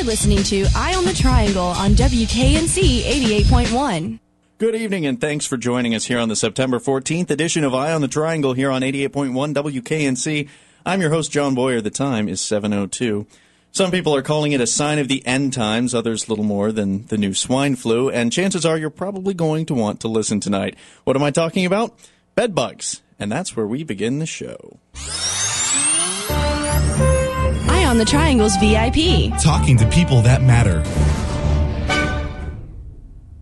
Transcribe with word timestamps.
You're 0.00 0.06
listening 0.06 0.42
to 0.44 0.66
Eye 0.74 0.94
on 0.94 1.04
the 1.04 1.12
Triangle 1.12 1.62
on 1.62 1.90
WKNC 1.90 3.02
88.1. 3.02 4.18
Good 4.56 4.74
evening, 4.74 5.04
and 5.04 5.20
thanks 5.20 5.44
for 5.44 5.58
joining 5.58 5.94
us 5.94 6.06
here 6.06 6.18
on 6.18 6.30
the 6.30 6.36
September 6.36 6.78
14th 6.78 7.28
edition 7.28 7.64
of 7.64 7.74
Eye 7.74 7.92
on 7.92 8.00
the 8.00 8.08
Triangle 8.08 8.54
here 8.54 8.70
on 8.70 8.80
88.1 8.80 9.52
WKNC. 9.52 10.48
I'm 10.86 11.02
your 11.02 11.10
host, 11.10 11.30
John 11.30 11.54
Boyer. 11.54 11.82
The 11.82 11.90
time 11.90 12.30
is 12.30 12.40
7.02. 12.40 13.26
Some 13.72 13.90
people 13.90 14.16
are 14.16 14.22
calling 14.22 14.52
it 14.52 14.62
a 14.62 14.66
sign 14.66 14.98
of 14.98 15.08
the 15.08 15.22
end 15.26 15.52
times, 15.52 15.94
others 15.94 16.30
little 16.30 16.46
more 16.46 16.72
than 16.72 17.04
the 17.08 17.18
new 17.18 17.34
swine 17.34 17.76
flu, 17.76 18.08
and 18.08 18.32
chances 18.32 18.64
are 18.64 18.78
you're 18.78 18.88
probably 18.88 19.34
going 19.34 19.66
to 19.66 19.74
want 19.74 20.00
to 20.00 20.08
listen 20.08 20.40
tonight. 20.40 20.76
What 21.04 21.14
am 21.14 21.22
I 21.22 21.30
talking 21.30 21.66
about? 21.66 21.94
Bed 22.34 22.54
bugs. 22.54 23.02
And 23.18 23.30
that's 23.30 23.54
where 23.54 23.66
we 23.66 23.84
begin 23.84 24.18
the 24.18 24.24
show. 24.24 24.78
Eye 27.90 27.92
on 27.92 27.98
the 27.98 28.04
Triangle's 28.04 28.56
VIP. 28.58 29.36
Talking 29.42 29.76
to 29.78 29.88
people 29.88 30.22
that 30.22 30.42
matter. 30.42 30.80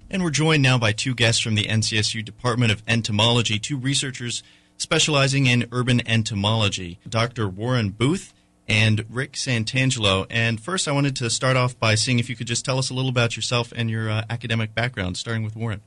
And 0.08 0.22
we're 0.24 0.30
joined 0.30 0.62
now 0.62 0.78
by 0.78 0.92
two 0.92 1.14
guests 1.14 1.42
from 1.42 1.54
the 1.54 1.64
NCSU 1.64 2.24
Department 2.24 2.72
of 2.72 2.82
Entomology, 2.88 3.58
two 3.58 3.76
researchers 3.76 4.42
specializing 4.78 5.44
in 5.44 5.68
urban 5.70 6.00
entomology, 6.08 6.98
Dr. 7.06 7.46
Warren 7.46 7.90
Booth 7.90 8.32
and 8.66 9.04
Rick 9.10 9.32
Santangelo. 9.32 10.26
And 10.30 10.58
first, 10.58 10.88
I 10.88 10.92
wanted 10.92 11.14
to 11.16 11.28
start 11.28 11.58
off 11.58 11.78
by 11.78 11.94
seeing 11.94 12.18
if 12.18 12.30
you 12.30 12.36
could 12.36 12.46
just 12.46 12.64
tell 12.64 12.78
us 12.78 12.88
a 12.88 12.94
little 12.94 13.10
about 13.10 13.36
yourself 13.36 13.70
and 13.76 13.90
your 13.90 14.08
uh, 14.08 14.24
academic 14.30 14.74
background, 14.74 15.18
starting 15.18 15.42
with 15.42 15.56
Warren. 15.56 15.82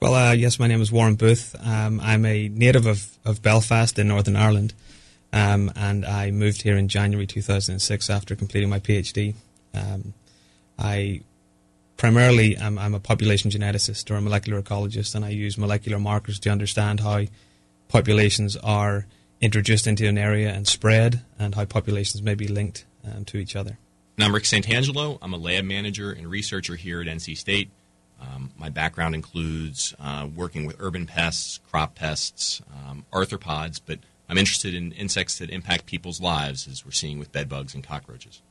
Well, 0.00 0.14
uh, 0.14 0.32
yes, 0.32 0.58
my 0.58 0.68
name 0.68 0.80
is 0.80 0.90
Warren 0.90 1.16
Booth. 1.16 1.54
Um, 1.62 2.00
I'm 2.00 2.24
a 2.24 2.48
native 2.48 2.86
of, 2.86 3.18
of 3.26 3.42
Belfast 3.42 3.98
in 3.98 4.08
Northern 4.08 4.36
Ireland, 4.36 4.72
um, 5.32 5.72
and 5.76 6.04
I 6.04 6.30
moved 6.30 6.62
here 6.62 6.76
in 6.76 6.88
January 6.88 7.26
2006 7.26 8.10
after 8.10 8.34
completing 8.34 8.68
my 8.68 8.80
PhD. 8.80 9.34
Um, 9.74 10.14
I 10.78 11.22
primarily 11.96 12.56
am 12.56 12.78
I'm 12.78 12.94
a 12.94 13.00
population 13.00 13.50
geneticist 13.50 14.10
or 14.10 14.16
a 14.16 14.20
molecular 14.20 14.60
ecologist, 14.60 15.14
and 15.14 15.24
I 15.24 15.28
use 15.28 15.56
molecular 15.58 15.98
markers 15.98 16.38
to 16.40 16.50
understand 16.50 17.00
how 17.00 17.24
populations 17.88 18.56
are 18.56 19.06
introduced 19.40 19.86
into 19.86 20.06
an 20.06 20.18
area 20.18 20.52
and 20.52 20.66
spread, 20.66 21.22
and 21.38 21.54
how 21.54 21.64
populations 21.64 22.22
may 22.22 22.34
be 22.34 22.48
linked 22.48 22.84
um, 23.04 23.24
to 23.26 23.38
each 23.38 23.56
other. 23.56 23.78
And 24.16 24.24
I'm 24.24 24.34
Rick 24.34 24.44
Santangelo. 24.44 25.18
I'm 25.22 25.32
a 25.32 25.38
lab 25.38 25.64
manager 25.64 26.10
and 26.12 26.26
researcher 26.26 26.76
here 26.76 27.00
at 27.00 27.06
NC 27.06 27.36
State. 27.36 27.70
Um, 28.20 28.50
my 28.58 28.68
background 28.68 29.14
includes 29.14 29.94
uh, 29.98 30.28
working 30.34 30.66
with 30.66 30.76
urban 30.78 31.06
pests, 31.06 31.60
crop 31.70 31.94
pests, 31.94 32.60
um, 32.70 33.06
arthropods, 33.12 33.80
but 33.84 33.98
I'm 34.30 34.38
interested 34.38 34.74
in 34.74 34.92
insects 34.92 35.38
that 35.38 35.50
impact 35.50 35.86
people's 35.86 36.20
lives, 36.20 36.68
as 36.68 36.84
we're 36.84 36.92
seeing 36.92 37.18
with 37.18 37.32
bedbugs 37.32 37.74
and 37.74 37.82
cockroaches. 37.82 38.42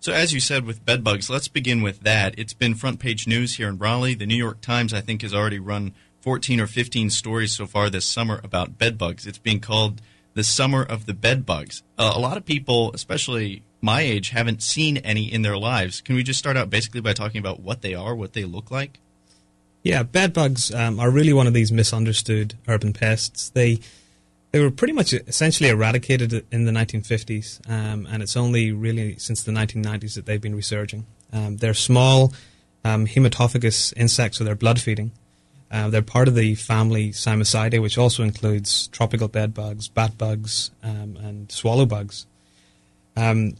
So, 0.00 0.12
as 0.12 0.32
you 0.32 0.40
said 0.40 0.64
with 0.64 0.84
bedbugs, 0.84 1.30
let's 1.30 1.46
begin 1.46 1.82
with 1.82 2.00
that. 2.00 2.36
It's 2.36 2.52
been 2.52 2.74
front 2.74 2.98
page 2.98 3.28
news 3.28 3.54
here 3.54 3.68
in 3.68 3.78
Raleigh. 3.78 4.16
The 4.16 4.26
New 4.26 4.34
York 4.34 4.60
Times, 4.60 4.92
I 4.92 5.00
think, 5.00 5.22
has 5.22 5.32
already 5.32 5.60
run 5.60 5.94
14 6.22 6.60
or 6.60 6.66
15 6.66 7.10
stories 7.10 7.52
so 7.52 7.64
far 7.64 7.90
this 7.90 8.04
summer 8.04 8.40
about 8.42 8.76
bedbugs. 8.76 9.24
It's 9.24 9.38
being 9.38 9.60
called 9.60 10.02
the 10.34 10.42
summer 10.42 10.82
of 10.82 11.06
the 11.06 11.14
bedbugs. 11.14 11.84
Uh, 11.96 12.12
a 12.16 12.18
lot 12.18 12.36
of 12.36 12.44
people, 12.44 12.90
especially 12.92 13.62
my 13.80 14.00
age, 14.00 14.30
haven't 14.30 14.64
seen 14.64 14.96
any 14.96 15.32
in 15.32 15.42
their 15.42 15.56
lives. 15.56 16.00
Can 16.00 16.16
we 16.16 16.24
just 16.24 16.40
start 16.40 16.56
out 16.56 16.70
basically 16.70 17.00
by 17.00 17.12
talking 17.12 17.38
about 17.38 17.60
what 17.60 17.82
they 17.82 17.94
are, 17.94 18.16
what 18.16 18.32
they 18.32 18.44
look 18.44 18.72
like? 18.72 18.98
Yeah, 19.84 20.02
bedbugs 20.02 20.74
um, 20.74 20.98
are 20.98 21.10
really 21.10 21.32
one 21.32 21.46
of 21.46 21.54
these 21.54 21.70
misunderstood 21.70 22.54
urban 22.66 22.92
pests. 22.92 23.48
They 23.50 23.78
they 24.52 24.60
were 24.60 24.70
pretty 24.70 24.92
much 24.92 25.14
essentially 25.14 25.70
eradicated 25.70 26.46
in 26.52 26.66
the 26.66 26.72
1950s, 26.72 27.68
um, 27.68 28.06
and 28.10 28.22
it's 28.22 28.36
only 28.36 28.70
really 28.70 29.16
since 29.16 29.42
the 29.42 29.52
1990s 29.52 30.14
that 30.14 30.26
they've 30.26 30.40
been 30.40 30.54
resurging. 30.54 31.06
Um, 31.32 31.56
they're 31.56 31.74
small 31.74 32.34
um, 32.84 33.06
hematophagous 33.06 33.94
insects, 33.96 34.38
so 34.38 34.44
they're 34.44 34.54
blood 34.54 34.80
feeding. 34.80 35.10
Uh, 35.70 35.88
they're 35.88 36.02
part 36.02 36.28
of 36.28 36.34
the 36.34 36.54
family 36.54 37.12
Cimicidae, 37.12 37.80
which 37.80 37.96
also 37.96 38.22
includes 38.22 38.88
tropical 38.88 39.26
bedbugs, 39.26 39.88
batbugs, 39.88 40.70
um, 40.82 41.16
and 41.16 41.50
swallow 41.50 41.86
bugs. 41.86 42.26
Um, 43.16 43.56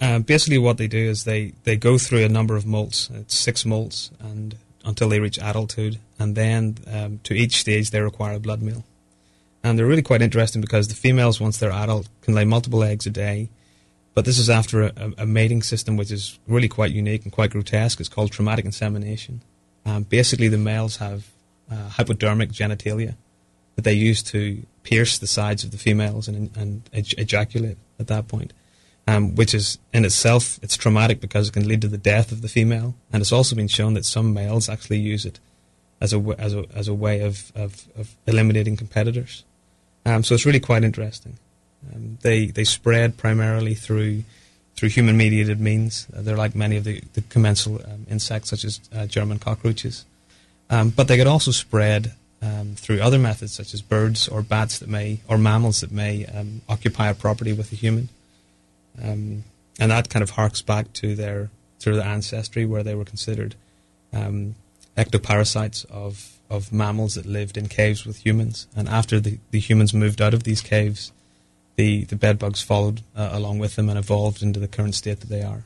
uh, 0.00 0.18
basically, 0.18 0.58
what 0.58 0.78
they 0.78 0.88
do 0.88 0.98
is 0.98 1.22
they, 1.22 1.52
they 1.62 1.76
go 1.76 1.96
through 1.96 2.24
a 2.24 2.28
number 2.28 2.56
of 2.56 2.64
molts. 2.64 3.08
It's 3.14 3.36
six 3.36 3.62
molts, 3.62 4.10
and 4.18 4.56
until 4.84 5.08
they 5.08 5.20
reach 5.20 5.38
adulthood, 5.38 6.00
and 6.18 6.34
then 6.34 6.78
um, 6.92 7.20
to 7.22 7.34
each 7.34 7.58
stage 7.58 7.90
they 7.90 8.00
require 8.00 8.34
a 8.34 8.40
blood 8.40 8.60
meal. 8.60 8.84
And 9.64 9.78
they're 9.78 9.86
really 9.86 10.02
quite 10.02 10.22
interesting 10.22 10.60
because 10.60 10.88
the 10.88 10.94
females, 10.94 11.40
once 11.40 11.56
they're 11.56 11.72
adult, 11.72 12.08
can 12.20 12.34
lay 12.34 12.44
multiple 12.44 12.84
eggs 12.84 13.06
a 13.06 13.10
day. 13.10 13.48
But 14.12 14.26
this 14.26 14.38
is 14.38 14.48
after 14.48 14.82
a, 14.82 15.12
a 15.18 15.26
mating 15.26 15.62
system 15.62 15.96
which 15.96 16.12
is 16.12 16.38
really 16.46 16.68
quite 16.68 16.92
unique 16.92 17.24
and 17.24 17.32
quite 17.32 17.50
grotesque. 17.50 17.98
It's 17.98 18.08
called 18.08 18.30
traumatic 18.30 18.66
insemination. 18.66 19.40
Um, 19.86 20.04
basically, 20.04 20.48
the 20.48 20.58
males 20.58 20.98
have 20.98 21.26
uh, 21.72 21.88
hypodermic 21.88 22.50
genitalia 22.50 23.16
that 23.74 23.82
they 23.82 23.94
use 23.94 24.22
to 24.22 24.64
pierce 24.82 25.18
the 25.18 25.26
sides 25.26 25.64
of 25.64 25.70
the 25.70 25.78
females 25.78 26.28
and, 26.28 26.54
and 26.56 26.88
ejaculate 26.92 27.78
at 27.98 28.06
that 28.06 28.28
point, 28.28 28.52
um, 29.08 29.34
which 29.34 29.54
is 29.54 29.78
in 29.92 30.04
itself 30.04 30.60
it's 30.62 30.76
traumatic 30.76 31.20
because 31.20 31.48
it 31.48 31.52
can 31.52 31.66
lead 31.66 31.80
to 31.80 31.88
the 31.88 31.98
death 31.98 32.30
of 32.30 32.42
the 32.42 32.48
female, 32.48 32.94
and 33.12 33.20
it's 33.20 33.32
also 33.32 33.56
been 33.56 33.68
shown 33.68 33.94
that 33.94 34.04
some 34.04 34.32
males 34.32 34.68
actually 34.68 34.98
use 34.98 35.24
it 35.24 35.40
as 36.00 36.12
a 36.12 36.18
as 36.38 36.54
a 36.54 36.64
as 36.74 36.86
a 36.86 36.94
way 36.94 37.20
of 37.20 37.50
of, 37.56 37.88
of 37.96 38.14
eliminating 38.26 38.76
competitors. 38.76 39.44
Um, 40.06 40.22
so 40.22 40.34
it's 40.34 40.46
really 40.46 40.60
quite 40.60 40.84
interesting. 40.84 41.38
Um, 41.92 42.18
they 42.22 42.46
they 42.46 42.64
spread 42.64 43.16
primarily 43.16 43.74
through 43.74 44.24
through 44.76 44.88
human 44.88 45.16
mediated 45.16 45.60
means. 45.60 46.06
Uh, 46.14 46.22
they're 46.22 46.36
like 46.36 46.54
many 46.54 46.76
of 46.76 46.84
the, 46.84 47.00
the 47.12 47.22
commensal 47.22 47.80
um, 47.84 48.06
insects, 48.10 48.50
such 48.50 48.64
as 48.64 48.80
uh, 48.94 49.06
German 49.06 49.38
cockroaches. 49.38 50.04
Um, 50.70 50.90
but 50.90 51.08
they 51.08 51.16
could 51.16 51.26
also 51.26 51.50
spread 51.50 52.12
um, 52.42 52.74
through 52.74 53.00
other 53.00 53.18
methods, 53.18 53.52
such 53.52 53.74
as 53.74 53.82
birds 53.82 54.28
or 54.28 54.42
bats 54.42 54.78
that 54.78 54.88
may, 54.88 55.20
or 55.28 55.38
mammals 55.38 55.80
that 55.80 55.92
may 55.92 56.26
um, 56.26 56.62
occupy 56.68 57.08
a 57.08 57.14
property 57.14 57.52
with 57.52 57.72
a 57.72 57.76
human. 57.76 58.08
Um, 59.02 59.44
and 59.78 59.90
that 59.90 60.08
kind 60.08 60.22
of 60.22 60.30
harks 60.30 60.62
back 60.62 60.92
to 60.94 61.14
their 61.14 61.50
to 61.80 61.94
their 61.94 62.06
ancestry, 62.06 62.64
where 62.64 62.82
they 62.82 62.94
were 62.94 63.04
considered 63.04 63.54
ectoparasites 64.96 65.84
of 65.90 66.33
of 66.54 66.72
mammals 66.72 67.14
that 67.14 67.26
lived 67.26 67.56
in 67.56 67.68
caves 67.68 68.06
with 68.06 68.24
humans. 68.24 68.66
And 68.76 68.88
after 68.88 69.20
the, 69.20 69.38
the 69.50 69.60
humans 69.60 69.92
moved 69.92 70.20
out 70.20 70.34
of 70.34 70.44
these 70.44 70.60
caves, 70.60 71.12
the 71.76 72.04
the 72.04 72.16
bed 72.16 72.38
bugs 72.38 72.62
followed 72.62 73.02
uh, 73.16 73.30
along 73.32 73.58
with 73.58 73.76
them 73.76 73.88
and 73.88 73.98
evolved 73.98 74.42
into 74.42 74.60
the 74.60 74.68
current 74.68 74.94
state 74.94 75.20
that 75.20 75.28
they 75.28 75.42
are. 75.42 75.64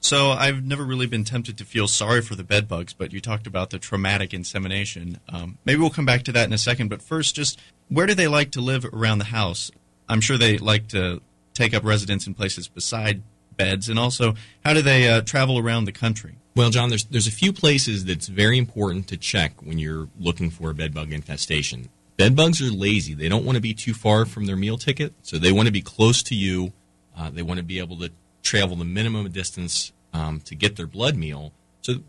So 0.00 0.30
I've 0.30 0.64
never 0.64 0.84
really 0.84 1.06
been 1.06 1.24
tempted 1.24 1.58
to 1.58 1.64
feel 1.64 1.88
sorry 1.88 2.22
for 2.22 2.36
the 2.36 2.44
bed 2.44 2.68
bugs, 2.68 2.92
but 2.92 3.12
you 3.12 3.20
talked 3.20 3.46
about 3.46 3.70
the 3.70 3.78
traumatic 3.78 4.32
insemination. 4.32 5.18
Um, 5.28 5.58
maybe 5.64 5.80
we'll 5.80 5.90
come 5.90 6.06
back 6.06 6.22
to 6.24 6.32
that 6.32 6.46
in 6.46 6.52
a 6.52 6.58
second. 6.58 6.88
But 6.88 7.02
first, 7.02 7.34
just 7.34 7.58
where 7.88 8.06
do 8.06 8.14
they 8.14 8.28
like 8.28 8.52
to 8.52 8.60
live 8.60 8.84
around 8.84 9.18
the 9.18 9.26
house? 9.26 9.70
I'm 10.08 10.20
sure 10.20 10.38
they 10.38 10.56
like 10.56 10.88
to 10.88 11.20
take 11.52 11.74
up 11.74 11.84
residence 11.84 12.26
in 12.26 12.34
places 12.34 12.68
beside 12.68 13.22
beds, 13.56 13.88
and 13.88 13.98
also 13.98 14.34
how 14.64 14.72
do 14.72 14.82
they 14.82 15.08
uh, 15.08 15.20
travel 15.22 15.58
around 15.58 15.84
the 15.84 15.92
country? 15.92 16.36
Well, 16.58 16.70
John, 16.70 16.88
there's 16.88 17.04
there's 17.04 17.28
a 17.28 17.30
few 17.30 17.52
places 17.52 18.04
that's 18.04 18.26
very 18.26 18.58
important 18.58 19.06
to 19.10 19.16
check 19.16 19.62
when 19.62 19.78
you're 19.78 20.08
looking 20.18 20.50
for 20.50 20.70
a 20.70 20.74
bed 20.74 20.92
bug 20.92 21.12
infestation. 21.12 21.88
Bed 22.16 22.34
bugs 22.34 22.60
are 22.60 22.64
lazy; 22.64 23.14
they 23.14 23.28
don't 23.28 23.44
want 23.44 23.54
to 23.54 23.62
be 23.62 23.72
too 23.72 23.94
far 23.94 24.24
from 24.24 24.46
their 24.46 24.56
meal 24.56 24.76
ticket, 24.76 25.14
so 25.22 25.38
they 25.38 25.52
want 25.52 25.66
to 25.66 25.72
be 25.72 25.82
close 25.82 26.20
to 26.24 26.34
you. 26.34 26.72
Uh, 27.16 27.30
they 27.30 27.42
want 27.42 27.58
to 27.58 27.64
be 27.64 27.78
able 27.78 27.96
to 27.98 28.10
travel 28.42 28.74
the 28.74 28.84
minimum 28.84 29.30
distance 29.30 29.92
um, 30.12 30.40
to 30.40 30.56
get 30.56 30.74
their 30.74 30.88
blood 30.88 31.16
meal. 31.16 31.52
So, 31.80 32.00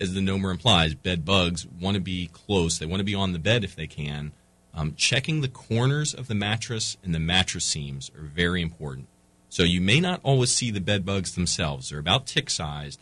as 0.00 0.14
the 0.14 0.20
nomer 0.20 0.52
implies, 0.52 0.94
bed 0.94 1.26
bugs 1.26 1.66
want 1.66 1.96
to 1.96 2.00
be 2.00 2.30
close. 2.32 2.78
They 2.78 2.86
want 2.86 3.00
to 3.00 3.04
be 3.04 3.14
on 3.14 3.34
the 3.34 3.38
bed 3.38 3.62
if 3.62 3.76
they 3.76 3.86
can. 3.86 4.32
Um, 4.72 4.94
checking 4.96 5.42
the 5.42 5.48
corners 5.48 6.14
of 6.14 6.28
the 6.28 6.34
mattress 6.34 6.96
and 7.04 7.14
the 7.14 7.20
mattress 7.20 7.66
seams 7.66 8.10
are 8.16 8.24
very 8.24 8.62
important. 8.62 9.08
So 9.50 9.64
you 9.64 9.82
may 9.82 10.00
not 10.00 10.20
always 10.22 10.50
see 10.50 10.70
the 10.70 10.80
bed 10.80 11.04
bugs 11.04 11.34
themselves. 11.34 11.90
They're 11.90 11.98
about 11.98 12.26
tick 12.26 12.48
sized 12.48 12.98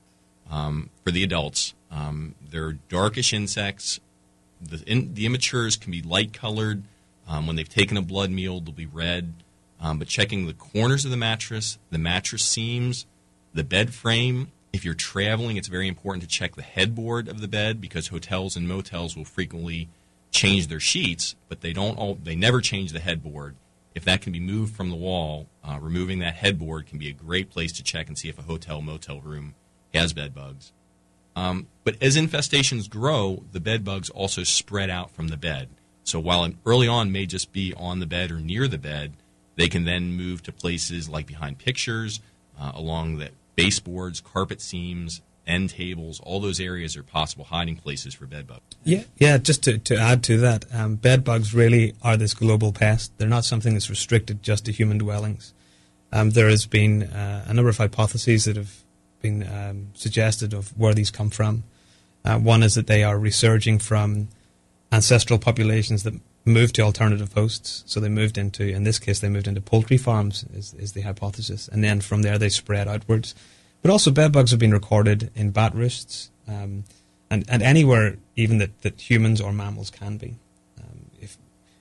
um, 0.51 0.91
for 1.05 1.11
the 1.11 1.25
adults. 1.25 1.75
Um, 1.91 2.35
they're 2.51 2.73
darkish 2.73 3.33
insects. 3.33 4.01
The, 4.61 4.83
in, 4.87 5.15
the 5.15 5.27
immatures 5.27 5.81
can 5.81 5.91
be 5.91 6.03
light 6.03 6.33
colored. 6.33 6.83
Um, 7.27 7.47
when 7.47 7.57
they've 7.57 7.69
taken 7.69 7.97
a 7.97 8.03
blood 8.03 8.31
meal, 8.31 8.61
they'll 8.61 8.73
be 8.73 8.87
red. 8.87 9.33
Um, 9.81 9.99
but 9.99 10.09
checking 10.09 10.47
the 10.47 10.53
corners 10.53 11.05
of 11.05 11.11
the 11.11 11.17
mattress, 11.17 11.79
the 11.91 11.99
mattress 11.99 12.45
seams, 12.45 13.07
the 13.55 13.65
bed 13.65 13.95
frame. 13.95 14.49
If 14.73 14.85
you're 14.85 14.95
traveling, 14.95 15.57
it's 15.57 15.69
very 15.69 15.89
important 15.89 16.23
to 16.23 16.29
check 16.29 16.55
the 16.55 16.63
headboard 16.63 17.29
of 17.29 17.41
the 17.41 17.49
bed 17.49 17.81
because 17.81 18.09
hotels 18.09 18.57
and 18.57 18.69
motels 18.69 19.17
will 19.17 19.25
frequently 19.25 19.89
change 20.31 20.69
their 20.69 20.81
sheets, 20.81 21.35
but 21.49 21.61
they 21.61 21.73
don't 21.73 21.99
all, 21.99 22.19
they 22.23 22.37
never 22.37 22.61
change 22.61 22.93
the 22.93 23.01
headboard. 23.01 23.57
If 23.95 24.05
that 24.05 24.21
can 24.21 24.33
be 24.33 24.39
moved 24.39 24.77
from 24.77 24.91
the 24.91 24.97
wall, 24.97 25.49
uh, 25.65 25.79
removing 25.81 26.21
that 26.21 26.35
headboard 26.35 26.87
can 26.87 26.99
be 26.99 27.09
a 27.09 27.13
great 27.13 27.51
place 27.51 27.73
to 27.73 27.83
check 27.83 28.07
and 28.07 28.17
see 28.17 28.29
if 28.29 28.39
a 28.39 28.43
hotel 28.43 28.81
motel 28.81 29.21
room 29.21 29.55
has 29.95 30.13
bed 30.13 30.35
bugs. 30.35 30.73
Um, 31.37 31.69
but 31.85 31.97
as 32.03 32.17
infestations 32.17 32.89
grow, 32.89 33.45
the 33.53 33.61
bed 33.61 33.85
bugs 33.85 34.11
also 34.11 34.43
spread 34.43 34.91
out 34.91 35.11
from 35.11 35.29
the 35.29 35.37
bed. 35.37 35.69
So 36.05 36.19
while 36.19 36.49
early 36.67 36.89
on 36.89 37.13
may 37.13 37.27
just 37.27 37.53
be 37.53 37.73
on 37.77 38.01
the 38.01 38.07
bed 38.07 38.31
or 38.31 38.41
near 38.41 38.67
the 38.67 38.79
bed, 38.79 39.13
they 39.57 39.69
can 39.69 39.85
then 39.85 40.13
move 40.13 40.43
to 40.45 40.53
places 40.53 41.09
like 41.09 41.27
behind 41.27 41.59
pictures, 41.59 42.21
uh, 42.59 42.73
along 42.75 43.19
the 43.19 43.31
baseboards, 43.57 44.21
carpet 44.21 44.61
seams, 44.61 45.23
end 45.47 45.71
tables, 45.71 46.21
all 46.21 46.41
those 46.41 46.61
areas 46.61 46.97
are 46.97 47.03
possible 47.03 47.45
hiding 47.45 47.77
places 47.77 48.15
for 48.15 48.27
bed 48.27 48.47
bugs. 48.47 48.61
Yeah, 48.85 49.03
yeah. 49.19 49.39
Just 49.39 49.65
to, 49.65 49.79
to 49.79 49.97
add 49.97 50.23
to 50.25 50.39
that, 50.39 50.65
um, 50.73 50.97
bed 50.97 51.25
bugs 51.25 51.53
really 51.53 51.95
are 52.03 52.17
this 52.17 52.35
global 52.35 52.73
pest. 52.73 53.13
They're 53.19 53.29
not 53.29 53.45
something 53.45 53.75
that's 53.75 53.91
restricted 53.91 54.43
just 54.43 54.65
to 54.67 54.73
human 54.73 54.99
dwellings. 54.99 55.53
Um, 56.13 56.31
there 56.31 56.49
has 56.49 56.67
been 56.67 57.05
uh, 57.05 57.45
a 57.47 57.55
number 57.55 57.69
of 57.69 57.79
hypotheses 57.79 58.45
that 58.45 58.57
have 58.57 58.83
been 59.21 59.47
um, 59.47 59.89
suggested 59.95 60.53
of 60.55 60.77
where 60.79 60.95
these 60.95 61.11
come 61.11 61.31
from. 61.31 61.65
Uh, 62.25 62.39
one 62.39 62.63
is 62.63 62.75
that 62.75 62.87
they 62.87 63.03
are 63.03 63.19
resurging 63.19 63.79
from 63.79 64.29
ancestral 64.93 65.39
populations 65.39 66.03
that 66.03 66.15
moved 66.45 66.75
to 66.75 66.83
alternative 66.83 67.33
hosts. 67.33 67.83
So 67.87 68.01
they 68.01 68.09
moved 68.09 68.39
into, 68.39 68.65
in 68.65 68.85
this 68.85 68.99
case, 68.99 69.21
they 69.21 69.29
moved 69.29 69.47
into 69.47 69.61
poultry 69.61 69.97
farms, 69.97 70.45
is, 70.55 70.75
is 70.75 70.93
the 70.93 71.03
hypothesis. 71.03 71.69
And 71.69 71.85
then 71.85 72.01
from 72.01 72.23
there 72.23 72.39
they 72.39 72.49
spread 72.49 72.89
outwards. 72.89 73.35
But 73.83 73.91
also 73.91 74.11
bedbugs 74.11 74.51
have 74.51 74.61
been 74.61 74.73
recorded 74.73 75.31
in 75.35 75.51
bat 75.51 75.75
roosts 75.75 76.31
um, 76.49 76.85
and, 77.31 77.45
and 77.49 77.63
anywhere 77.63 78.17
even 78.37 78.59
that, 78.59 78.83
that 78.83 79.01
humans 79.01 79.41
or 79.41 79.53
mammals 79.53 79.91
can 79.91 80.17
be. 80.17 80.37
Um, 80.79 81.11
if 81.21 81.39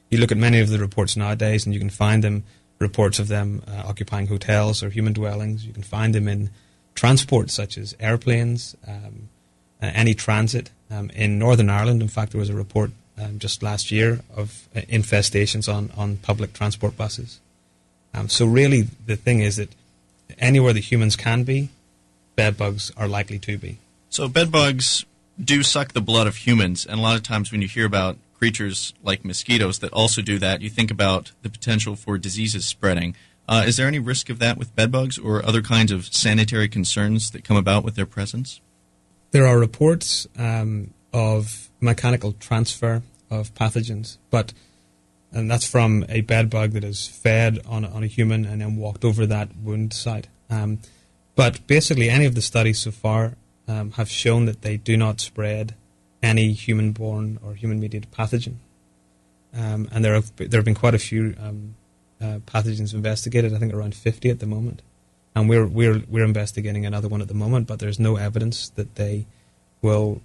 you 0.09 0.18
look 0.18 0.31
at 0.31 0.38
many 0.38 0.59
of 0.59 0.69
the 0.69 0.80
reports 0.80 1.18
nowadays 1.18 1.65
and 1.65 1.74
you 1.74 1.80
can 1.80 1.89
find 1.89 2.24
them, 2.24 2.44
reports 2.77 3.19
of 3.19 3.27
them 3.27 3.62
uh, 3.68 3.83
occupying 3.86 4.27
hotels 4.27 4.83
or 4.83 4.89
human 4.89 5.13
dwellings, 5.13 5.65
you 5.65 5.74
can 5.74 5.83
find 5.83 6.15
them 6.15 6.27
in 6.27 6.50
transport 6.95 7.50
such 7.50 7.77
as 7.77 7.95
airplanes, 8.00 8.75
um, 8.88 9.30
any 9.81 10.13
transit. 10.13 10.69
Um, 10.91 11.09
in 11.12 11.38
Northern 11.38 11.69
Ireland, 11.69 12.01
in 12.01 12.07
fact, 12.07 12.31
there 12.31 12.39
was 12.39 12.50
a 12.50 12.56
report 12.56 12.91
um, 13.21 13.39
just 13.39 13.62
last 13.62 13.91
year 13.91 14.21
of 14.36 14.68
uh, 14.75 14.81
infestations 14.81 15.71
on, 15.74 15.91
on 15.95 16.18
public 16.18 16.53
transport 16.53 16.97
buses. 16.97 17.39
Um, 18.13 18.30
so 18.30 18.45
really, 18.45 18.83
the 19.06 19.15
thing 19.15 19.41
is 19.41 19.57
that 19.57 19.69
anywhere 20.39 20.74
that 20.74 20.91
humans 20.91 21.15
can 21.15 21.44
be, 21.44 21.69
bed 22.36 22.57
bugs 22.57 22.91
are 22.97 23.07
likely 23.07 23.39
to 23.39 23.57
be. 23.57 23.77
So 24.09 24.27
bed 24.27 24.51
bugs 24.51 25.06
do 25.41 25.63
suck 25.63 25.94
the 25.94 26.01
blood 26.01 26.27
of 26.27 26.38
humans, 26.38 26.86
and 26.86 27.00
a 27.00 27.03
lot 27.03 27.15
of 27.15 27.24
times 27.24 27.51
when 27.51 27.62
you 27.62 27.68
hear 27.68 27.86
about 27.86 28.18
creatures 28.38 28.94
like 29.03 29.25
mosquitoes 29.25 29.80
that 29.80 29.91
also 29.94 30.21
do 30.21 30.39
that, 30.39 30.62
you 30.62 30.69
think 30.69 30.89
about 30.89 31.31
the 31.44 31.50
potential 31.50 31.95
for 31.95 32.18
diseases 32.18 32.65
spreading. 32.65 33.15
Uh, 33.50 33.63
is 33.66 33.78
there 33.78 33.88
any 33.88 33.98
risk 33.98 34.30
of 34.30 34.38
that 34.38 34.60
with 34.60 34.75
bed 34.75 34.92
bugs 34.92 35.18
or 35.18 35.44
other 35.44 35.63
kinds 35.63 35.92
of 35.92 36.06
sanitary 36.13 36.69
concerns 36.69 37.31
that 37.31 37.44
come 37.44 37.57
about 37.57 37.84
with 37.84 37.96
their 37.96 38.06
presence? 38.06 38.62
There 39.31 39.48
are 39.48 39.57
reports 39.57 40.28
um, 40.38 40.94
of 41.12 41.72
mechanical 41.81 42.34
transfer 42.34 43.01
of 43.31 43.51
pathogens, 43.56 44.18
but 44.30 44.54
and 45.31 45.50
that's 45.50 45.68
from 45.68 46.06
a 46.10 46.22
bed 46.22 46.51
bug 46.51 46.72
that 46.74 46.84
is 46.84 47.07
fed 47.07 47.57
on 47.66 47.86
on 47.86 48.04
a 48.04 48.07
human 48.07 48.46
and 48.46 48.62
then 48.62 48.75
walked 48.75 49.04
over 49.04 49.25
that 49.25 49.50
wound 49.57 49.94
site. 49.94 50.28
Um, 50.51 50.78
but 51.36 51.66
basically, 51.66 52.07
any 52.07 52.25
of 52.25 52.36
the 52.36 52.44
studies 52.44 52.78
so 52.78 52.92
far 52.92 53.34
um, 53.68 53.92
have 53.94 54.12
shown 54.12 54.46
that 54.46 54.62
they 54.62 54.78
do 54.78 54.96
not 54.96 55.19
spread 55.19 55.74
any 56.22 56.51
human-borne 56.51 57.40
or 57.44 57.56
human-mediated 57.56 58.12
pathogen. 58.12 58.57
Um, 59.56 59.90
and 59.92 60.06
there 60.06 60.13
have 60.13 60.36
there 60.36 60.60
have 60.60 60.66
been 60.66 60.75
quite 60.75 60.94
a 60.94 61.00
few 61.00 61.34
um, 61.40 61.75
uh, 62.21 62.39
pathogens 62.45 62.94
investigated. 62.94 63.54
I 63.54 63.57
think 63.57 63.74
around 63.74 63.95
fifty 63.95 64.30
at 64.30 64.39
the 64.39 64.45
moment, 64.45 64.81
and 65.36 65.50
we're 65.50 65.68
we're 65.68 66.04
we're 66.07 66.25
investigating 66.25 66.86
another 66.86 67.07
one 67.07 67.21
at 67.21 67.27
the 67.27 67.33
moment. 67.33 67.68
But 67.68 67.80
there's 67.80 68.00
no 68.00 68.16
evidence 68.16 68.69
that 68.69 68.95
they 68.95 69.25
will 69.81 70.21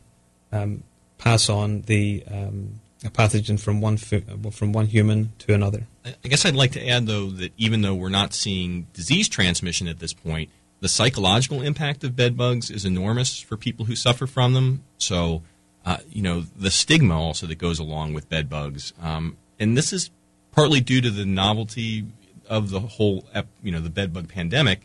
um, 0.52 0.82
pass 1.18 1.48
on 1.48 1.82
the 1.82 2.24
um, 2.30 2.80
a 3.04 3.10
pathogen 3.10 3.60
from 3.60 3.80
one 3.80 3.96
from 3.96 4.72
one 4.72 4.86
human 4.86 5.32
to 5.38 5.54
another. 5.54 5.86
I 6.04 6.28
guess 6.28 6.44
I'd 6.44 6.56
like 6.56 6.72
to 6.72 6.88
add 6.88 7.06
though 7.06 7.30
that 7.30 7.52
even 7.56 7.82
though 7.82 7.94
we're 7.94 8.08
not 8.08 8.32
seeing 8.32 8.86
disease 8.92 9.28
transmission 9.28 9.88
at 9.88 9.98
this 9.98 10.12
point, 10.12 10.50
the 10.80 10.88
psychological 10.88 11.62
impact 11.62 12.02
of 12.04 12.16
bed 12.16 12.36
bugs 12.36 12.70
is 12.70 12.84
enormous 12.84 13.40
for 13.40 13.56
people 13.56 13.86
who 13.86 13.96
suffer 13.96 14.26
from 14.26 14.54
them. 14.54 14.84
So, 14.98 15.42
uh, 15.84 15.98
you 16.10 16.22
know, 16.22 16.44
the 16.56 16.70
stigma 16.70 17.20
also 17.20 17.46
that 17.46 17.58
goes 17.58 17.78
along 17.78 18.14
with 18.14 18.28
bed 18.28 18.48
bugs, 18.48 18.92
um, 19.00 19.36
and 19.58 19.76
this 19.76 19.92
is 19.92 20.10
partly 20.54 20.80
due 20.80 21.00
to 21.00 21.10
the 21.10 21.26
novelty 21.26 22.06
of 22.48 22.70
the 22.70 22.80
whole, 22.80 23.24
you 23.62 23.72
know, 23.72 23.80
the 23.80 23.90
bed 23.90 24.12
bug 24.12 24.28
pandemic. 24.28 24.80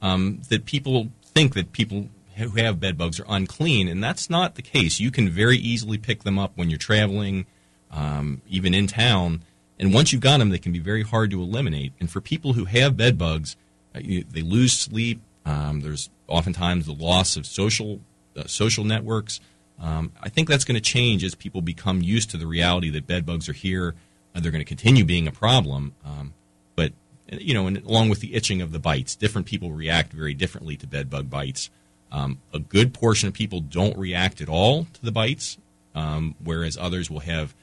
Um, 0.00 0.42
that 0.48 0.64
people 0.64 1.10
think 1.24 1.54
that 1.54 1.70
people 1.70 2.08
who 2.36 2.50
have 2.50 2.80
bedbugs 2.80 3.20
are 3.20 3.26
unclean, 3.28 3.86
and 3.86 4.02
that's 4.02 4.28
not 4.28 4.56
the 4.56 4.62
case. 4.62 4.98
You 4.98 5.12
can 5.12 5.28
very 5.28 5.56
easily 5.56 5.96
pick 5.96 6.24
them 6.24 6.38
up 6.38 6.52
when 6.56 6.70
you're 6.70 6.78
traveling, 6.78 7.46
um, 7.92 8.42
even 8.48 8.74
in 8.74 8.88
town. 8.88 9.42
And 9.78 9.94
once 9.94 10.12
you've 10.12 10.22
got 10.22 10.38
them, 10.38 10.50
they 10.50 10.58
can 10.58 10.72
be 10.72 10.80
very 10.80 11.02
hard 11.02 11.30
to 11.30 11.40
eliminate. 11.40 11.92
And 12.00 12.10
for 12.10 12.20
people 12.20 12.54
who 12.54 12.64
have 12.64 12.96
bedbugs, 12.96 13.56
uh, 13.94 14.00
they 14.00 14.42
lose 14.42 14.72
sleep, 14.72 15.20
um, 15.44 15.80
there's 15.82 16.10
oftentimes 16.26 16.86
the 16.86 16.92
loss 16.92 17.36
of 17.36 17.46
social 17.46 18.00
uh, 18.36 18.44
social 18.46 18.84
networks. 18.84 19.40
Um, 19.80 20.12
I 20.22 20.28
think 20.28 20.48
that's 20.48 20.64
going 20.64 20.76
to 20.76 20.80
change 20.80 21.22
as 21.24 21.34
people 21.34 21.60
become 21.60 22.02
used 22.02 22.30
to 22.30 22.36
the 22.36 22.46
reality 22.46 22.90
that 22.90 23.06
bedbugs 23.06 23.48
are 23.48 23.52
here. 23.52 23.94
And 24.34 24.44
they're 24.44 24.52
going 24.52 24.64
to 24.64 24.68
continue 24.68 25.04
being 25.04 25.26
a 25.26 25.32
problem. 25.32 25.94
Um, 26.04 26.34
but 26.76 26.92
you 27.30 27.54
know, 27.54 27.66
and 27.66 27.78
along 27.84 28.08
with 28.08 28.20
the 28.20 28.34
itching 28.34 28.62
of 28.62 28.72
the 28.72 28.78
bites, 28.78 29.14
different 29.16 29.46
people 29.46 29.72
react 29.72 30.12
very 30.12 30.34
differently 30.34 30.76
to 30.76 30.86
bed 30.86 31.10
bug 31.10 31.30
bites. 31.30 31.70
Um, 32.10 32.38
a 32.52 32.58
good 32.58 32.92
portion 32.92 33.28
of 33.28 33.34
people 33.34 33.60
don't 33.60 33.96
react 33.96 34.40
at 34.40 34.48
all 34.48 34.86
to 34.92 35.04
the 35.04 35.12
bites, 35.12 35.56
um, 35.94 36.34
whereas 36.42 36.76
others 36.76 37.10
will 37.10 37.20
have 37.20 37.54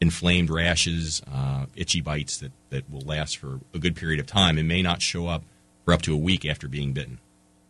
inflamed 0.00 0.50
rashes, 0.50 1.22
uh, 1.32 1.66
itchy 1.74 2.00
bites 2.00 2.38
that, 2.38 2.52
that 2.70 2.88
will 2.90 3.00
last 3.00 3.38
for 3.38 3.60
a 3.74 3.78
good 3.78 3.96
period 3.96 4.20
of 4.20 4.26
time 4.26 4.58
and 4.58 4.68
may 4.68 4.82
not 4.82 5.02
show 5.02 5.26
up 5.26 5.42
for 5.84 5.92
up 5.92 6.02
to 6.02 6.14
a 6.14 6.18
week 6.18 6.44
after 6.44 6.68
being 6.68 6.92
bitten. 6.92 7.18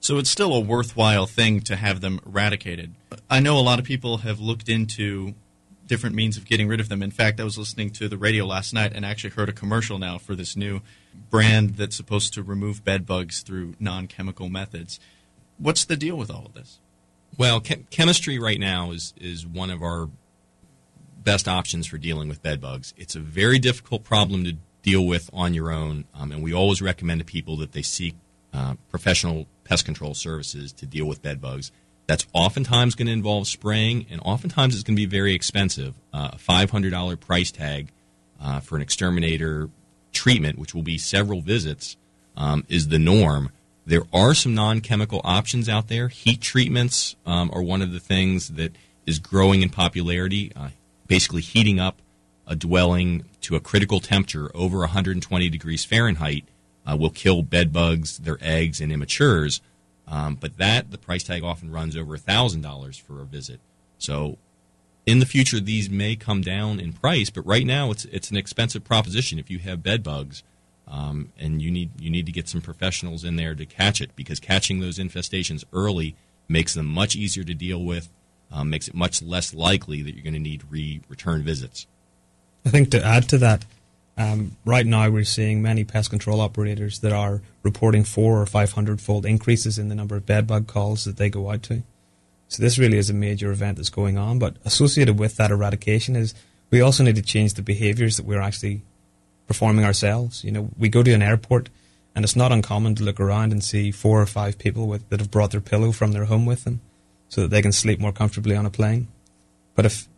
So 0.01 0.19
it's 0.19 0.31
still 0.31 0.53
a 0.53 0.61
worthwhile 0.61 1.27
thing 1.27 1.61
to 1.63 1.77
have 1.77 2.01
them 2.01 2.21
eradicated. 2.27 2.95
I 3.31 3.41
know 3.41 3.59
a 3.59 3.61
lot 3.61 3.79
of 3.79 3.85
people 3.85 4.19
have 4.19 4.39
looked 4.39 4.69
into 4.69 5.35
different 5.87 6.17
means 6.17 6.37
of 6.37 6.45
getting 6.45 6.69
rid 6.69 6.81
of 6.81 6.89
them. 6.89 7.03
In 7.03 7.11
fact, 7.11 7.41
I 7.41 7.45
was 7.45 7.59
listening 7.59 7.91
to 7.91 8.09
the 8.09 8.19
radio 8.19 8.45
last 8.45 8.75
night 8.75 8.93
and 8.95 9.05
actually 9.05 9.31
heard 9.31 9.49
a 9.49 9.53
commercial 9.53 9.99
now 9.99 10.19
for 10.19 10.35
this 10.35 10.57
new 10.57 10.81
brand 11.31 11.77
that's 11.77 11.97
supposed 11.97 12.35
to 12.35 12.43
remove 12.43 12.85
bed 12.85 13.07
bugs 13.07 13.41
through 13.41 13.75
non 13.79 14.07
chemical 14.07 14.49
methods. 14.49 14.99
What's 15.59 15.85
the 15.85 15.97
deal 15.97 16.17
with 16.17 16.31
all 16.31 16.47
of 16.47 16.55
this? 16.55 16.79
Well, 17.39 17.61
chemistry 17.61 18.39
right 18.39 18.59
now 18.59 18.91
is, 18.91 19.13
is 19.19 19.47
one 19.47 19.71
of 19.71 19.83
our 19.83 20.09
best 21.23 21.49
options 21.49 21.87
for 21.87 21.99
dealing 21.99 22.29
with 22.29 22.43
bed 22.43 22.61
bugs. 22.61 22.95
It's 22.97 23.15
a 23.15 23.21
very 23.21 23.59
difficult 23.59 24.05
problem 24.05 24.45
to 24.45 24.55
deal 24.83 25.05
with 25.05 25.29
on 25.33 25.53
your 25.53 25.71
own, 25.71 26.05
um, 26.15 26.31
and 26.33 26.43
we 26.43 26.55
always 26.55 26.81
recommend 26.81 27.21
to 27.21 27.25
people 27.25 27.57
that 27.57 27.73
they 27.73 27.83
seek 27.83 28.15
uh, 28.55 28.75
professional 28.89 29.47
pest 29.65 29.85
control 29.85 30.15
services 30.15 30.73
to 30.73 30.87
deal 30.87 31.05
with 31.05 31.21
bed 31.21 31.41
bugs. 31.41 31.73
That's 32.07 32.27
oftentimes 32.33 32.95
going 32.95 33.07
to 33.07 33.13
involve 33.13 33.49
spraying, 33.49 34.07
and 34.11 34.21
oftentimes 34.25 34.75
it's 34.75 34.85
going 34.85 34.97
to 34.97 35.01
be 35.01 35.07
very 35.07 35.35
expensive. 35.35 35.95
Uh, 36.13 36.31
a 36.35 36.37
$500 36.37 37.21
price 37.21 37.51
tag 37.51 37.89
uh, 38.41 38.61
for 38.61 38.77
an 38.77 38.83
exterminator 38.83 39.69
treatment, 40.13 40.59
which 40.59 40.75
will 40.75 40.83
be 40.83 40.99
several 40.99 41.41
visits, 41.41 41.97
um, 42.37 42.65
is 42.69 42.89
the 42.89 42.99
norm. 42.99 43.51
There 43.85 44.03
are 44.13 44.35
some 44.35 44.55
non 44.55 44.81
chemical 44.81 45.21
options 45.25 45.69
out 45.69 45.89
there. 45.89 46.09
Heat 46.09 46.41
treatments 46.41 47.17
um, 47.25 47.51
are 47.53 47.63
one 47.63 47.83
of 47.83 47.93
the 47.93 48.01
things 48.01 48.51
that 48.51 48.75
is 49.05 49.19
growing 49.19 49.63
in 49.63 49.69
popularity. 49.69 50.53
Uh, 50.55 50.71
basically, 51.07 51.43
heating 51.43 51.79
up 51.81 51.99
a 52.47 52.55
dwelling 52.55 53.25
to 53.43 53.57
a 53.57 53.61
critical 53.61 54.01
temperature 54.01 54.51
over 54.55 54.79
120 54.79 55.49
degrees 55.49 55.85
Fahrenheit 55.85 56.45
uh, 56.87 56.97
will 56.97 57.11
kill 57.11 57.43
bed 57.43 57.73
bugs, 57.73 58.19
their 58.19 58.39
eggs, 58.41 58.81
and 58.81 58.93
immatures. 58.93 59.61
Um, 60.09 60.37
but 60.37 60.57
that 60.59 60.91
the 60.91 60.99
price 60.99 61.25
tag 61.25 61.43
often 61.43 61.73
runs 61.73 61.97
over 61.97 62.17
thousand 62.17 62.61
dollars 62.61 62.97
for 62.97 63.21
a 63.21 63.25
visit. 63.25 63.61
So 63.99 64.39
in 65.05 65.21
the 65.21 65.27
future, 65.27 65.61
these 65.61 65.89
may 65.89 66.17
come 66.17 66.43
down 66.43 66.81
in 66.81 66.93
price, 66.93 67.31
but 67.31 67.47
right 67.47 67.67
now 67.67 67.91
it's 67.91 68.05
it's 68.07 68.31
an 68.31 68.37
expensive 68.37 68.85
proposition 68.85 69.39
if 69.39 69.51
you 69.51 69.59
have 69.61 69.83
bed 69.83 70.03
bugs, 70.03 70.43
um, 70.89 71.33
and 71.39 71.63
you 71.63 71.71
need 71.71 71.91
you 72.01 72.11
need 72.11 72.27
to 72.27 72.33
get 72.33 72.49
some 72.49 72.61
professionals 72.61 73.25
in 73.25 73.37
there 73.37 73.55
to 73.55 73.67
catch 73.67 74.01
it 74.01 74.15
because 74.17 74.41
catching 74.41 74.81
those 74.81 74.99
infestations 74.99 75.65
early 75.73 76.15
makes 76.49 76.75
them 76.75 76.87
much 76.87 77.17
easier 77.17 77.45
to 77.45 77.55
deal 77.55 77.83
with, 77.83 78.09
um, 78.53 78.71
makes 78.71 78.89
it 78.89 78.95
much 78.95 79.23
less 79.23 79.55
likely 79.55 80.03
that 80.03 80.15
you're 80.15 80.25
going 80.25 80.35
to 80.35 80.41
need 80.41 80.63
re 80.71 81.01
return 81.09 81.43
visits. 81.43 81.87
I 82.65 82.71
think 82.71 82.91
to 82.91 83.05
add 83.05 83.29
to 83.29 83.39
that, 83.39 83.65
um, 84.17 84.57
right 84.65 84.87
now, 84.87 85.11
we're 85.11 85.25
seeing 85.25 85.61
many 85.61 85.85
pest 85.85 86.11
control 86.11 86.41
operators 86.41 87.01
that 87.01 87.13
are 87.13 87.43
reporting 87.63 88.05
four 88.05 88.41
or 88.41 88.47
five 88.47 88.73
hundred 88.73 89.01
fold 89.01 89.27
increases 89.27 89.79
in 89.79 89.89
the 89.89 89.95
number 89.95 90.17
of 90.17 90.25
bedbug 90.25 90.67
calls 90.67 91.05
that 91.05 91.17
they 91.17 91.29
go 91.29 91.51
out 91.51 91.63
to. 91.65 91.83
So 92.49 92.63
this 92.63 92.79
really 92.79 92.97
is 92.97 93.11
a 93.11 93.15
major 93.15 93.51
event 93.51 93.77
that's 93.77 93.91
going 93.91 94.17
on. 94.17 94.39
But 94.39 94.57
associated 94.65 95.19
with 95.19 95.37
that 95.37 95.51
eradication 95.51 96.17
is 96.17 96.35
we 96.71 96.81
also 96.81 97.05
need 97.05 97.17
to 97.17 97.23
change 97.23 97.55
the 97.55 97.63
behaviours 97.63 98.17
that 98.17 98.27
we're 98.27 98.41
actually 98.41 98.83
performing 99.47 99.85
ourselves. 99.85 100.45
You 100.45 100.53
know, 100.53 100.71
we 100.79 100.89
go 100.89 101.03
to 101.03 101.13
an 101.13 101.23
airport, 101.23 101.69
and 102.15 102.25
it's 102.25 102.37
not 102.37 102.53
uncommon 102.53 102.95
to 102.95 103.05
look 103.05 103.21
around 103.21 103.53
and 103.53 103.63
see 103.63 103.91
four 103.91 104.23
or 104.23 104.27
five 104.27 104.59
people 104.59 104.87
with, 104.87 105.09
that 105.11 105.21
have 105.21 105.31
brought 105.31 105.51
their 105.51 105.61
pillow 105.61 105.93
from 105.93 106.13
their 106.13 106.25
home 106.25 106.47
with 106.47 106.65
them, 106.65 106.81
so 107.29 107.43
that 107.43 107.49
they 107.49 107.63
can 107.63 107.73
sleep 107.73 108.01
more 108.01 108.13
comfortably 108.13 108.57
on 108.57 108.65
a 108.65 108.71
plane. 108.71 109.09
But 109.75 109.85
if 109.85 110.09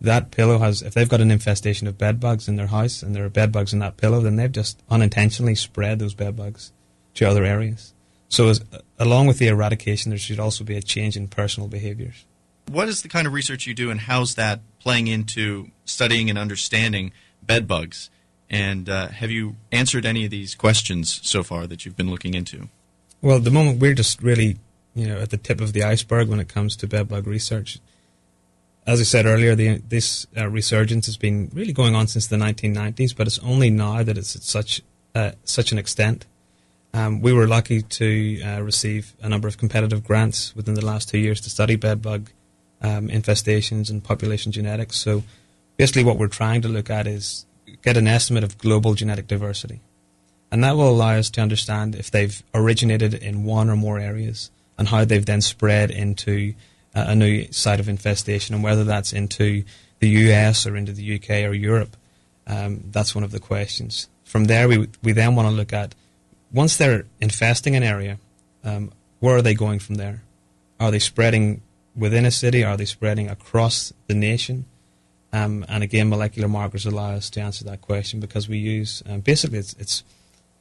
that 0.00 0.30
pillow 0.30 0.58
has, 0.58 0.82
if 0.82 0.94
they've 0.94 1.08
got 1.08 1.20
an 1.20 1.30
infestation 1.30 1.86
of 1.86 1.98
bed 1.98 2.20
bugs 2.20 2.48
in 2.48 2.56
their 2.56 2.68
house 2.68 3.02
and 3.02 3.14
there 3.14 3.24
are 3.24 3.30
bed 3.30 3.52
bugs 3.52 3.72
in 3.72 3.80
that 3.80 3.96
pillow, 3.96 4.20
then 4.20 4.36
they've 4.36 4.50
just 4.50 4.82
unintentionally 4.90 5.54
spread 5.54 5.98
those 5.98 6.14
bed 6.14 6.36
bugs 6.36 6.72
to 7.14 7.28
other 7.28 7.44
areas. 7.44 7.92
So, 8.28 8.48
as, 8.48 8.64
along 8.98 9.26
with 9.26 9.38
the 9.38 9.48
eradication, 9.48 10.10
there 10.10 10.18
should 10.18 10.38
also 10.38 10.64
be 10.64 10.76
a 10.76 10.82
change 10.82 11.16
in 11.16 11.28
personal 11.28 11.68
behaviors. 11.68 12.24
What 12.70 12.88
is 12.88 13.02
the 13.02 13.08
kind 13.08 13.26
of 13.26 13.32
research 13.32 13.66
you 13.66 13.74
do, 13.74 13.90
and 13.90 14.00
how's 14.00 14.36
that 14.36 14.60
playing 14.78 15.08
into 15.08 15.70
studying 15.84 16.30
and 16.30 16.38
understanding 16.38 17.12
bed 17.42 17.66
bugs? 17.66 18.08
And 18.48 18.88
uh, 18.88 19.08
have 19.08 19.30
you 19.30 19.56
answered 19.72 20.06
any 20.06 20.24
of 20.24 20.30
these 20.30 20.54
questions 20.54 21.20
so 21.24 21.42
far 21.42 21.66
that 21.66 21.84
you've 21.84 21.96
been 21.96 22.10
looking 22.10 22.34
into? 22.34 22.68
Well, 23.20 23.38
at 23.38 23.44
the 23.44 23.50
moment, 23.50 23.80
we're 23.80 23.94
just 23.94 24.22
really, 24.22 24.58
you 24.94 25.08
know, 25.08 25.18
at 25.18 25.30
the 25.30 25.36
tip 25.36 25.60
of 25.60 25.72
the 25.72 25.82
iceberg 25.82 26.28
when 26.28 26.40
it 26.40 26.48
comes 26.48 26.76
to 26.76 26.86
bed 26.86 27.08
bug 27.08 27.26
research. 27.26 27.80
As 28.86 29.00
I 29.00 29.04
said 29.04 29.26
earlier, 29.26 29.54
the, 29.54 29.78
this 29.78 30.26
uh, 30.36 30.48
resurgence 30.48 31.06
has 31.06 31.16
been 31.16 31.50
really 31.52 31.72
going 31.72 31.94
on 31.94 32.06
since 32.06 32.26
the 32.26 32.36
1990s, 32.36 33.14
but 33.14 33.26
it's 33.26 33.38
only 33.40 33.70
now 33.70 34.02
that 34.02 34.16
it's 34.16 34.34
at 34.34 34.42
such 34.42 34.82
uh, 35.14 35.32
such 35.44 35.72
an 35.72 35.78
extent. 35.78 36.26
Um, 36.94 37.20
we 37.20 37.32
were 37.32 37.46
lucky 37.46 37.82
to 37.82 38.42
uh, 38.42 38.62
receive 38.62 39.14
a 39.22 39.28
number 39.28 39.48
of 39.48 39.58
competitive 39.58 40.04
grants 40.04 40.54
within 40.56 40.74
the 40.74 40.84
last 40.84 41.08
two 41.08 41.18
years 41.18 41.40
to 41.42 41.50
study 41.50 41.76
bedbug 41.76 42.30
um, 42.80 43.08
infestations 43.08 43.90
and 43.90 44.02
population 44.02 44.52
genetics. 44.52 44.96
So 44.96 45.22
basically, 45.76 46.04
what 46.04 46.18
we're 46.18 46.28
trying 46.28 46.62
to 46.62 46.68
look 46.68 46.90
at 46.90 47.06
is 47.06 47.46
get 47.82 47.96
an 47.96 48.06
estimate 48.06 48.44
of 48.44 48.58
global 48.58 48.94
genetic 48.94 49.26
diversity. 49.26 49.80
And 50.50 50.64
that 50.64 50.76
will 50.76 50.90
allow 50.90 51.14
us 51.14 51.30
to 51.30 51.40
understand 51.40 51.94
if 51.94 52.10
they've 52.10 52.42
originated 52.52 53.14
in 53.14 53.44
one 53.44 53.70
or 53.70 53.76
more 53.76 53.98
areas 53.98 54.50
and 54.76 54.88
how 54.88 55.04
they've 55.04 55.24
then 55.24 55.40
spread 55.40 55.90
into 55.90 56.54
a 56.94 57.14
new 57.14 57.50
site 57.52 57.80
of 57.80 57.88
infestation 57.88 58.54
and 58.54 58.64
whether 58.64 58.84
that's 58.84 59.12
into 59.12 59.64
the 60.00 60.08
US 60.08 60.66
or 60.66 60.76
into 60.76 60.92
the 60.92 61.16
UK 61.16 61.44
or 61.44 61.52
Europe. 61.52 61.96
Um, 62.46 62.84
that's 62.90 63.14
one 63.14 63.22
of 63.22 63.30
the 63.30 63.40
questions. 63.40 64.08
From 64.24 64.46
there, 64.46 64.68
we, 64.68 64.88
we 65.02 65.12
then 65.12 65.36
want 65.36 65.48
to 65.48 65.54
look 65.54 65.72
at 65.72 65.94
once 66.52 66.76
they're 66.76 67.04
infesting 67.20 67.76
an 67.76 67.82
area, 67.82 68.18
um, 68.64 68.92
where 69.20 69.36
are 69.36 69.42
they 69.42 69.54
going 69.54 69.78
from 69.78 69.96
there? 69.96 70.22
Are 70.78 70.90
they 70.90 70.98
spreading 70.98 71.62
within 71.94 72.24
a 72.24 72.30
city? 72.30 72.64
Are 72.64 72.76
they 72.76 72.84
spreading 72.84 73.28
across 73.28 73.92
the 74.08 74.14
nation? 74.14 74.64
Um, 75.32 75.64
and 75.68 75.84
again, 75.84 76.08
molecular 76.08 76.48
markers 76.48 76.86
allow 76.86 77.12
us 77.12 77.30
to 77.30 77.40
answer 77.40 77.64
that 77.66 77.82
question 77.82 78.18
because 78.18 78.48
we 78.48 78.58
use 78.58 79.02
um, 79.08 79.20
basically 79.20 79.58
it's, 79.58 79.74
it's, 79.74 80.02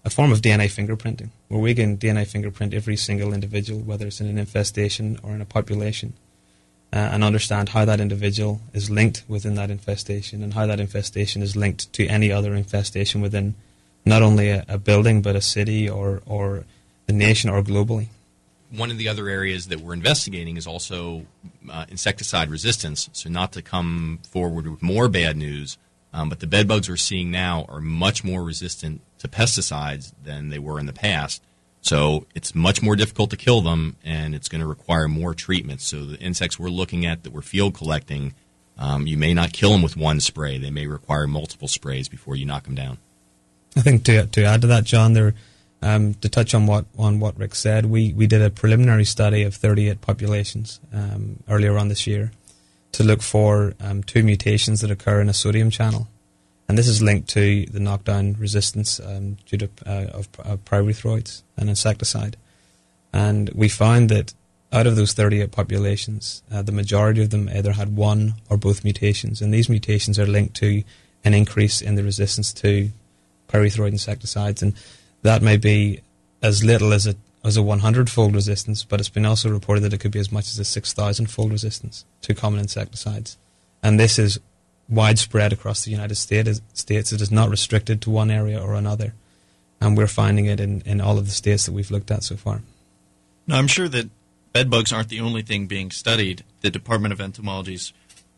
a 0.05 0.09
form 0.09 0.31
of 0.31 0.41
DNA 0.41 0.67
fingerprinting 0.67 1.29
where 1.49 1.59
we 1.59 1.75
can 1.75 1.97
DNA 1.97 2.25
fingerprint 2.25 2.73
every 2.73 2.95
single 2.95 3.33
individual, 3.33 3.81
whether 3.81 4.07
it's 4.07 4.21
in 4.21 4.27
an 4.27 4.37
infestation 4.37 5.19
or 5.23 5.31
in 5.31 5.41
a 5.41 5.45
population, 5.45 6.13
uh, 6.93 6.97
and 7.11 7.23
understand 7.23 7.69
how 7.69 7.85
that 7.85 7.99
individual 7.99 8.61
is 8.73 8.89
linked 8.89 9.23
within 9.27 9.55
that 9.55 9.69
infestation 9.69 10.41
and 10.41 10.53
how 10.53 10.65
that 10.65 10.79
infestation 10.79 11.41
is 11.41 11.55
linked 11.55 11.91
to 11.93 12.07
any 12.07 12.31
other 12.31 12.55
infestation 12.55 13.21
within 13.21 13.55
not 14.05 14.21
only 14.21 14.49
a, 14.49 14.65
a 14.67 14.77
building 14.77 15.21
but 15.21 15.35
a 15.35 15.41
city 15.41 15.89
or, 15.89 16.21
or 16.25 16.63
the 17.07 17.13
nation 17.13 17.49
or 17.49 17.61
globally. 17.61 18.07
One 18.71 18.91
of 18.91 18.97
the 18.97 19.07
other 19.07 19.27
areas 19.27 19.67
that 19.67 19.81
we're 19.81 19.93
investigating 19.93 20.55
is 20.55 20.67
also 20.67 21.25
uh, 21.69 21.85
insecticide 21.89 22.49
resistance. 22.49 23.09
So, 23.13 23.27
not 23.27 23.51
to 23.53 23.63
come 23.63 24.19
forward 24.29 24.67
with 24.67 24.83
more 24.83 25.07
bad 25.07 25.37
news, 25.37 25.79
um, 26.13 26.29
but 26.29 26.39
the 26.39 26.47
bed 26.47 26.67
bugs 26.67 26.89
we're 26.89 26.97
seeing 26.97 27.31
now 27.31 27.65
are 27.69 27.81
much 27.81 28.23
more 28.23 28.43
resistant 28.43 29.01
to 29.19 29.27
pesticides 29.27 30.11
than 30.23 30.49
they 30.49 30.59
were 30.59 30.79
in 30.79 30.85
the 30.85 30.93
past. 30.93 31.43
So, 31.81 32.25
it's 32.35 32.53
much 32.53 32.81
more 32.81 32.97
difficult 32.97 33.29
to 33.29 33.37
kill 33.37 33.61
them, 33.61 33.95
and 34.03 34.35
it's 34.35 34.49
going 34.49 34.59
to 34.59 34.67
require 34.67 35.07
more 35.07 35.33
treatments. 35.33 35.85
So, 35.85 36.03
the 36.03 36.17
insects 36.17 36.59
we're 36.59 36.69
looking 36.69 37.05
at 37.05 37.23
that 37.23 37.31
we're 37.31 37.41
field 37.41 37.73
collecting, 37.73 38.33
um, 38.77 39.07
you 39.07 39.17
may 39.17 39.33
not 39.33 39.53
kill 39.53 39.71
them 39.71 39.81
with 39.81 39.95
one 39.95 40.19
spray. 40.19 40.57
They 40.57 40.71
may 40.71 40.87
require 40.87 41.25
multiple 41.25 41.69
sprays 41.69 42.09
before 42.09 42.35
you 42.35 42.45
knock 42.45 42.63
them 42.63 42.75
down. 42.75 42.97
I 43.77 43.81
think 43.81 44.03
to 44.05 44.25
to 44.25 44.43
add 44.43 44.61
to 44.61 44.67
that, 44.67 44.83
John, 44.83 45.13
there 45.13 45.35
um, 45.81 46.15
to 46.15 46.29
touch 46.29 46.53
on 46.53 46.67
what 46.67 46.85
on 46.97 47.19
what 47.19 47.37
Rick 47.37 47.55
said, 47.55 47.85
we, 47.85 48.13
we 48.13 48.27
did 48.27 48.41
a 48.41 48.49
preliminary 48.49 49.05
study 49.05 49.43
of 49.43 49.55
38 49.55 50.01
populations 50.01 50.79
um, 50.93 51.41
earlier 51.47 51.77
on 51.77 51.87
this 51.87 52.05
year 52.05 52.31
to 52.93 53.03
look 53.03 53.21
for 53.21 53.73
um, 53.79 54.03
two 54.03 54.23
mutations 54.23 54.81
that 54.81 54.91
occur 54.91 55.21
in 55.21 55.29
a 55.29 55.33
sodium 55.33 55.69
channel, 55.69 56.07
and 56.67 56.77
this 56.77 56.87
is 56.87 57.01
linked 57.01 57.29
to 57.29 57.65
the 57.65 57.79
knockdown 57.79 58.35
resistance 58.39 58.99
um, 58.99 59.37
due 59.45 59.57
to 59.57 59.69
uh, 59.85 60.05
of, 60.13 60.29
of 60.39 60.65
pyrethroids 60.65 61.41
and 61.57 61.69
insecticide. 61.69 62.37
And 63.11 63.49
we 63.55 63.69
found 63.69 64.09
that 64.09 64.33
out 64.71 64.85
of 64.85 64.95
those 64.95 65.13
38 65.13 65.51
populations, 65.51 66.43
uh, 66.51 66.61
the 66.61 66.71
majority 66.71 67.23
of 67.23 67.31
them 67.31 67.49
either 67.49 67.71
had 67.71 67.95
one 67.95 68.35
or 68.49 68.57
both 68.57 68.83
mutations, 68.83 69.41
and 69.41 69.53
these 69.53 69.69
mutations 69.69 70.19
are 70.19 70.27
linked 70.27 70.55
to 70.57 70.83
an 71.23 71.33
increase 71.33 71.81
in 71.81 71.95
the 71.95 72.03
resistance 72.03 72.53
to 72.53 72.91
pyrethroid 73.47 73.91
insecticides, 73.91 74.61
and 74.61 74.73
that 75.23 75.41
may 75.41 75.57
be 75.57 76.01
as 76.41 76.63
little 76.63 76.93
as 76.93 77.07
a 77.07 77.15
as 77.43 77.57
a 77.57 77.63
100 77.63 78.09
fold 78.09 78.35
resistance, 78.35 78.83
but 78.83 78.99
it's 78.99 79.09
been 79.09 79.25
also 79.25 79.49
reported 79.49 79.81
that 79.81 79.93
it 79.93 79.99
could 79.99 80.11
be 80.11 80.19
as 80.19 80.31
much 80.31 80.47
as 80.47 80.59
a 80.59 80.65
6,000 80.65 81.27
fold 81.27 81.51
resistance 81.51 82.05
to 82.21 82.33
common 82.33 82.59
insecticides. 82.59 83.37
And 83.81 83.99
this 83.99 84.19
is 84.19 84.39
widespread 84.89 85.53
across 85.53 85.85
the 85.85 85.91
United 85.91 86.15
States. 86.15 87.11
It 87.11 87.21
is 87.21 87.31
not 87.31 87.49
restricted 87.49 88.01
to 88.01 88.09
one 88.09 88.31
area 88.31 88.61
or 88.61 88.73
another. 88.73 89.13
And 89.79 89.95
we're 89.95 90.07
finding 90.07 90.45
it 90.45 90.59
in, 90.59 90.81
in 90.81 90.99
all 90.99 91.17
of 91.17 91.25
the 91.25 91.31
states 91.31 91.65
that 91.65 91.71
we've 91.71 91.91
looked 91.91 92.11
at 92.11 92.23
so 92.23 92.35
far. 92.35 92.61
Now, 93.47 93.57
I'm 93.57 93.67
sure 93.67 93.87
that 93.87 94.09
bedbugs 94.51 94.91
aren't 94.91 95.09
the 95.09 95.21
only 95.21 95.41
thing 95.41 95.67
being 95.67 95.91
studied. 95.91 96.43
The 96.61 96.69
Department 96.69 97.13
of 97.13 97.21
Entomology's 97.21 97.93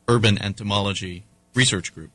Urban 0.08 0.38
Entomology 0.38 1.24
Research 1.56 1.96
Group 1.96 2.12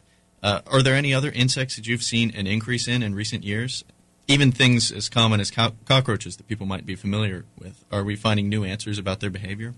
uh, 0.46 0.60
are 0.66 0.80
there 0.80 0.94
any 0.94 1.12
other 1.12 1.30
insects 1.30 1.74
that 1.74 1.88
you've 1.88 2.04
seen 2.04 2.30
an 2.36 2.46
increase 2.46 2.86
in 2.86 3.02
in 3.02 3.14
recent 3.14 3.42
years? 3.42 3.84
Even 4.28 4.50
things 4.50 4.90
as 4.90 5.08
common 5.08 5.40
as 5.40 5.50
co- 5.50 5.74
cockroaches 5.84 6.36
that 6.36 6.48
people 6.48 6.66
might 6.66 6.84
be 6.84 6.96
familiar 6.96 7.44
with. 7.58 7.84
Are 7.92 8.02
we 8.02 8.16
finding 8.16 8.48
new 8.48 8.64
answers 8.64 8.98
about 8.98 9.20
their 9.20 9.30
behavior? 9.30 9.74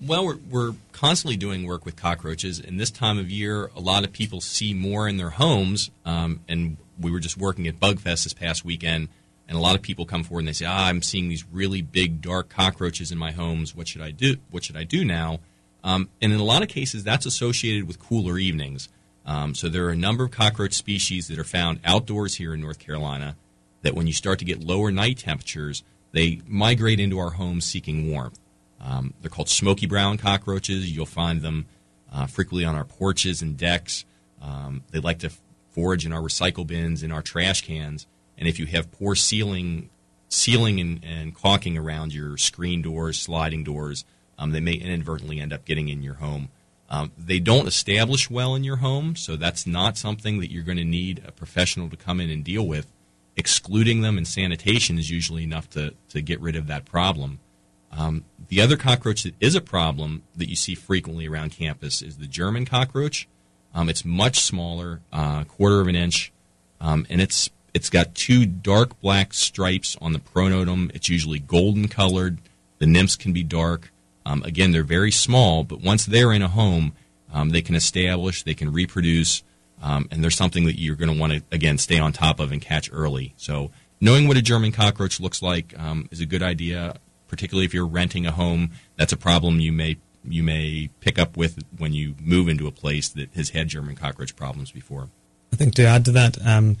Well, 0.00 0.26
we're, 0.26 0.38
we're 0.50 0.74
constantly 0.92 1.36
doing 1.36 1.64
work 1.64 1.86
with 1.86 1.96
cockroaches, 1.96 2.58
and 2.58 2.78
this 2.78 2.90
time 2.90 3.18
of 3.18 3.30
year, 3.30 3.70
a 3.74 3.80
lot 3.80 4.04
of 4.04 4.12
people 4.12 4.40
see 4.40 4.74
more 4.74 5.08
in 5.08 5.16
their 5.16 5.30
homes. 5.30 5.90
Um, 6.04 6.40
and 6.48 6.76
we 7.00 7.10
were 7.10 7.20
just 7.20 7.38
working 7.38 7.66
at 7.66 7.80
Bugfest 7.80 8.24
this 8.24 8.34
past 8.34 8.64
weekend, 8.64 9.08
and 9.48 9.56
a 9.56 9.60
lot 9.60 9.74
of 9.74 9.82
people 9.82 10.04
come 10.04 10.22
forward 10.22 10.40
and 10.40 10.48
they 10.48 10.52
say, 10.52 10.66
"Ah, 10.66 10.88
I'm 10.88 11.00
seeing 11.00 11.28
these 11.28 11.44
really 11.50 11.80
big, 11.80 12.20
dark 12.20 12.48
cockroaches 12.48 13.12
in 13.12 13.18
my 13.18 13.30
homes. 13.32 13.74
What 13.74 13.88
should 13.88 14.02
I 14.02 14.10
do? 14.10 14.36
What 14.50 14.64
should 14.64 14.76
I 14.76 14.84
do 14.84 15.04
now?" 15.04 15.40
Um, 15.84 16.08
and 16.20 16.32
in 16.32 16.40
a 16.40 16.44
lot 16.44 16.62
of 16.62 16.68
cases, 16.68 17.04
that's 17.04 17.24
associated 17.24 17.86
with 17.86 18.00
cooler 18.00 18.38
evenings. 18.38 18.88
Um, 19.24 19.54
so 19.54 19.68
there 19.68 19.86
are 19.86 19.90
a 19.90 19.96
number 19.96 20.24
of 20.24 20.30
cockroach 20.30 20.74
species 20.74 21.28
that 21.28 21.38
are 21.38 21.44
found 21.44 21.80
outdoors 21.84 22.34
here 22.34 22.52
in 22.52 22.60
North 22.60 22.78
Carolina 22.78 23.36
that 23.86 23.94
when 23.94 24.08
you 24.08 24.12
start 24.12 24.40
to 24.40 24.44
get 24.44 24.64
lower 24.64 24.90
night 24.90 25.16
temperatures, 25.18 25.84
they 26.10 26.40
migrate 26.44 26.98
into 26.98 27.20
our 27.20 27.30
homes 27.30 27.64
seeking 27.64 28.10
warmth. 28.10 28.40
Um, 28.80 29.14
they're 29.20 29.30
called 29.30 29.48
smoky 29.48 29.86
brown 29.86 30.18
cockroaches. 30.18 30.90
You'll 30.90 31.06
find 31.06 31.40
them 31.40 31.66
uh, 32.12 32.26
frequently 32.26 32.64
on 32.64 32.74
our 32.74 32.84
porches 32.84 33.42
and 33.42 33.56
decks. 33.56 34.04
Um, 34.42 34.82
they 34.90 34.98
like 34.98 35.20
to 35.20 35.30
forage 35.70 36.04
in 36.04 36.12
our 36.12 36.20
recycle 36.20 36.66
bins, 36.66 37.04
in 37.04 37.12
our 37.12 37.22
trash 37.22 37.62
cans. 37.62 38.08
And 38.36 38.48
if 38.48 38.58
you 38.58 38.66
have 38.66 38.90
poor 38.90 39.14
sealing, 39.14 39.88
sealing 40.28 40.80
and, 40.80 41.04
and 41.04 41.32
caulking 41.32 41.78
around 41.78 42.12
your 42.12 42.36
screen 42.36 42.82
doors, 42.82 43.20
sliding 43.20 43.62
doors, 43.62 44.04
um, 44.36 44.50
they 44.50 44.60
may 44.60 44.74
inadvertently 44.74 45.38
end 45.38 45.52
up 45.52 45.64
getting 45.64 45.88
in 45.88 46.02
your 46.02 46.14
home. 46.14 46.48
Um, 46.90 47.12
they 47.16 47.38
don't 47.38 47.68
establish 47.68 48.28
well 48.28 48.56
in 48.56 48.64
your 48.64 48.76
home, 48.76 49.14
so 49.14 49.36
that's 49.36 49.64
not 49.64 49.96
something 49.96 50.40
that 50.40 50.50
you're 50.50 50.64
going 50.64 50.76
to 50.76 50.84
need 50.84 51.22
a 51.24 51.30
professional 51.30 51.88
to 51.88 51.96
come 51.96 52.20
in 52.20 52.30
and 52.30 52.42
deal 52.42 52.66
with. 52.66 52.92
Excluding 53.36 54.00
them 54.00 54.16
and 54.16 54.26
sanitation 54.26 54.98
is 54.98 55.10
usually 55.10 55.44
enough 55.44 55.68
to, 55.70 55.94
to 56.08 56.22
get 56.22 56.40
rid 56.40 56.56
of 56.56 56.66
that 56.68 56.84
problem. 56.84 57.38
Um, 57.92 58.24
the 58.48 58.60
other 58.60 58.76
cockroach 58.76 59.22
that 59.22 59.34
is 59.40 59.54
a 59.54 59.60
problem 59.60 60.22
that 60.34 60.48
you 60.48 60.56
see 60.56 60.74
frequently 60.74 61.26
around 61.26 61.50
campus 61.50 62.02
is 62.02 62.18
the 62.18 62.26
German 62.26 62.64
cockroach. 62.64 63.28
Um, 63.74 63.88
it's 63.88 64.04
much 64.04 64.40
smaller, 64.40 65.00
uh, 65.12 65.44
quarter 65.44 65.80
of 65.80 65.88
an 65.88 65.96
inch, 65.96 66.32
um, 66.80 67.06
and 67.10 67.20
it's 67.20 67.50
it's 67.74 67.90
got 67.90 68.14
two 68.14 68.46
dark 68.46 68.98
black 69.02 69.34
stripes 69.34 69.98
on 70.00 70.14
the 70.14 70.18
pronotum. 70.18 70.90
It's 70.94 71.10
usually 71.10 71.38
golden 71.38 71.88
colored. 71.88 72.38
The 72.78 72.86
nymphs 72.86 73.16
can 73.16 73.34
be 73.34 73.42
dark. 73.42 73.92
Um, 74.24 74.42
again, 74.44 74.72
they're 74.72 74.82
very 74.82 75.12
small, 75.12 75.62
but 75.62 75.82
once 75.82 76.06
they're 76.06 76.32
in 76.32 76.40
a 76.40 76.48
home, 76.48 76.94
um, 77.32 77.50
they 77.50 77.60
can 77.60 77.74
establish, 77.74 78.42
they 78.42 78.54
can 78.54 78.72
reproduce, 78.72 79.42
um, 79.82 80.08
and 80.10 80.22
there's 80.22 80.36
something 80.36 80.64
that 80.66 80.78
you're 80.78 80.96
going 80.96 81.12
to 81.12 81.18
want 81.18 81.32
to 81.32 81.42
again 81.52 81.78
stay 81.78 81.98
on 81.98 82.12
top 82.12 82.40
of 82.40 82.52
and 82.52 82.60
catch 82.60 82.90
early. 82.92 83.34
So 83.36 83.70
knowing 84.00 84.28
what 84.28 84.36
a 84.36 84.42
German 84.42 84.72
cockroach 84.72 85.20
looks 85.20 85.42
like 85.42 85.78
um, 85.78 86.08
is 86.10 86.20
a 86.20 86.26
good 86.26 86.42
idea, 86.42 86.96
particularly 87.28 87.66
if 87.66 87.74
you're 87.74 87.86
renting 87.86 88.26
a 88.26 88.32
home. 88.32 88.70
That's 88.96 89.12
a 89.12 89.16
problem 89.16 89.60
you 89.60 89.72
may 89.72 89.98
you 90.28 90.42
may 90.42 90.90
pick 91.00 91.18
up 91.18 91.36
with 91.36 91.62
when 91.78 91.92
you 91.92 92.14
move 92.20 92.48
into 92.48 92.66
a 92.66 92.72
place 92.72 93.08
that 93.10 93.32
has 93.34 93.50
had 93.50 93.68
German 93.68 93.94
cockroach 93.94 94.34
problems 94.34 94.70
before. 94.70 95.08
I 95.52 95.56
think 95.56 95.74
to 95.76 95.84
add 95.86 96.04
to 96.06 96.12
that, 96.12 96.44
um, 96.44 96.76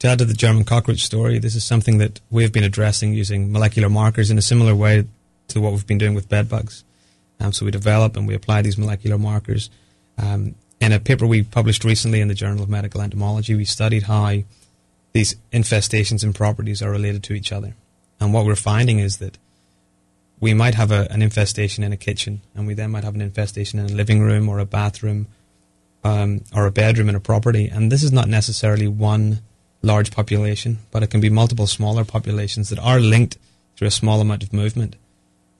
to 0.00 0.08
add 0.08 0.18
to 0.18 0.24
the 0.24 0.34
German 0.34 0.64
cockroach 0.64 1.00
story, 1.00 1.38
this 1.38 1.54
is 1.54 1.64
something 1.64 1.98
that 1.98 2.20
we 2.30 2.42
have 2.42 2.52
been 2.52 2.64
addressing 2.64 3.14
using 3.14 3.50
molecular 3.50 3.88
markers 3.88 4.30
in 4.30 4.38
a 4.38 4.42
similar 4.42 4.74
way 4.74 5.06
to 5.48 5.60
what 5.60 5.72
we've 5.72 5.86
been 5.86 5.98
doing 5.98 6.14
with 6.14 6.28
bed 6.28 6.48
bugs. 6.48 6.84
Um, 7.40 7.52
so 7.52 7.64
we 7.64 7.70
develop 7.70 8.16
and 8.16 8.28
we 8.28 8.34
apply 8.34 8.62
these 8.62 8.78
molecular 8.78 9.18
markers. 9.18 9.70
Um, 10.18 10.54
in 10.80 10.92
a 10.92 11.00
paper 11.00 11.26
we 11.26 11.42
published 11.42 11.84
recently 11.84 12.20
in 12.20 12.28
the 12.28 12.34
Journal 12.34 12.62
of 12.62 12.68
Medical 12.68 13.00
Entomology, 13.00 13.54
we 13.54 13.64
studied 13.64 14.04
how 14.04 14.38
these 15.12 15.36
infestations 15.52 16.22
and 16.22 16.34
properties 16.34 16.82
are 16.82 16.90
related 16.90 17.22
to 17.24 17.34
each 17.34 17.52
other. 17.52 17.74
And 18.20 18.32
what 18.32 18.44
we're 18.44 18.56
finding 18.56 18.98
is 18.98 19.18
that 19.18 19.38
we 20.40 20.52
might 20.52 20.74
have 20.74 20.90
a, 20.90 21.06
an 21.10 21.22
infestation 21.22 21.84
in 21.84 21.92
a 21.92 21.96
kitchen, 21.96 22.42
and 22.54 22.66
we 22.66 22.74
then 22.74 22.90
might 22.90 23.04
have 23.04 23.14
an 23.14 23.20
infestation 23.20 23.78
in 23.78 23.86
a 23.86 23.94
living 23.94 24.20
room 24.20 24.48
or 24.48 24.58
a 24.58 24.66
bathroom 24.66 25.28
um, 26.02 26.42
or 26.54 26.66
a 26.66 26.70
bedroom 26.70 27.08
in 27.08 27.14
a 27.14 27.20
property. 27.20 27.68
And 27.68 27.90
this 27.90 28.02
is 28.02 28.12
not 28.12 28.28
necessarily 28.28 28.88
one 28.88 29.40
large 29.82 30.10
population, 30.10 30.78
but 30.90 31.02
it 31.02 31.10
can 31.10 31.20
be 31.20 31.30
multiple 31.30 31.66
smaller 31.66 32.04
populations 32.04 32.68
that 32.70 32.78
are 32.78 33.00
linked 33.00 33.38
through 33.76 33.88
a 33.88 33.92
small 33.92 34.20
amount 34.20 34.42
of 34.42 34.52
movement. 34.52 34.96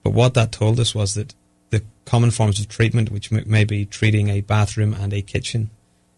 But 0.02 0.11
what 0.11 0.35
that 0.35 0.52
told 0.52 0.80
us 0.80 0.94
was 0.94 1.14
that 1.14 1.35
the 1.75 1.85
common 2.04 2.31
forms 2.31 2.61
of 2.61 2.69
treatment, 2.69 3.11
which 3.11 3.33
m- 3.33 3.45
may 3.47 3.64
be 3.64 3.85
treating 3.99 4.28
a 4.28 4.40
bathroom 4.40 4.93
and 4.95 5.12
a 5.12 5.23
kitchen, 5.23 5.71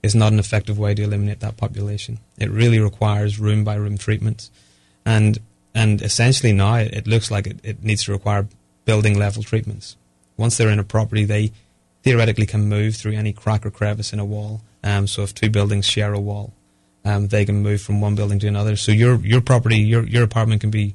is 0.03 0.15
not 0.15 0.33
an 0.33 0.39
effective 0.39 0.79
way 0.79 0.95
to 0.95 1.03
eliminate 1.03 1.41
that 1.41 1.57
population. 1.57 2.19
It 2.39 2.51
really 2.51 2.81
requires 2.81 3.41
room 3.47 3.65
by 3.65 3.75
room 3.75 3.99
treatments. 3.99 4.51
And 5.05 5.39
and 5.75 6.01
essentially 6.03 6.53
now 6.53 6.77
it, 6.77 6.93
it 6.95 7.07
looks 7.07 7.31
like 7.31 7.47
it, 7.47 7.59
it 7.63 7.83
needs 7.83 8.05
to 8.05 8.13
require 8.13 8.47
building 8.85 9.19
level 9.19 9.43
treatments. 9.43 9.97
Once 10.37 10.57
they're 10.57 10.71
in 10.71 10.79
a 10.79 10.85
property, 10.85 11.25
they 11.25 11.53
theoretically 12.03 12.47
can 12.47 12.69
move 12.69 12.97
through 12.97 13.13
any 13.13 13.33
crack 13.33 13.67
or 13.67 13.71
crevice 13.71 14.13
in 14.13 14.21
a 14.21 14.25
wall. 14.25 14.63
Um, 14.85 15.07
so 15.07 15.23
if 15.23 15.35
two 15.35 15.51
buildings 15.51 15.87
share 15.87 16.15
a 16.15 16.21
wall, 16.21 16.53
um, 17.05 17.29
they 17.29 17.45
can 17.45 17.63
move 17.63 17.81
from 17.81 18.01
one 18.01 18.15
building 18.15 18.39
to 18.41 18.47
another. 18.47 18.77
So 18.77 18.93
your 18.93 19.17
your 19.33 19.41
property, 19.41 19.79
your 19.79 20.05
your 20.05 20.25
apartment 20.25 20.61
can 20.61 20.71
be 20.71 20.95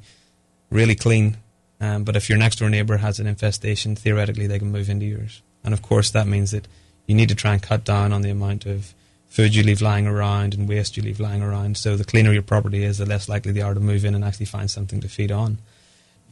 really 0.70 0.94
clean, 0.94 1.36
um, 1.82 2.04
but 2.04 2.14
if 2.14 2.28
your 2.28 2.38
next 2.38 2.60
door 2.60 2.70
neighbour 2.70 2.98
has 2.98 3.18
an 3.18 3.26
infestation, 3.26 3.96
theoretically 3.96 4.46
they 4.46 4.60
can 4.60 4.70
move 4.70 4.88
into 4.88 5.04
yours. 5.04 5.42
And 5.64 5.74
of 5.74 5.82
course, 5.82 6.12
that 6.12 6.28
means 6.28 6.52
that 6.52 6.68
you 7.06 7.14
need 7.16 7.28
to 7.28 7.34
try 7.34 7.52
and 7.52 7.60
cut 7.60 7.84
down 7.84 8.12
on 8.12 8.22
the 8.22 8.30
amount 8.30 8.66
of 8.66 8.94
food 9.26 9.52
you 9.52 9.64
leave 9.64 9.82
lying 9.82 10.06
around 10.06 10.54
and 10.54 10.68
waste 10.68 10.96
you 10.96 11.02
leave 11.02 11.18
lying 11.18 11.42
around. 11.42 11.76
So 11.76 11.96
the 11.96 12.04
cleaner 12.04 12.32
your 12.32 12.42
property 12.42 12.84
is, 12.84 12.98
the 12.98 13.06
less 13.06 13.28
likely 13.28 13.50
they 13.50 13.62
are 13.62 13.74
to 13.74 13.80
move 13.80 14.04
in 14.04 14.14
and 14.14 14.24
actually 14.24 14.46
find 14.46 14.70
something 14.70 15.00
to 15.00 15.08
feed 15.08 15.32
on. 15.32 15.58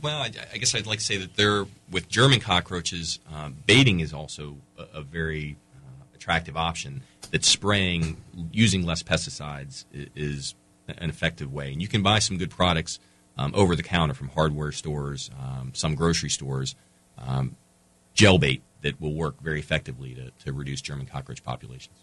Well, 0.00 0.18
I, 0.18 0.30
I 0.54 0.58
guess 0.58 0.72
I'd 0.74 0.86
like 0.86 1.00
to 1.00 1.04
say 1.04 1.16
that 1.16 1.34
there, 1.34 1.66
with 1.90 2.08
German 2.08 2.38
cockroaches, 2.38 3.18
um, 3.34 3.56
baiting 3.66 3.98
is 3.98 4.14
also 4.14 4.56
a, 4.78 4.98
a 4.98 5.02
very 5.02 5.56
uh, 5.74 6.04
attractive 6.14 6.56
option. 6.56 7.02
That 7.32 7.44
spraying 7.44 8.18
using 8.52 8.86
less 8.86 9.02
pesticides 9.02 9.84
is 9.92 10.54
an 10.86 11.10
effective 11.10 11.52
way, 11.52 11.72
and 11.72 11.82
you 11.82 11.88
can 11.88 12.02
buy 12.02 12.20
some 12.20 12.38
good 12.38 12.50
products 12.50 12.98
um, 13.36 13.52
over 13.54 13.74
the 13.74 13.82
counter 13.82 14.14
from 14.14 14.28
hardware 14.28 14.72
stores, 14.72 15.30
um, 15.40 15.72
some 15.74 15.94
grocery 15.94 16.30
stores, 16.30 16.74
um, 17.18 17.56
gel 18.14 18.38
bait 18.38 18.62
that 18.82 19.00
will 19.00 19.14
work 19.14 19.40
very 19.40 19.58
effectively 19.58 20.14
to, 20.14 20.30
to 20.44 20.52
reduce 20.52 20.80
German 20.80 21.06
cockroach 21.06 21.42
populations. 21.42 21.96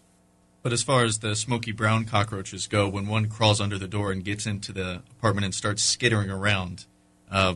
But 0.62 0.72
as 0.72 0.82
far 0.82 1.04
as 1.04 1.18
the 1.18 1.36
smoky 1.36 1.72
brown 1.72 2.04
cockroaches 2.04 2.66
go, 2.66 2.88
when 2.88 3.06
one 3.06 3.28
crawls 3.28 3.60
under 3.60 3.78
the 3.78 3.88
door 3.88 4.10
and 4.10 4.24
gets 4.24 4.46
into 4.46 4.72
the 4.72 5.02
apartment 5.12 5.44
and 5.44 5.54
starts 5.54 5.82
skittering 5.82 6.30
around, 6.30 6.86
uh, 7.30 7.54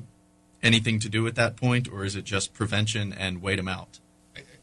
anything 0.63 0.99
to 1.01 1.09
do 1.09 1.27
at 1.27 1.35
that 1.35 1.57
point, 1.57 1.89
or 1.93 2.05
is 2.05 2.15
it 2.15 2.25
just 2.25 2.55
prevention 2.55 3.13
and 3.13 3.43
wait 3.43 3.57
them 3.57 3.69
out? 3.69 3.99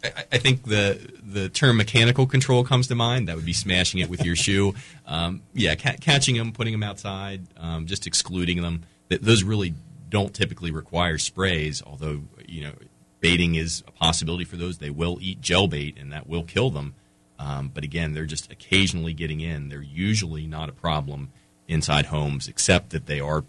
I, 0.03 0.23
I, 0.31 0.37
think 0.37 0.63
the 0.63 1.11
the 1.21 1.49
term 1.49 1.75
mechanical 1.75 2.25
control 2.25 2.63
comes 2.63 2.87
to 2.87 2.95
mind. 2.95 3.27
That 3.27 3.35
would 3.35 3.45
be 3.45 3.53
smashing 3.53 3.99
it 3.99 4.09
with 4.09 4.23
your 4.23 4.35
shoe. 4.35 4.73
Um, 5.05 5.41
yeah, 5.53 5.75
ca- 5.75 5.97
catching 5.99 6.37
them, 6.37 6.53
putting 6.53 6.71
them 6.71 6.83
outside, 6.83 7.41
um, 7.57 7.85
just 7.85 8.07
excluding 8.07 8.61
them. 8.61 8.83
Th- 9.09 9.21
those 9.21 9.43
really 9.43 9.73
don't 10.09 10.33
typically 10.33 10.71
require 10.71 11.17
sprays. 11.17 11.83
Although 11.85 12.21
you 12.47 12.61
know, 12.61 12.73
baiting 13.19 13.55
is 13.55 13.83
a 13.87 13.91
possibility 13.91 14.45
for 14.45 14.57
those. 14.57 14.77
They 14.77 14.89
will 14.89 15.17
eat 15.21 15.41
gel 15.41 15.67
bait, 15.67 15.97
and 15.99 16.11
that 16.11 16.27
will 16.27 16.43
kill 16.43 16.69
them. 16.69 16.95
Um, 17.37 17.71
but 17.73 17.83
again, 17.83 18.13
they're 18.13 18.25
just 18.25 18.51
occasionally 18.51 19.13
getting 19.13 19.39
in. 19.39 19.69
They're 19.69 19.81
usually 19.81 20.45
not 20.45 20.67
a 20.67 20.73
problem 20.73 21.31
inside 21.67 22.07
homes, 22.07 22.47
except 22.47 22.89
that 22.89 23.05
they 23.05 23.19
are. 23.19 23.45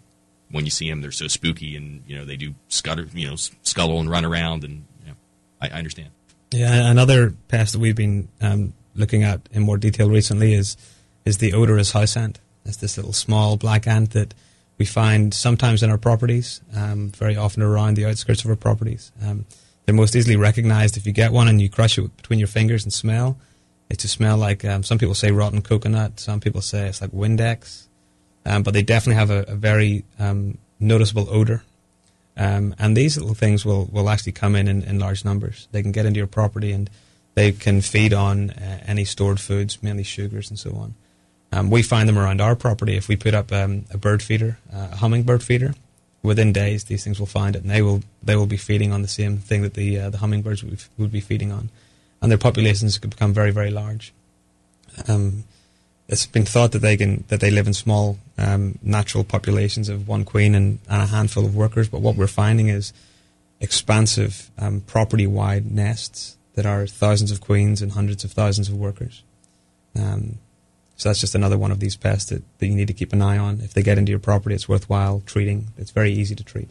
When 0.49 0.65
you 0.65 0.71
see 0.71 0.89
them, 0.89 1.01
they're 1.01 1.11
so 1.11 1.27
spooky, 1.27 1.75
and 1.75 2.03
you 2.07 2.17
know 2.17 2.25
they 2.25 2.37
do 2.37 2.55
scutter, 2.67 3.07
you 3.13 3.27
know, 3.29 3.35
scuttle 3.35 3.99
and 3.99 4.09
run 4.09 4.25
around, 4.25 4.63
and 4.63 4.85
you 5.01 5.07
know, 5.07 5.15
I, 5.61 5.69
I 5.69 5.77
understand. 5.77 6.09
Yeah, 6.51 6.89
another 6.91 7.33
pest 7.47 7.73
that 7.73 7.79
we've 7.79 7.95
been 7.95 8.27
um, 8.41 8.73
looking 8.93 9.23
at 9.23 9.41
in 9.51 9.61
more 9.61 9.77
detail 9.77 10.09
recently 10.09 10.53
is 10.53 10.75
is 11.23 11.37
the 11.37 11.53
odorous 11.53 11.91
house 11.91 12.17
ant. 12.17 12.39
It's 12.65 12.77
this 12.77 12.97
little 12.97 13.13
small 13.13 13.57
black 13.57 13.87
ant 13.87 14.11
that 14.11 14.33
we 14.77 14.85
find 14.85 15.33
sometimes 15.33 15.83
in 15.83 15.91
our 15.91 15.97
properties, 15.97 16.61
um, 16.75 17.09
very 17.09 17.35
often 17.35 17.61
around 17.61 17.95
the 17.95 18.05
outskirts 18.05 18.43
of 18.43 18.49
our 18.49 18.55
properties. 18.55 19.11
Um, 19.23 19.45
they're 19.85 19.95
most 19.95 20.15
easily 20.15 20.35
recognized 20.35 20.97
if 20.97 21.05
you 21.05 21.11
get 21.11 21.31
one 21.31 21.47
and 21.47 21.61
you 21.61 21.69
crush 21.69 21.97
it 21.97 22.15
between 22.17 22.39
your 22.39 22.47
fingers 22.47 22.83
and 22.83 22.93
smell. 22.93 23.37
It's 23.89 24.03
a 24.05 24.07
smell 24.07 24.37
like 24.37 24.63
um, 24.63 24.83
some 24.83 24.97
people 24.97 25.15
say 25.15 25.31
rotten 25.31 25.61
coconut, 25.61 26.19
some 26.19 26.39
people 26.39 26.61
say 26.61 26.87
it's 26.87 27.01
like 27.01 27.11
Windex, 27.11 27.87
um, 28.45 28.63
but 28.63 28.73
they 28.73 28.83
definitely 28.83 29.19
have 29.19 29.29
a, 29.29 29.51
a 29.51 29.55
very 29.55 30.05
um, 30.17 30.57
noticeable 30.79 31.27
odor. 31.29 31.63
Um, 32.37 32.73
and 32.79 32.95
these 32.95 33.17
little 33.17 33.35
things 33.35 33.65
will, 33.65 33.85
will 33.91 34.09
actually 34.09 34.31
come 34.31 34.55
in, 34.55 34.67
in 34.67 34.83
in 34.83 34.99
large 34.99 35.25
numbers. 35.25 35.67
They 35.71 35.81
can 35.81 35.91
get 35.91 36.05
into 36.05 36.17
your 36.17 36.27
property 36.27 36.71
and 36.71 36.89
they 37.35 37.51
can 37.51 37.81
feed 37.81 38.13
on 38.13 38.51
uh, 38.51 38.83
any 38.85 39.05
stored 39.05 39.39
foods, 39.39 39.81
mainly 39.83 40.03
sugars 40.03 40.49
and 40.49 40.57
so 40.57 40.73
on. 40.75 40.95
Um, 41.51 41.69
we 41.69 41.83
find 41.83 42.07
them 42.07 42.17
around 42.17 42.39
our 42.39 42.55
property 42.55 42.95
if 42.95 43.07
we 43.07 43.15
put 43.15 43.33
up 43.33 43.51
um, 43.51 43.85
a 43.91 43.97
bird 43.97 44.23
feeder, 44.23 44.57
uh, 44.73 44.89
a 44.91 44.95
hummingbird 44.97 45.43
feeder. 45.43 45.73
Within 46.23 46.53
days, 46.53 46.83
these 46.83 47.03
things 47.03 47.19
will 47.19 47.25
find 47.25 47.55
it, 47.55 47.63
and 47.63 47.71
they 47.71 47.81
will 47.81 48.03
they 48.21 48.35
will 48.35 48.45
be 48.45 48.57
feeding 48.57 48.93
on 48.93 49.01
the 49.01 49.07
same 49.07 49.37
thing 49.37 49.63
that 49.63 49.73
the 49.73 49.99
uh, 49.99 50.09
the 50.11 50.19
hummingbirds 50.19 50.63
would, 50.63 50.83
would 50.97 51.11
be 51.11 51.19
feeding 51.19 51.51
on 51.51 51.69
and 52.21 52.29
their 52.29 52.37
populations 52.37 52.97
could 52.97 53.09
become 53.09 53.33
very, 53.33 53.51
very 53.51 53.71
large. 53.71 54.13
Um, 55.07 55.43
it's 56.07 56.25
been 56.25 56.45
thought 56.45 56.73
that 56.73 56.79
they 56.79 56.97
can 56.97 57.23
that 57.29 57.39
they 57.39 57.49
live 57.49 57.67
in 57.67 57.73
small 57.73 58.17
um, 58.37 58.77
natural 58.81 59.23
populations 59.23 59.89
of 59.89 60.07
one 60.07 60.25
queen 60.25 60.53
and, 60.55 60.79
and, 60.89 61.01
a 61.01 61.05
handful 61.05 61.45
of 61.45 61.55
workers. 61.55 61.87
But 61.87 62.01
what 62.01 62.15
we're 62.15 62.27
finding 62.27 62.67
is 62.67 62.91
expansive 63.59 64.51
um, 64.57 64.81
property-wide 64.81 65.71
nests 65.71 66.37
that 66.55 66.65
are 66.65 66.85
thousands 66.85 67.31
of 67.31 67.39
queens 67.39 67.81
and 67.81 67.93
hundreds 67.93 68.23
of 68.23 68.31
thousands 68.31 68.67
of 68.67 68.75
workers. 68.75 69.23
Um, 69.95 70.37
so 71.01 71.09
that's 71.09 71.19
just 71.19 71.33
another 71.33 71.57
one 71.57 71.71
of 71.71 71.79
these 71.79 71.95
pests 71.95 72.29
that, 72.29 72.43
that 72.59 72.67
you 72.67 72.75
need 72.75 72.85
to 72.85 72.93
keep 72.93 73.11
an 73.11 73.23
eye 73.23 73.39
on. 73.39 73.59
If 73.61 73.73
they 73.73 73.81
get 73.81 73.97
into 73.97 74.11
your 74.11 74.19
property, 74.19 74.53
it's 74.53 74.69
worthwhile 74.69 75.23
treating. 75.25 75.69
It's 75.75 75.89
very 75.89 76.11
easy 76.11 76.35
to 76.35 76.43
treat. 76.43 76.69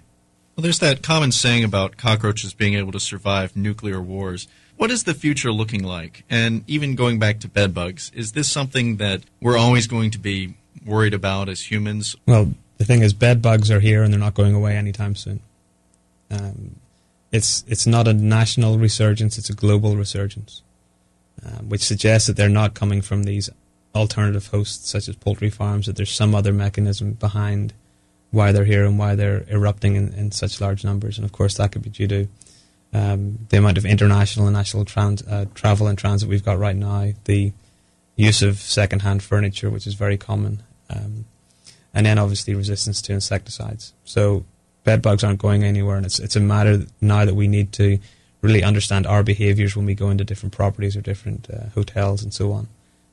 Well, 0.54 0.62
there's 0.62 0.78
that 0.78 1.02
common 1.02 1.32
saying 1.32 1.64
about 1.64 1.96
cockroaches 1.96 2.54
being 2.54 2.74
able 2.74 2.92
to 2.92 3.00
survive 3.00 3.56
nuclear 3.56 4.00
wars. 4.00 4.46
What 4.76 4.92
is 4.92 5.02
the 5.02 5.14
future 5.14 5.50
looking 5.50 5.82
like? 5.82 6.22
And 6.30 6.62
even 6.68 6.94
going 6.94 7.18
back 7.18 7.40
to 7.40 7.48
bed 7.48 7.74
bugs, 7.74 8.12
is 8.14 8.30
this 8.30 8.48
something 8.48 8.98
that 8.98 9.22
we're 9.40 9.58
always 9.58 9.88
going 9.88 10.12
to 10.12 10.18
be 10.20 10.54
worried 10.86 11.12
about 11.12 11.48
as 11.48 11.68
humans? 11.68 12.14
Well, 12.24 12.52
the 12.78 12.84
thing 12.84 13.02
is, 13.02 13.12
bed 13.12 13.42
bugs 13.42 13.68
are 13.68 13.80
here 13.80 14.04
and 14.04 14.12
they're 14.12 14.20
not 14.20 14.34
going 14.34 14.54
away 14.54 14.76
anytime 14.76 15.16
soon. 15.16 15.40
Um, 16.30 16.76
it's 17.32 17.64
it's 17.66 17.84
not 17.84 18.06
a 18.06 18.12
national 18.12 18.78
resurgence; 18.78 19.38
it's 19.38 19.50
a 19.50 19.54
global 19.54 19.96
resurgence, 19.96 20.62
um, 21.44 21.68
which 21.68 21.82
suggests 21.82 22.28
that 22.28 22.36
they're 22.36 22.48
not 22.48 22.74
coming 22.74 23.02
from 23.02 23.24
these 23.24 23.50
alternative 23.94 24.46
hosts 24.48 24.88
such 24.88 25.08
as 25.08 25.16
poultry 25.16 25.50
farms. 25.50 25.86
That 25.86 25.96
there's 25.96 26.12
some 26.12 26.34
other 26.34 26.52
mechanism 26.52 27.12
behind 27.12 27.72
why 28.30 28.52
they're 28.52 28.64
here 28.64 28.84
and 28.84 28.98
why 28.98 29.14
they're 29.14 29.44
erupting 29.48 29.96
in, 29.96 30.12
in 30.14 30.30
such 30.30 30.60
large 30.60 30.84
numbers. 30.84 31.18
And 31.18 31.24
of 31.24 31.32
course, 31.32 31.56
that 31.56 31.72
could 31.72 31.82
be 31.82 31.90
due 31.90 32.08
to 32.08 32.28
um, 32.92 33.38
the 33.48 33.58
amount 33.58 33.78
of 33.78 33.84
international 33.84 34.46
and 34.46 34.54
national 34.54 34.84
trans- 34.84 35.22
uh, 35.22 35.46
travel 35.54 35.86
and 35.86 35.98
transit 35.98 36.28
we've 36.28 36.44
got 36.44 36.58
right 36.58 36.76
now, 36.76 37.12
the 37.24 37.52
use 38.16 38.42
of 38.42 38.58
second-hand 38.58 39.22
furniture, 39.22 39.70
which 39.70 39.86
is 39.86 39.94
very 39.94 40.16
common, 40.16 40.62
um, 40.88 41.24
and 41.94 42.06
then 42.06 42.18
obviously 42.18 42.54
resistance 42.54 43.00
to 43.02 43.12
insecticides. 43.12 43.94
So 44.04 44.44
bed 44.84 45.02
bugs 45.02 45.24
aren't 45.24 45.38
going 45.38 45.64
anywhere, 45.64 45.96
and 45.96 46.06
it's 46.06 46.18
it's 46.18 46.36
a 46.36 46.40
matter 46.40 46.84
now 47.00 47.24
that 47.24 47.34
we 47.34 47.48
need 47.48 47.72
to 47.72 47.98
really 48.42 48.62
understand 48.62 49.06
our 49.06 49.22
behaviours 49.22 49.76
when 49.76 49.86
we 49.86 49.94
go 49.94 50.10
into 50.10 50.24
different 50.24 50.54
properties 50.54 50.96
or 50.96 51.00
different 51.00 51.48
uh, 51.50 51.68
hotels 51.74 52.22
and 52.22 52.32
so 52.32 52.52
on, 52.52 52.68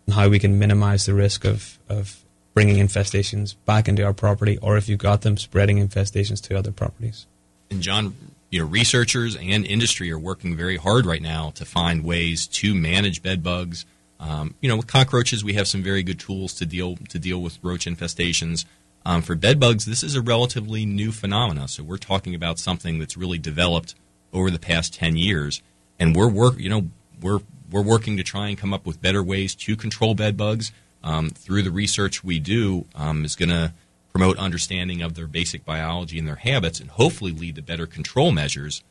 and 0.08 0.16
how 0.16 0.28
we 0.30 0.40
can 0.40 0.58
minimise 0.58 1.06
the 1.06 1.14
risk 1.14 1.46
of 1.46 1.78
of 1.88 2.24
bringing 2.56 2.78
infestations 2.78 3.56
back 3.66 3.88
into 3.88 4.04
our 4.04 4.14
property, 4.14 4.58
or 4.64 4.78
if 4.78 4.90
you've 4.90 4.98
got 4.98 5.22
them, 5.22 5.38
spreading 5.38 5.78
infestations 5.78 6.42
to 6.42 6.58
other 6.58 6.72
properties. 6.72 7.28
And 7.70 7.84
John, 7.84 8.16
you 8.50 8.62
know, 8.62 8.66
researchers 8.66 9.36
and 9.36 9.64
industry 9.64 10.12
are 10.12 10.18
working 10.18 10.58
very 10.58 10.78
hard 10.78 11.06
right 11.06 11.22
now 11.22 11.52
to 11.52 11.66
find 11.66 12.04
ways 12.04 12.48
to 12.48 12.74
manage 12.74 13.22
bed 13.22 13.44
bugs. 13.44 13.86
Um, 14.20 14.56
you 14.60 14.70
know, 14.70 14.78
with 14.78 14.88
cockroaches, 14.88 15.44
we 15.44 15.54
have 15.54 15.68
some 15.68 15.84
very 15.84 16.02
good 16.02 16.20
tools 16.20 16.56
to 16.56 16.66
deal 16.66 16.96
to 17.10 17.20
deal 17.20 17.40
with 17.40 17.60
roach 17.62 17.86
infestations. 17.86 18.66
Um, 19.06 19.22
for 19.22 19.36
bed 19.36 19.60
bugs, 19.60 19.86
this 19.86 20.02
is 20.02 20.16
a 20.16 20.22
relatively 20.22 20.86
new 20.86 21.12
phenomena. 21.12 21.68
So 21.68 21.84
we're 21.84 21.98
talking 21.98 22.34
about 22.34 22.58
something 22.58 22.98
that's 22.98 23.16
really 23.16 23.38
developed 23.38 23.94
over 24.34 24.50
the 24.50 24.60
past 24.60 24.96
ten 24.96 25.16
years, 25.16 25.62
and 26.00 26.16
we're 26.16 26.28
work. 26.28 26.58
You 26.58 26.70
know, 26.70 26.88
we're 27.22 27.42
we're 27.70 27.82
working 27.82 28.18
to 28.18 28.24
try 28.24 28.48
and 28.48 28.58
come 28.58 28.74
up 28.74 28.86
with 28.86 29.02
better 29.02 29.24
ways 29.24 29.56
to 29.56 29.76
control 29.76 30.16
bed 30.16 30.38
bugs. 30.38 30.72
Um, 31.04 31.30
through 31.30 31.62
the 31.62 31.72
research 31.72 32.24
we 32.24 32.40
do, 32.40 32.86
um, 32.96 33.24
is 33.24 33.36
going 33.36 33.50
to 33.50 33.74
promote 34.12 34.38
understanding 34.38 35.02
of 35.02 35.14
their 35.14 35.28
basic 35.28 35.64
biology 35.64 36.18
and 36.18 36.28
their 36.28 36.36
habits, 36.36 36.80
and 36.80 36.90
hopefully 36.90 37.32
lead 37.32 37.56
to 37.56 37.62
better 37.62 37.86
control 37.86 38.32
measures. 38.32 38.84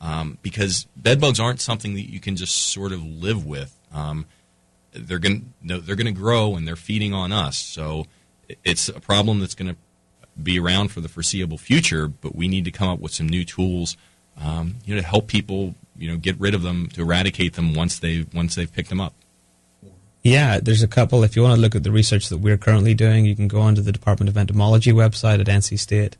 Um, 0.00 0.38
because 0.40 0.86
bed 0.96 1.20
bugs 1.20 1.38
aren't 1.38 1.60
something 1.60 1.94
that 1.94 2.10
you 2.10 2.20
can 2.20 2.34
just 2.34 2.54
sort 2.72 2.92
of 2.92 3.04
live 3.04 3.44
with. 3.44 3.78
Um, 3.92 4.24
they're 4.92 5.18
going 5.18 5.52
they're 5.62 5.96
going 5.96 6.06
to 6.06 6.12
grow 6.12 6.56
and 6.56 6.66
they're 6.66 6.76
feeding 6.76 7.12
on 7.12 7.32
us. 7.32 7.58
So 7.58 8.06
it's 8.64 8.88
a 8.88 9.00
problem 9.00 9.40
that's 9.40 9.54
going 9.54 9.70
to 9.70 9.76
be 10.42 10.58
around 10.58 10.88
for 10.88 11.00
the 11.00 11.08
foreseeable 11.08 11.58
future, 11.58 12.08
but 12.08 12.34
we 12.34 12.48
need 12.48 12.64
to 12.64 12.70
come 12.70 12.88
up 12.88 12.98
with 12.98 13.12
some 13.12 13.28
new 13.28 13.44
tools, 13.44 13.96
um, 14.40 14.76
you 14.84 14.94
know, 14.94 15.00
to 15.00 15.06
help 15.06 15.26
people, 15.26 15.74
you 16.00 16.10
know, 16.10 16.16
get 16.16 16.38
rid 16.40 16.54
of 16.54 16.62
them, 16.62 16.88
to 16.94 17.02
eradicate 17.02 17.54
them 17.54 17.74
once 17.74 17.98
they 17.98 18.26
once 18.34 18.54
they've 18.56 18.72
picked 18.72 18.88
them 18.88 19.00
up. 19.00 19.14
Yeah, 20.22 20.58
there's 20.60 20.82
a 20.82 20.88
couple. 20.88 21.22
If 21.22 21.36
you 21.36 21.42
want 21.42 21.54
to 21.54 21.60
look 21.60 21.74
at 21.74 21.82
the 21.82 21.92
research 21.92 22.28
that 22.28 22.38
we're 22.38 22.58
currently 22.58 22.94
doing, 22.94 23.24
you 23.24 23.36
can 23.36 23.48
go 23.48 23.60
onto 23.60 23.80
the 23.80 23.92
Department 23.92 24.28
of 24.28 24.36
Entomology 24.36 24.92
website 24.92 25.40
at 25.40 25.46
NC 25.46 25.78
State 25.78 26.16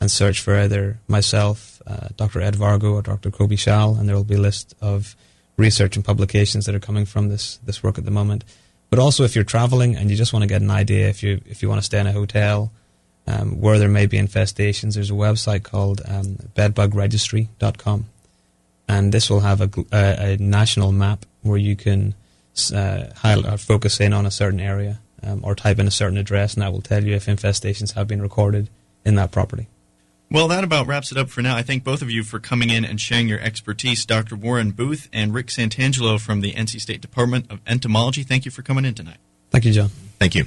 and 0.00 0.10
search 0.10 0.40
for 0.40 0.56
either 0.56 0.98
myself, 1.06 1.80
uh, 1.86 2.08
Dr. 2.16 2.40
Ed 2.40 2.54
Vargo, 2.54 2.94
or 2.94 3.02
Dr. 3.02 3.30
Coby 3.30 3.58
Schal, 3.58 3.96
and 3.98 4.08
there 4.08 4.16
will 4.16 4.24
be 4.24 4.34
a 4.34 4.40
list 4.40 4.74
of 4.80 5.14
research 5.56 5.96
and 5.96 6.04
publications 6.04 6.66
that 6.66 6.74
are 6.74 6.80
coming 6.80 7.04
from 7.04 7.28
this 7.28 7.58
this 7.64 7.82
work 7.82 7.98
at 7.98 8.04
the 8.04 8.10
moment. 8.10 8.44
But 8.90 8.98
also, 8.98 9.24
if 9.24 9.34
you're 9.34 9.44
traveling 9.44 9.96
and 9.96 10.10
you 10.10 10.16
just 10.16 10.32
want 10.32 10.42
to 10.42 10.48
get 10.48 10.62
an 10.62 10.70
idea, 10.70 11.08
if 11.08 11.22
you 11.22 11.40
if 11.46 11.62
you 11.62 11.68
want 11.68 11.80
to 11.80 11.84
stay 11.84 12.00
in 12.00 12.06
a 12.06 12.12
hotel 12.12 12.72
um, 13.26 13.60
where 13.60 13.78
there 13.78 13.88
may 13.88 14.06
be 14.06 14.18
infestations, 14.18 14.94
there's 14.94 15.10
a 15.10 15.14
website 15.14 15.62
called 15.62 16.02
um, 16.06 16.36
bedbugregistry.com, 16.54 18.06
and 18.88 19.12
this 19.12 19.28
will 19.28 19.40
have 19.40 19.60
a, 19.60 19.70
a, 19.92 20.32
a 20.32 20.36
national 20.38 20.92
map 20.92 21.26
where 21.42 21.58
you 21.58 21.76
can 21.76 22.14
uh, 22.72 23.04
highlight, 23.16 23.52
uh, 23.52 23.56
focus 23.56 24.00
in 24.00 24.12
on 24.12 24.26
a 24.26 24.30
certain 24.30 24.60
area 24.60 25.00
um, 25.22 25.44
or 25.44 25.54
type 25.54 25.78
in 25.78 25.86
a 25.86 25.90
certain 25.90 26.18
address, 26.18 26.54
and 26.54 26.62
that 26.62 26.72
will 26.72 26.82
tell 26.82 27.04
you 27.04 27.14
if 27.14 27.26
infestations 27.26 27.94
have 27.94 28.06
been 28.06 28.22
recorded 28.22 28.70
in 29.04 29.14
that 29.16 29.30
property. 29.30 29.68
Well, 30.30 30.48
that 30.48 30.64
about 30.64 30.88
wraps 30.88 31.12
it 31.12 31.18
up 31.18 31.28
for 31.30 31.40
now. 31.40 31.56
I 31.56 31.62
thank 31.62 31.84
both 31.84 32.02
of 32.02 32.10
you 32.10 32.24
for 32.24 32.40
coming 32.40 32.70
in 32.70 32.84
and 32.84 33.00
sharing 33.00 33.28
your 33.28 33.40
expertise. 33.40 34.04
Dr. 34.04 34.34
Warren 34.34 34.72
Booth 34.72 35.08
and 35.12 35.32
Rick 35.32 35.48
Santangelo 35.48 36.20
from 36.20 36.40
the 36.40 36.52
NC 36.52 36.80
State 36.80 37.00
Department 37.00 37.50
of 37.50 37.60
Entomology, 37.66 38.24
thank 38.24 38.44
you 38.44 38.50
for 38.50 38.62
coming 38.62 38.84
in 38.84 38.94
tonight. 38.94 39.18
Thank 39.50 39.64
you, 39.64 39.72
John. 39.72 39.90
Thank 40.18 40.34
you. 40.34 40.46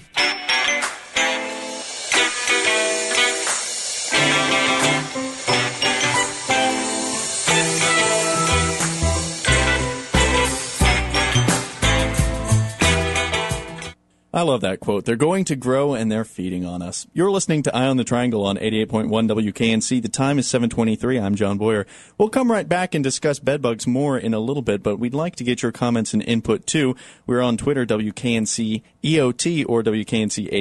I 14.31 14.43
love 14.43 14.61
that 14.61 14.79
quote. 14.79 15.05
They're 15.05 15.15
going 15.15 15.43
to 15.45 15.55
grow 15.55 15.95
and 15.95 16.11
they're 16.11 16.23
feeding 16.23 16.63
on 16.63 16.83
us. 16.83 17.07
You're 17.13 17.31
listening 17.31 17.63
to 17.63 17.75
Eye 17.75 17.87
on 17.87 17.97
the 17.97 18.03
Triangle 18.03 18.45
on 18.45 18.57
88.1 18.57 19.09
WKNC. 19.09 20.03
The 20.03 20.07
time 20.07 20.37
is 20.37 20.47
723. 20.47 21.19
I'm 21.19 21.33
John 21.33 21.57
Boyer. 21.57 21.87
We'll 22.15 22.29
come 22.29 22.51
right 22.51 22.69
back 22.69 22.93
and 22.93 23.03
discuss 23.03 23.39
bedbugs 23.39 23.87
more 23.87 24.19
in 24.19 24.35
a 24.35 24.39
little 24.39 24.61
bit, 24.61 24.83
but 24.83 24.97
we'd 24.97 25.15
like 25.15 25.35
to 25.37 25.43
get 25.43 25.63
your 25.63 25.71
comments 25.71 26.13
and 26.13 26.21
input 26.21 26.67
too. 26.67 26.95
We're 27.25 27.41
on 27.41 27.57
Twitter, 27.57 27.87
WKNC 27.87 28.83
EOT 29.03 29.65
or 29.67 29.81
WKNC 29.81 30.51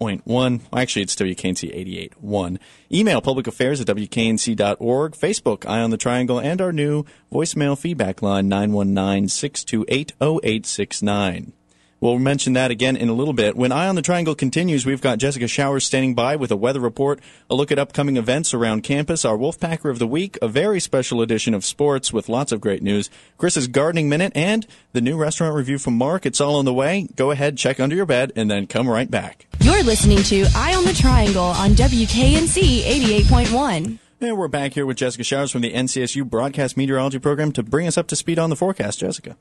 88.1. 0.00 0.60
Actually, 0.72 1.02
it's 1.02 1.16
WKNC 1.16 2.12
88.1. 2.22 2.58
Email 2.92 3.20
public 3.20 3.48
affairs 3.48 3.80
at 3.80 3.88
WKNC.org. 3.88 5.16
Facebook, 5.16 5.68
Eye 5.68 5.80
on 5.80 5.90
the 5.90 5.96
Triangle, 5.96 6.38
and 6.38 6.60
our 6.60 6.72
new 6.72 7.04
voicemail 7.32 7.76
feedback 7.76 8.22
line, 8.22 8.48
919 8.48 9.28
628 9.28 10.12
0869. 10.20 11.52
We'll 12.00 12.18
mention 12.18 12.52
that 12.52 12.70
again 12.70 12.96
in 12.96 13.08
a 13.08 13.12
little 13.12 13.34
bit. 13.34 13.56
When 13.56 13.72
Eye 13.72 13.88
on 13.88 13.96
the 13.96 14.02
Triangle 14.02 14.36
continues, 14.36 14.86
we've 14.86 15.00
got 15.00 15.18
Jessica 15.18 15.48
Showers 15.48 15.84
standing 15.84 16.14
by 16.14 16.36
with 16.36 16.52
a 16.52 16.56
weather 16.56 16.78
report, 16.78 17.18
a 17.50 17.56
look 17.56 17.72
at 17.72 17.78
upcoming 17.78 18.16
events 18.16 18.54
around 18.54 18.82
campus, 18.82 19.24
our 19.24 19.36
Wolfpacker 19.36 19.90
of 19.90 19.98
the 19.98 20.06
Week, 20.06 20.38
a 20.40 20.46
very 20.46 20.78
special 20.78 21.22
edition 21.22 21.54
of 21.54 21.64
sports 21.64 22.12
with 22.12 22.28
lots 22.28 22.52
of 22.52 22.60
great 22.60 22.82
news, 22.82 23.10
Chris's 23.36 23.66
Gardening 23.66 24.08
Minute, 24.08 24.32
and 24.36 24.64
the 24.92 25.00
new 25.00 25.16
restaurant 25.16 25.56
review 25.56 25.78
from 25.78 25.98
Mark. 25.98 26.24
It's 26.24 26.40
all 26.40 26.56
on 26.56 26.64
the 26.64 26.74
way. 26.74 27.08
Go 27.16 27.32
ahead, 27.32 27.56
check 27.56 27.80
under 27.80 27.96
your 27.96 28.06
bed, 28.06 28.32
and 28.36 28.48
then 28.48 28.68
come 28.68 28.88
right 28.88 29.10
back. 29.10 29.46
You're 29.60 29.82
listening 29.82 30.22
to 30.24 30.46
Eye 30.54 30.76
on 30.76 30.84
the 30.84 30.94
Triangle 30.94 31.42
on 31.42 31.70
WKNC 31.70 32.82
88.1. 32.82 33.98
And 34.20 34.36
we're 34.36 34.48
back 34.48 34.72
here 34.72 34.86
with 34.86 34.96
Jessica 34.96 35.22
Showers 35.24 35.50
from 35.50 35.62
the 35.62 35.72
NCSU 35.72 36.28
Broadcast 36.28 36.76
Meteorology 36.76 37.18
Program 37.18 37.52
to 37.52 37.62
bring 37.62 37.86
us 37.86 37.98
up 37.98 38.06
to 38.08 38.16
speed 38.16 38.38
on 38.38 38.50
the 38.50 38.56
forecast. 38.56 39.00
Jessica. 39.00 39.36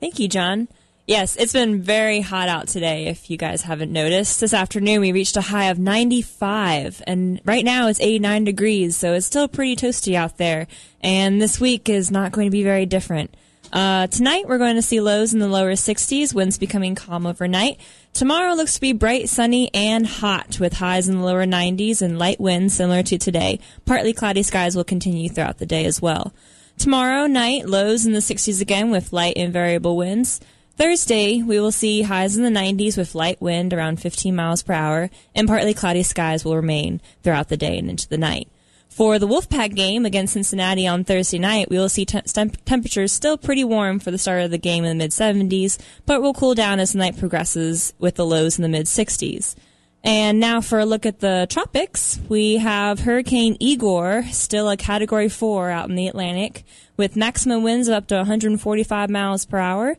Thank 0.00 0.18
you, 0.18 0.28
John. 0.28 0.68
Yes, 1.08 1.36
it's 1.36 1.54
been 1.54 1.80
very 1.80 2.20
hot 2.20 2.50
out 2.50 2.68
today, 2.68 3.06
if 3.06 3.30
you 3.30 3.38
guys 3.38 3.62
haven't 3.62 3.90
noticed. 3.90 4.40
This 4.40 4.52
afternoon 4.52 5.00
we 5.00 5.12
reached 5.12 5.38
a 5.38 5.40
high 5.40 5.70
of 5.70 5.78
95, 5.78 7.02
and 7.06 7.40
right 7.46 7.64
now 7.64 7.88
it's 7.88 7.98
89 7.98 8.44
degrees, 8.44 8.94
so 8.94 9.14
it's 9.14 9.24
still 9.24 9.48
pretty 9.48 9.74
toasty 9.74 10.16
out 10.16 10.36
there. 10.36 10.66
And 11.00 11.40
this 11.40 11.58
week 11.58 11.88
is 11.88 12.10
not 12.10 12.32
going 12.32 12.46
to 12.46 12.50
be 12.50 12.62
very 12.62 12.84
different. 12.84 13.34
Uh, 13.72 14.08
tonight 14.08 14.48
we're 14.48 14.58
going 14.58 14.74
to 14.74 14.82
see 14.82 15.00
lows 15.00 15.32
in 15.32 15.40
the 15.40 15.48
lower 15.48 15.72
60s, 15.72 16.34
winds 16.34 16.58
becoming 16.58 16.94
calm 16.94 17.26
overnight. 17.26 17.80
Tomorrow 18.12 18.52
looks 18.52 18.74
to 18.74 18.80
be 18.82 18.92
bright, 18.92 19.30
sunny, 19.30 19.70
and 19.72 20.06
hot, 20.06 20.60
with 20.60 20.74
highs 20.74 21.08
in 21.08 21.16
the 21.16 21.24
lower 21.24 21.46
90s 21.46 22.02
and 22.02 22.18
light 22.18 22.38
winds 22.38 22.74
similar 22.74 23.02
to 23.04 23.16
today. 23.16 23.60
Partly 23.86 24.12
cloudy 24.12 24.42
skies 24.42 24.76
will 24.76 24.84
continue 24.84 25.30
throughout 25.30 25.56
the 25.56 25.64
day 25.64 25.86
as 25.86 26.02
well. 26.02 26.34
Tomorrow 26.76 27.28
night, 27.28 27.66
lows 27.66 28.04
in 28.04 28.12
the 28.12 28.18
60s 28.18 28.60
again 28.60 28.90
with 28.90 29.14
light 29.14 29.38
and 29.38 29.54
variable 29.54 29.96
winds. 29.96 30.38
Thursday, 30.78 31.42
we 31.42 31.58
will 31.58 31.72
see 31.72 32.02
highs 32.02 32.36
in 32.36 32.44
the 32.44 32.60
90s 32.60 32.96
with 32.96 33.16
light 33.16 33.42
wind 33.42 33.74
around 33.74 34.00
15 34.00 34.36
miles 34.36 34.62
per 34.62 34.72
hour, 34.72 35.10
and 35.34 35.48
partly 35.48 35.74
cloudy 35.74 36.04
skies 36.04 36.44
will 36.44 36.54
remain 36.54 37.00
throughout 37.24 37.48
the 37.48 37.56
day 37.56 37.76
and 37.78 37.90
into 37.90 38.08
the 38.08 38.16
night. 38.16 38.48
For 38.88 39.18
the 39.18 39.26
Wolfpack 39.26 39.74
game 39.74 40.06
against 40.06 40.34
Cincinnati 40.34 40.86
on 40.86 41.02
Thursday 41.02 41.40
night, 41.40 41.68
we 41.68 41.78
will 41.78 41.88
see 41.88 42.04
temp- 42.04 42.64
temperatures 42.64 43.10
still 43.10 43.36
pretty 43.36 43.64
warm 43.64 43.98
for 43.98 44.12
the 44.12 44.18
start 44.18 44.42
of 44.42 44.52
the 44.52 44.58
game 44.58 44.84
in 44.84 44.96
the 44.96 45.04
mid 45.04 45.10
70s, 45.10 45.78
but 46.06 46.22
will 46.22 46.32
cool 46.32 46.54
down 46.54 46.78
as 46.78 46.92
the 46.92 46.98
night 46.98 47.18
progresses 47.18 47.92
with 47.98 48.14
the 48.14 48.24
lows 48.24 48.56
in 48.56 48.62
the 48.62 48.68
mid 48.68 48.86
60s. 48.86 49.56
And 50.04 50.38
now 50.38 50.60
for 50.60 50.78
a 50.78 50.86
look 50.86 51.04
at 51.04 51.18
the 51.18 51.48
tropics, 51.50 52.20
we 52.28 52.58
have 52.58 53.00
Hurricane 53.00 53.56
Igor, 53.58 54.22
still 54.30 54.70
a 54.70 54.76
Category 54.76 55.28
4 55.28 55.70
out 55.70 55.88
in 55.88 55.96
the 55.96 56.06
Atlantic, 56.06 56.62
with 56.96 57.16
maximum 57.16 57.64
winds 57.64 57.88
of 57.88 57.94
up 57.94 58.06
to 58.06 58.14
145 58.14 59.10
miles 59.10 59.44
per 59.44 59.58
hour. 59.58 59.96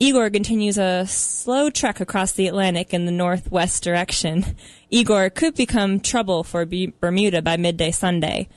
Igor 0.00 0.30
continues 0.30 0.78
a 0.78 1.06
slow 1.06 1.70
trek 1.70 2.00
across 2.00 2.30
the 2.32 2.46
Atlantic 2.46 2.94
in 2.94 3.04
the 3.04 3.12
northwest 3.12 3.82
direction. 3.82 4.44
Igor 4.90 5.28
could 5.30 5.56
become 5.56 5.98
trouble 5.98 6.44
for 6.44 6.64
B- 6.64 6.92
Bermuda 7.00 7.42
by 7.42 7.56
midday 7.56 7.90
Sunday. 7.90 8.48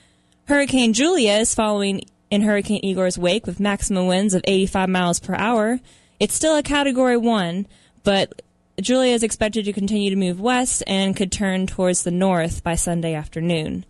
Hurricane 0.46 0.94
Julia 0.94 1.34
is 1.34 1.56
following 1.56 2.04
in 2.30 2.44
Hurricane 2.44 2.82
Igor's 2.84 3.18
wake 3.18 3.48
with 3.48 3.60
maximum 3.60 4.06
winds 4.06 4.36
of 4.36 4.44
85 4.46 4.90
miles 4.90 5.20
per 5.20 5.34
hour. 5.34 5.80
It's 6.20 6.36
still 6.36 6.56
a 6.56 6.64
Category 6.64 7.18
1, 7.18 7.66
but 8.04 8.44
Julia 8.80 9.14
is 9.14 9.24
expected 9.24 9.66
to 9.66 9.74
continue 9.74 10.12
to 10.12 10.16
move 10.16 10.40
west 10.40 10.84
and 10.86 11.16
could 11.16 11.32
turn 11.32 11.66
towards 11.66 12.04
the 12.04 12.12
north 12.12 12.64
by 12.64 12.76
Sunday 12.76 13.16
afternoon. 13.16 13.84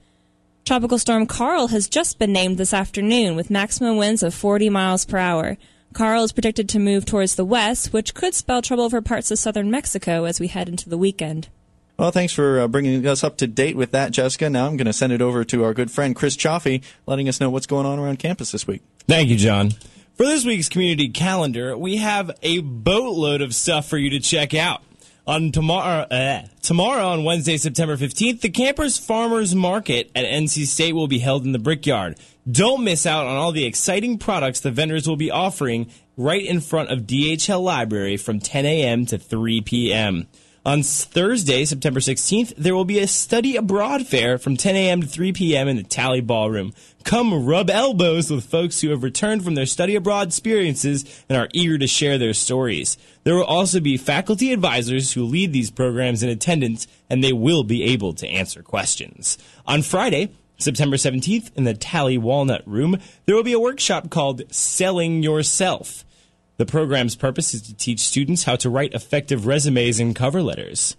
Tropical 0.66 0.98
Storm 0.98 1.26
Karl 1.26 1.68
has 1.68 1.90
just 1.90 2.18
been 2.18 2.32
named 2.32 2.58
this 2.58 2.74
afternoon 2.74 3.36
with 3.36 3.50
maximum 3.50 3.98
winds 3.98 4.24
of 4.24 4.34
40 4.34 4.70
miles 4.70 5.04
per 5.04 5.18
hour. 5.18 5.58
Karl 5.94 6.24
is 6.24 6.32
predicted 6.32 6.70
to 6.70 6.80
move 6.80 7.06
towards 7.06 7.36
the 7.36 7.46
west, 7.46 7.92
which 7.92 8.14
could 8.14 8.34
spell 8.34 8.62
trouble 8.62 8.90
for 8.90 9.02
parts 9.02 9.30
of 9.32 9.40
southern 9.40 9.70
Mexico 9.70 10.24
as 10.24 10.40
we 10.40 10.48
head 10.48 10.70
into 10.70 10.90
the 10.90 10.98
weekend. 10.98 11.50
Well, 11.98 12.12
thanks 12.12 12.34
for 12.34 12.62
uh, 12.62 12.68
bringing 12.68 13.06
us 13.06 13.24
up 13.24 13.38
to 13.38 13.48
date 13.48 13.76
with 13.76 13.92
that, 13.92 14.12
Jessica. 14.12 14.50
Now 14.50 14.68
I'm 14.68 14.78
going 14.78 14.88
to 14.88 14.94
send 14.94 15.14
it 15.14 15.22
over 15.22 15.44
to 15.44 15.64
our 15.64 15.74
good 15.74 15.92
friend 15.92 16.16
Chris 16.16 16.36
Chaffee, 16.36 16.82
letting 17.06 17.28
us 17.28 17.40
know 17.40 17.50
what's 17.50 17.68
going 17.68 17.86
on 17.86 18.00
around 18.00 18.18
campus 18.18 18.52
this 18.52 18.66
week. 18.66 18.82
Thank 19.08 19.30
you, 19.30 19.36
John. 19.36 19.72
For 20.16 20.26
this 20.26 20.46
week's 20.46 20.70
community 20.70 21.10
calendar, 21.10 21.78
we 21.78 21.98
have 21.98 22.32
a 22.42 22.60
boatload 22.62 23.42
of 23.42 23.54
stuff 23.54 23.88
for 23.88 23.98
you 23.98 24.10
to 24.12 24.20
check 24.20 24.54
out. 24.54 24.82
On 25.28 25.52
tomorrow, 25.52 26.08
uh, 26.10 26.48
tomorrow 26.64 27.10
on 27.10 27.24
Wednesday, 27.24 27.58
September 27.58 27.96
15th, 27.96 28.42
the 28.42 28.50
Campers 28.50 28.98
Farmers 28.98 29.54
Market 29.54 30.10
at 30.16 30.26
NC 30.26 30.66
State 30.66 30.94
will 30.94 31.08
be 31.08 31.20
held 31.20 31.46
in 31.46 31.52
the 31.52 31.60
Brickyard. 31.60 32.18
Don't 32.50 32.84
miss 32.84 33.06
out 33.06 33.28
on 33.28 33.38
all 33.38 33.52
the 33.52 33.66
exciting 33.66 34.18
products 34.18 34.62
the 34.62 34.72
vendors 34.72 35.08
will 35.08 35.16
be 35.16 35.30
offering 35.30 35.92
right 36.18 36.44
in 36.44 36.60
front 36.60 36.90
of 36.90 37.06
D.H. 37.06 37.46
Hill 37.46 37.62
Library 37.62 38.18
from 38.18 38.40
10 38.40 38.66
a.m. 38.66 39.06
to 39.08 39.20
3 39.20 39.62
p.m. 39.62 40.28
On 40.64 40.84
Thursday, 40.84 41.66
September 41.66 42.00
16th, 42.00 42.56
there 42.56 42.76
will 42.76 42.86
be 42.86 43.00
a 43.00 43.08
study 43.08 43.56
abroad 43.56 44.06
fair 44.06 44.38
from 44.38 44.58
10 44.58 44.76
a.m. 44.76 45.02
to 45.02 45.08
3 45.08 45.34
p.m. 45.34 45.68
in 45.68 45.76
the 45.76 45.84
Talley 45.84 46.22
Ballroom. 46.22 46.74
Come 47.04 47.46
rub 47.46 47.70
elbows 47.70 48.30
with 48.30 48.46
folks 48.46 48.82
who 48.82 48.90
have 48.90 49.02
returned 49.02 49.44
from 49.44 49.56
their 49.56 49.66
study 49.66 49.96
abroad 49.96 50.28
experiences 50.28 51.24
and 51.30 51.38
are 51.38 51.50
eager 51.52 51.80
to 51.80 51.88
share 51.88 52.20
their 52.20 52.34
stories. 52.34 52.96
There 53.24 53.36
will 53.36 53.44
also 53.44 53.80
be 53.80 53.98
faculty 53.98 54.54
advisors 54.54 55.14
who 55.14 55.24
lead 55.24 55.52
these 55.52 55.72
programs 55.72 56.22
in 56.22 56.30
attendance, 56.30 56.88
and 57.10 57.24
they 57.24 57.34
will 57.34 57.64
be 57.64 57.84
able 57.84 58.14
to 58.14 58.28
answer 58.28 58.62
questions. 58.62 59.40
On 59.66 59.82
Friday, 59.82 60.32
September 60.62 60.96
17th, 60.96 61.52
in 61.56 61.64
the 61.64 61.74
Talley 61.74 62.18
Walnut 62.18 62.68
Room, 62.68 62.98
there 63.26 63.36
will 63.36 63.44
be 63.44 63.54
a 63.54 63.60
workshop 63.60 64.10
called 64.10 64.44
Selling 64.54 65.24
Yourself. 65.24 66.06
The 66.58 66.66
program's 66.66 67.16
purpose 67.16 67.54
is 67.54 67.62
to 67.64 67.74
teach 67.74 68.00
students 68.00 68.44
how 68.44 68.56
to 68.58 68.70
write 68.70 68.94
effective 68.94 69.48
resumes 69.48 70.00
and 70.00 70.16
cover 70.16 70.42
letters. 70.44 70.96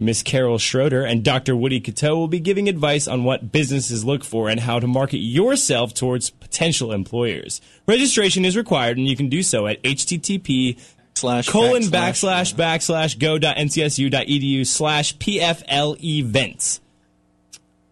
Miss 0.00 0.22
Carol 0.22 0.56
Schroeder 0.58 1.04
and 1.04 1.22
Dr. 1.22 1.54
Woody 1.54 1.78
Cateau 1.78 2.16
will 2.16 2.26
be 2.26 2.40
giving 2.40 2.68
advice 2.68 3.06
on 3.06 3.22
what 3.22 3.52
businesses 3.52 4.04
look 4.04 4.24
for 4.24 4.48
and 4.48 4.58
how 4.58 4.80
to 4.80 4.86
market 4.86 5.18
yourself 5.18 5.92
towards 5.92 6.30
potential 6.30 6.90
employers. 6.90 7.60
Registration 7.86 8.46
is 8.46 8.56
required, 8.56 8.96
and 8.96 9.06
you 9.06 9.16
can 9.16 9.28
do 9.28 9.42
so 9.42 9.66
at 9.66 9.82
http 9.82 10.78
Slash 11.14 11.48
colon 11.50 11.82
backslash, 11.82 12.54
backslash 12.54 13.14
backslash 13.14 13.18
go.ncsu.edu 13.18 14.66
slash 14.66 15.16
pfl 15.18 16.02
events. 16.02 16.80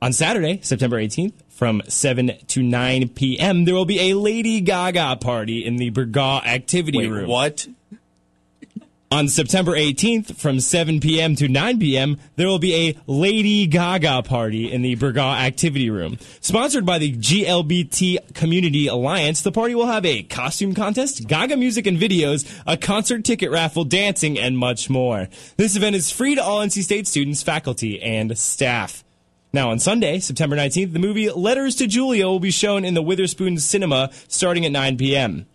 On 0.00 0.12
Saturday, 0.12 0.60
September 0.62 0.96
18th, 0.96 1.32
from 1.48 1.82
7 1.88 2.30
to 2.46 2.62
9 2.62 3.08
p.m., 3.08 3.64
there 3.64 3.74
will 3.74 3.84
be 3.84 4.10
a 4.10 4.14
Lady 4.14 4.60
Gaga 4.60 5.16
party 5.16 5.64
in 5.64 5.74
the 5.74 5.90
Burgaw 5.90 6.44
Activity 6.44 6.98
Wait, 6.98 7.10
Room. 7.10 7.28
what? 7.28 7.66
On 9.10 9.26
September 9.26 9.72
18th, 9.72 10.36
from 10.36 10.60
7 10.60 11.00
p.m. 11.00 11.34
to 11.34 11.48
9 11.48 11.80
p.m., 11.80 12.20
there 12.36 12.46
will 12.46 12.60
be 12.60 12.90
a 12.90 12.98
Lady 13.08 13.66
Gaga 13.66 14.22
party 14.22 14.70
in 14.70 14.82
the 14.82 14.94
Burgaw 14.94 15.34
Activity 15.34 15.90
Room. 15.90 16.18
Sponsored 16.40 16.86
by 16.86 16.98
the 16.98 17.16
GLBT 17.16 18.34
Community 18.34 18.86
Alliance, 18.86 19.40
the 19.40 19.50
party 19.50 19.74
will 19.74 19.86
have 19.86 20.04
a 20.04 20.22
costume 20.22 20.74
contest, 20.74 21.26
Gaga 21.26 21.56
music 21.56 21.88
and 21.88 21.98
videos, 21.98 22.46
a 22.68 22.76
concert 22.76 23.24
ticket 23.24 23.50
raffle, 23.50 23.84
dancing, 23.84 24.38
and 24.38 24.56
much 24.56 24.88
more. 24.88 25.28
This 25.56 25.74
event 25.74 25.96
is 25.96 26.12
free 26.12 26.36
to 26.36 26.42
all 26.44 26.60
NC 26.60 26.84
State 26.84 27.08
students, 27.08 27.42
faculty, 27.42 28.00
and 28.00 28.38
staff. 28.38 29.02
Now, 29.52 29.70
on 29.70 29.78
Sunday, 29.78 30.18
September 30.18 30.56
19th, 30.56 30.92
the 30.92 30.98
movie 30.98 31.30
Letters 31.30 31.74
to 31.76 31.86
Juliet 31.86 32.26
will 32.26 32.38
be 32.38 32.50
shown 32.50 32.84
in 32.84 32.92
the 32.92 33.02
Witherspoon 33.02 33.58
Cinema 33.58 34.10
starting 34.28 34.66
at 34.66 34.72
9 34.72 34.98
p.m. 34.98 35.46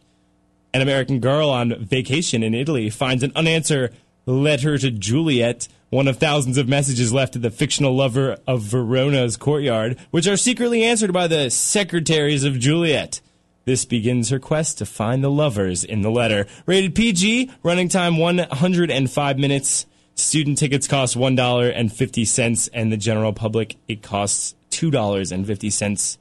An 0.74 0.82
American 0.82 1.20
girl 1.20 1.50
on 1.50 1.76
vacation 1.86 2.42
in 2.42 2.56
Italy 2.56 2.90
finds 2.90 3.22
an 3.22 3.32
unanswered 3.36 3.96
letter 4.26 4.80
to 4.80 4.90
Juliet, 4.90 5.68
one 5.92 6.08
of 6.08 6.18
thousands 6.18 6.58
of 6.58 6.68
messages 6.68 7.14
left 7.14 7.34
to 7.34 7.40
the 7.40 7.52
fictional 7.52 7.96
lover 7.96 8.38
of 8.48 8.64
Verona's 8.64 9.38
courtyard, 9.38 10.00
which 10.10 10.26
are 10.26 10.38
secretly 10.38 10.84
answered 10.84 11.14
by 11.14 11.28
the 11.28 11.52
secretaries 11.52 12.44
of 12.44 12.58
Juliet. 12.58 13.22
This 13.66 13.86
begins 13.86 14.30
her 14.30 14.40
quest 14.40 14.80
to 14.80 14.88
find 14.88 15.24
the 15.24 15.30
lovers 15.30 15.84
in 15.84 16.02
the 16.02 16.10
letter. 16.10 16.48
Rated 16.66 16.96
PG, 16.96 17.52
running 17.62 17.90
time 17.90 18.18
105 18.18 19.38
minutes. 19.38 19.86
Student 20.16 20.60
tickets 20.60 20.88
cost 20.88 21.18
$1.50, 21.18 22.70
and 22.74 22.92
the 22.92 22.98
general 22.98 23.34
public, 23.34 23.78
it 23.88 24.04
costs 24.04 24.54
$2.50. 24.70 26.18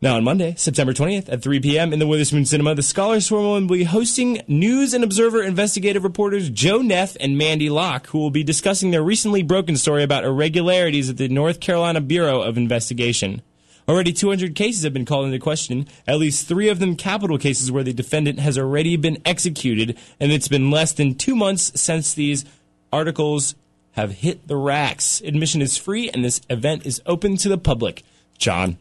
Now, 0.00 0.16
on 0.16 0.24
Monday, 0.24 0.54
September 0.56 0.92
20th 0.92 1.32
at 1.32 1.42
3 1.42 1.60
p.m. 1.60 1.92
in 1.92 1.98
the 1.98 2.06
Witherspoon 2.06 2.44
Cinema, 2.44 2.74
the 2.74 2.82
Scholars 2.82 3.28
Forum 3.28 3.66
will 3.66 3.76
be 3.76 3.84
hosting 3.84 4.42
News 4.48 4.92
and 4.94 5.04
Observer 5.04 5.42
investigative 5.42 6.04
reporters 6.04 6.50
Joe 6.50 6.82
Neff 6.82 7.16
and 7.20 7.38
Mandy 7.38 7.70
Locke, 7.70 8.06
who 8.08 8.18
will 8.18 8.30
be 8.30 8.42
discussing 8.44 8.90
their 8.90 9.02
recently 9.02 9.42
broken 9.42 9.76
story 9.76 10.02
about 10.02 10.24
irregularities 10.24 11.08
at 11.08 11.16
the 11.16 11.28
North 11.28 11.60
Carolina 11.60 12.00
Bureau 12.00 12.42
of 12.42 12.56
Investigation. 12.56 13.42
Already 13.86 14.14
200 14.14 14.54
cases 14.54 14.82
have 14.82 14.94
been 14.94 15.04
called 15.04 15.26
into 15.26 15.38
question, 15.38 15.86
at 16.06 16.18
least 16.18 16.48
three 16.48 16.70
of 16.70 16.78
them 16.78 16.96
capital 16.96 17.36
cases 17.36 17.70
where 17.70 17.84
the 17.84 17.92
defendant 17.92 18.40
has 18.40 18.56
already 18.58 18.96
been 18.96 19.20
executed, 19.26 19.98
and 20.18 20.32
it's 20.32 20.48
been 20.48 20.70
less 20.70 20.92
than 20.92 21.14
two 21.14 21.36
months 21.36 21.78
since 21.78 22.14
these 22.14 22.46
articles 22.94 23.56
have 23.92 24.12
hit 24.12 24.46
the 24.46 24.56
racks. 24.56 25.20
Admission 25.22 25.60
is 25.60 25.76
free, 25.76 26.08
and 26.10 26.24
this 26.24 26.40
event 26.48 26.86
is 26.86 27.02
open 27.06 27.36
to 27.38 27.48
the 27.48 27.58
public. 27.58 28.04
John. 28.38 28.78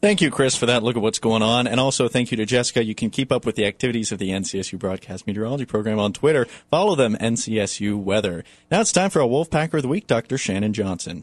Thank 0.00 0.20
you, 0.20 0.32
Chris, 0.32 0.56
for 0.56 0.66
that 0.66 0.82
look 0.82 0.96
at 0.96 1.02
what's 1.02 1.20
going 1.20 1.42
on. 1.42 1.68
And 1.68 1.78
also 1.78 2.08
thank 2.08 2.32
you 2.32 2.36
to 2.38 2.44
Jessica. 2.44 2.82
You 2.82 2.94
can 2.94 3.08
keep 3.08 3.30
up 3.30 3.46
with 3.46 3.54
the 3.54 3.64
activities 3.66 4.10
of 4.10 4.18
the 4.18 4.30
NCSU 4.30 4.76
Broadcast 4.76 5.28
Meteorology 5.28 5.64
Program 5.64 6.00
on 6.00 6.12
Twitter. 6.12 6.44
Follow 6.70 6.96
them, 6.96 7.16
NCSU 7.20 8.02
Weather. 8.02 8.42
Now 8.68 8.80
it's 8.80 8.90
time 8.90 9.10
for 9.10 9.20
a 9.20 9.28
Wolfpacker 9.28 9.74
of 9.74 9.82
the 9.82 9.88
Week, 9.88 10.08
Dr. 10.08 10.36
Shannon 10.36 10.72
Johnson. 10.72 11.22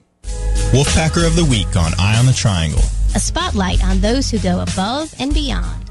Wolfpacker 0.71 1.27
of 1.27 1.35
the 1.35 1.43
Week 1.43 1.75
on 1.75 1.91
Eye 1.99 2.17
on 2.17 2.25
the 2.25 2.31
Triangle. 2.31 2.79
A 3.15 3.19
spotlight 3.19 3.83
on 3.83 3.99
those 3.99 4.31
who 4.31 4.39
go 4.39 4.61
above 4.61 5.13
and 5.19 5.33
beyond. 5.33 5.89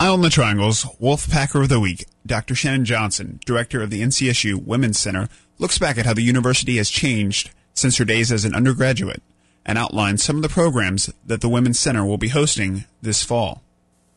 Eye 0.00 0.08
on 0.08 0.22
the 0.22 0.30
Triangles, 0.30 0.84
Wolfpacker 1.00 1.62
of 1.62 1.68
the 1.68 1.78
Week, 1.78 2.04
Dr. 2.26 2.56
Shannon 2.56 2.84
Johnson, 2.84 3.38
director 3.46 3.80
of 3.80 3.90
the 3.90 4.02
NCSU 4.02 4.64
Women's 4.64 4.98
Center, 4.98 5.28
looks 5.58 5.78
back 5.78 5.98
at 5.98 6.06
how 6.06 6.14
the 6.14 6.22
university 6.22 6.76
has 6.76 6.90
changed 6.90 7.50
since 7.74 7.96
her 7.96 8.04
days 8.04 8.30
as 8.32 8.44
an 8.44 8.54
undergraduate 8.54 9.22
and 9.66 9.78
outlines 9.78 10.22
some 10.22 10.36
of 10.36 10.42
the 10.42 10.48
programs 10.48 11.12
that 11.24 11.40
the 11.40 11.48
Women's 11.48 11.78
Center 11.78 12.04
will 12.04 12.18
be 12.18 12.28
hosting 12.28 12.84
this 13.02 13.22
fall. 13.22 13.62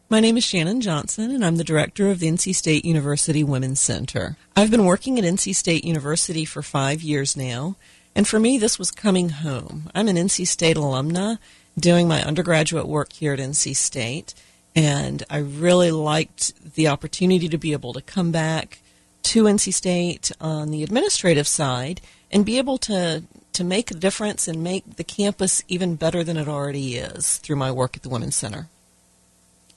My 0.10 0.19
name 0.19 0.38
is 0.38 0.43
Shannon 0.45 0.80
Johnson, 0.80 1.32
and 1.32 1.43
I'm 1.43 1.58
the 1.58 1.63
director 1.63 2.10
of 2.10 2.19
the 2.19 2.28
NC 2.28 2.56
State 2.56 2.86
University 2.86 3.43
Women's 3.43 3.82
Center. 3.82 4.38
I've 4.56 4.71
been 4.71 4.86
working 4.86 5.19
at 5.19 5.26
NC 5.26 5.54
State 5.54 5.84
University 5.84 6.45
for 6.45 6.62
five 6.62 7.02
years 7.02 7.36
now, 7.36 7.76
and 8.15 8.28
for 8.28 8.39
me, 8.39 8.58
this 8.58 8.80
was 8.80 8.89
coming 8.89 9.30
home. 9.30 9.89
I'm 9.93 10.08
an 10.08 10.15
NC 10.15 10.47
State 10.47 10.78
alumna 10.78 11.39
doing 11.78 12.08
my 12.08 12.23
undergraduate 12.23 12.88
work 12.88 13.12
here 13.12 13.34
at 13.34 13.39
NC 13.39 13.76
State, 13.76 14.34
and 14.76 15.23
I 15.30 15.39
really 15.39 15.91
liked 15.91 16.76
the 16.76 16.88
opportunity 16.88 17.50
to 17.50 17.58
be 17.58 17.73
able 17.73 17.93
to 17.93 18.02
come 18.02 18.32
back 18.32 18.80
to 19.23 19.43
NC 19.43 19.73
State 19.73 20.32
on 20.39 20.71
the 20.71 20.84
administrative 20.84 21.47
side 21.47 22.01
and 22.32 22.45
be 22.45 22.58
able 22.58 22.77
to 22.80 23.23
to 23.53 23.63
make 23.63 23.89
a 23.89 23.95
difference 23.95 24.47
and 24.47 24.63
make 24.63 24.97
the 24.97 25.03
campus 25.03 25.63
even 25.67 25.95
better 25.95 26.23
than 26.23 26.38
it 26.38 26.47
already 26.47 26.95
is 26.95 27.38
through 27.38 27.56
my 27.56 27.71
work 27.71 27.97
at 27.97 28.03
the 28.03 28.10
Women's 28.10 28.36
Center. 28.36 28.67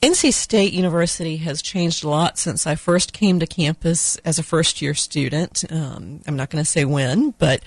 NC 0.03 0.35
State 0.35 0.75
University 0.75 1.39
has 1.39 1.63
changed 1.63 2.05
a 2.05 2.09
lot 2.09 2.39
since 2.39 2.67
I 2.67 2.75
first 2.75 3.15
came 3.15 3.39
to 3.41 3.47
campus 3.47 4.17
as 4.19 4.39
a 4.39 4.43
first 4.43 4.83
year 4.83 4.93
student. 4.93 5.65
Um, 5.71 6.21
I'm 6.27 6.37
not 6.37 6.51
going 6.51 6.63
to 6.63 6.71
say 6.71 6.85
when, 6.85 7.31
but 7.39 7.63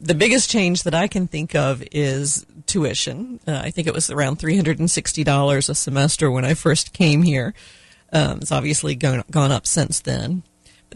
the 0.00 0.14
biggest 0.14 0.50
change 0.50 0.82
that 0.82 0.94
I 0.94 1.08
can 1.08 1.26
think 1.26 1.54
of 1.54 1.82
is 1.90 2.44
tuition. 2.66 3.40
Uh, 3.46 3.60
I 3.62 3.70
think 3.70 3.86
it 3.86 3.94
was 3.94 4.10
around 4.10 4.38
$360 4.38 5.68
a 5.68 5.74
semester 5.74 6.30
when 6.30 6.44
I 6.44 6.54
first 6.54 6.92
came 6.92 7.22
here. 7.22 7.54
Um, 8.12 8.38
it's 8.38 8.52
obviously 8.52 8.94
gone, 8.94 9.24
gone 9.30 9.52
up 9.52 9.66
since 9.66 10.00
then. 10.00 10.42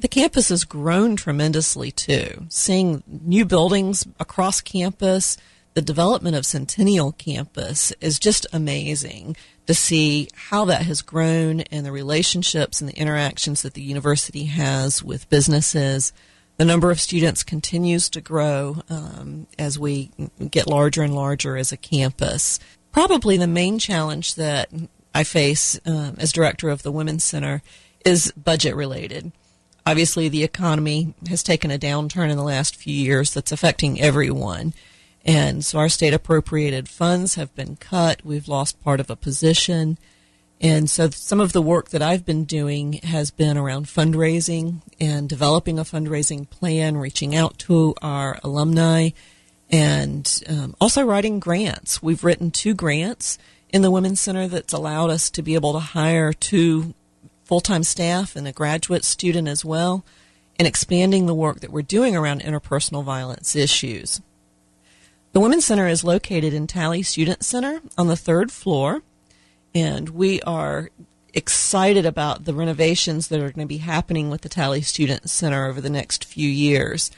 The 0.00 0.08
campus 0.08 0.48
has 0.48 0.64
grown 0.64 1.14
tremendously 1.14 1.90
too. 1.90 2.46
Seeing 2.48 3.02
new 3.06 3.44
buildings 3.44 4.06
across 4.18 4.62
campus, 4.62 5.36
the 5.74 5.82
development 5.82 6.36
of 6.36 6.46
Centennial 6.46 7.12
Campus 7.12 7.92
is 8.00 8.18
just 8.18 8.46
amazing 8.50 9.36
to 9.66 9.74
see 9.74 10.28
how 10.34 10.64
that 10.64 10.86
has 10.86 11.02
grown 11.02 11.60
and 11.60 11.84
the 11.84 11.92
relationships 11.92 12.80
and 12.80 12.88
the 12.88 12.96
interactions 12.96 13.60
that 13.60 13.74
the 13.74 13.82
university 13.82 14.44
has 14.44 15.02
with 15.02 15.28
businesses. 15.28 16.14
The 16.56 16.64
number 16.64 16.90
of 16.90 16.98
students 16.98 17.42
continues 17.42 18.08
to 18.10 18.22
grow 18.22 18.82
um, 18.88 19.48
as 19.58 19.78
we 19.78 20.12
get 20.50 20.66
larger 20.66 21.02
and 21.02 21.14
larger 21.14 21.58
as 21.58 21.72
a 21.72 21.76
campus. 21.76 22.58
Probably 22.90 23.36
the 23.36 23.46
main 23.46 23.78
challenge 23.78 24.36
that 24.36 24.70
I 25.14 25.24
face 25.24 25.78
um, 25.84 26.16
as 26.16 26.32
director 26.32 26.70
of 26.70 26.82
the 26.82 26.92
Women's 26.92 27.22
Center 27.22 27.60
is 28.02 28.32
budget 28.32 28.74
related. 28.74 29.32
Obviously, 29.86 30.28
the 30.28 30.44
economy 30.44 31.14
has 31.28 31.42
taken 31.42 31.70
a 31.70 31.78
downturn 31.78 32.30
in 32.30 32.36
the 32.36 32.42
last 32.42 32.76
few 32.76 32.94
years 32.94 33.32
that's 33.32 33.52
affecting 33.52 34.00
everyone. 34.00 34.74
And 35.24 35.64
so 35.64 35.78
our 35.78 35.88
state 35.88 36.14
appropriated 36.14 36.88
funds 36.88 37.34
have 37.34 37.54
been 37.54 37.76
cut. 37.76 38.24
We've 38.24 38.48
lost 38.48 38.82
part 38.82 39.00
of 39.00 39.10
a 39.10 39.16
position. 39.16 39.98
And 40.60 40.90
so 40.90 41.08
some 41.10 41.40
of 41.40 41.52
the 41.52 41.62
work 41.62 41.88
that 41.90 42.02
I've 42.02 42.26
been 42.26 42.44
doing 42.44 42.94
has 43.04 43.30
been 43.30 43.56
around 43.56 43.86
fundraising 43.86 44.82
and 45.00 45.28
developing 45.28 45.78
a 45.78 45.84
fundraising 45.84 46.48
plan, 46.48 46.98
reaching 46.98 47.34
out 47.34 47.58
to 47.60 47.94
our 48.02 48.38
alumni, 48.44 49.10
and 49.70 50.42
um, 50.48 50.74
also 50.80 51.02
writing 51.02 51.38
grants. 51.38 52.02
We've 52.02 52.24
written 52.24 52.50
two 52.50 52.74
grants 52.74 53.38
in 53.70 53.82
the 53.82 53.90
Women's 53.90 54.20
Center 54.20 54.48
that's 54.48 54.72
allowed 54.72 55.10
us 55.10 55.30
to 55.30 55.42
be 55.42 55.54
able 55.54 55.72
to 55.72 55.78
hire 55.78 56.32
two 56.32 56.94
full 57.50 57.60
time 57.60 57.82
staff 57.82 58.36
and 58.36 58.46
a 58.46 58.52
graduate 58.52 59.04
student 59.04 59.48
as 59.48 59.64
well, 59.64 60.04
and 60.56 60.68
expanding 60.68 61.26
the 61.26 61.34
work 61.34 61.58
that 61.58 61.72
we're 61.72 61.82
doing 61.82 62.14
around 62.14 62.42
interpersonal 62.42 63.02
violence 63.02 63.56
issues. 63.56 64.20
The 65.32 65.40
Women's 65.40 65.64
Center 65.64 65.88
is 65.88 66.04
located 66.04 66.54
in 66.54 66.68
Talley 66.68 67.02
Student 67.02 67.44
Center 67.44 67.80
on 67.98 68.06
the 68.06 68.14
third 68.14 68.52
floor, 68.52 69.02
and 69.74 70.10
we 70.10 70.40
are 70.42 70.90
excited 71.34 72.06
about 72.06 72.44
the 72.44 72.54
renovations 72.54 73.26
that 73.26 73.40
are 73.40 73.50
going 73.50 73.66
to 73.66 73.66
be 73.66 73.78
happening 73.78 74.30
with 74.30 74.42
the 74.42 74.48
Talley 74.48 74.80
Student 74.80 75.28
Center 75.28 75.66
over 75.66 75.80
the 75.80 75.90
next 75.90 76.24
few 76.24 76.48
years. 76.48 77.10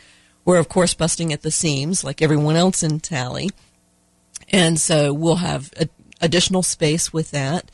We're, 0.47 0.57
of 0.57 0.71
course, 0.71 0.95
busting 0.95 1.31
at 1.35 1.43
the 1.43 1.51
seams 1.51 2.05
like 2.05 2.23
everyone 2.23 2.57
else 2.57 2.83
in 2.83 3.01
Talley, 3.01 3.51
and 4.49 4.81
so 4.81 5.13
we'll 5.13 5.37
have 5.37 5.75
additional 6.23 6.63
space 6.63 7.13
with 7.13 7.33
that. 7.33 7.71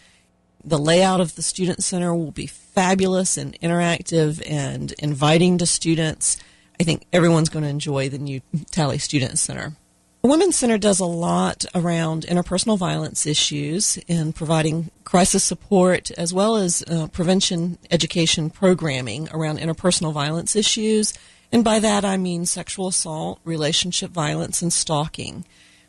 The 0.64 0.78
layout 0.78 1.20
of 1.20 1.36
the 1.36 1.42
Student 1.42 1.82
Center 1.82 2.14
will 2.14 2.32
be 2.32 2.46
fabulous 2.46 3.36
and 3.36 3.58
interactive 3.60 4.42
and 4.48 4.92
inviting 4.98 5.58
to 5.58 5.66
students. 5.66 6.36
I 6.80 6.84
think 6.84 7.06
everyone's 7.12 7.48
going 7.48 7.64
to 7.64 7.68
enjoy 7.68 8.08
the 8.08 8.18
new 8.18 8.40
Talley 8.70 8.98
Student 8.98 9.38
Center. 9.38 9.74
The 10.22 10.28
Women's 10.28 10.56
Center 10.56 10.78
does 10.78 10.98
a 10.98 11.06
lot 11.06 11.64
around 11.76 12.26
interpersonal 12.26 12.76
violence 12.76 13.24
issues 13.24 13.98
and 14.08 14.34
providing 14.34 14.90
crisis 15.04 15.44
support 15.44 16.10
as 16.12 16.34
well 16.34 16.56
as 16.56 16.82
uh, 16.88 17.06
prevention 17.06 17.78
education 17.90 18.50
programming 18.50 19.28
around 19.32 19.60
interpersonal 19.60 20.12
violence 20.12 20.56
issues. 20.56 21.14
And 21.52 21.62
by 21.62 21.78
that 21.78 22.04
I 22.04 22.16
mean 22.16 22.46
sexual 22.46 22.88
assault, 22.88 23.38
relationship 23.44 24.10
violence, 24.10 24.60
and 24.60 24.72
stalking. 24.72 25.44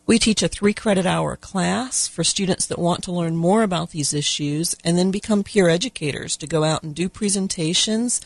We 0.10 0.18
teach 0.18 0.42
a 0.42 0.48
three 0.48 0.74
credit 0.74 1.06
hour 1.06 1.36
class 1.36 2.08
for 2.08 2.24
students 2.24 2.66
that 2.66 2.80
want 2.80 3.04
to 3.04 3.12
learn 3.12 3.36
more 3.36 3.62
about 3.62 3.92
these 3.92 4.12
issues 4.12 4.76
and 4.84 4.98
then 4.98 5.12
become 5.12 5.44
peer 5.44 5.70
educators 5.70 6.36
to 6.38 6.48
go 6.48 6.64
out 6.64 6.82
and 6.82 6.96
do 6.96 7.10
presentations 7.10 8.20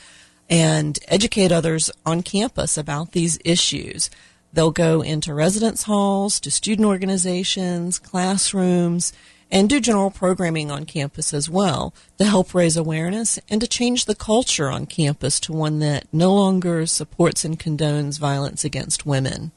and 0.50 0.98
educate 1.10 1.52
others 1.52 1.92
on 2.06 2.24
campus 2.24 2.78
about 2.78 3.12
these 3.12 3.38
issues. 3.44 4.10
They'll 4.54 4.72
go 4.72 5.02
into 5.02 5.34
residence 5.34 5.84
halls, 5.84 6.40
to 6.40 6.52
student 6.52 6.88
organizations, 6.88 8.00
classrooms, 8.00 9.12
and 9.52 9.70
do 9.70 9.82
general 9.82 10.10
programming 10.10 10.72
on 10.72 10.86
campus 10.86 11.34
as 11.34 11.50
well 11.50 11.94
to 12.18 12.24
help 12.24 12.56
raise 12.56 12.78
awareness 12.78 13.40
and 13.50 13.60
to 13.60 13.68
change 13.68 14.06
the 14.06 14.16
culture 14.16 14.70
on 14.70 14.86
campus 14.86 15.38
to 15.42 15.52
one 15.52 15.80
that 15.80 16.08
no 16.14 16.34
longer 16.34 16.86
supports 16.86 17.44
and 17.44 17.60
condones 17.60 18.20
violence 18.20 18.64
against 18.64 19.06
women. 19.06 19.52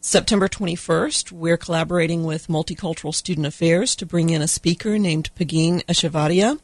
September 0.01 0.47
21st, 0.47 1.31
we're 1.31 1.57
collaborating 1.57 2.25
with 2.25 2.47
Multicultural 2.47 3.13
Student 3.13 3.47
Affairs 3.47 3.95
to 3.95 4.05
bring 4.05 4.29
in 4.29 4.41
a 4.41 4.47
speaker 4.47 4.99
named 4.99 5.33
Pegine 5.35 5.81
Echevarria. 5.87 6.59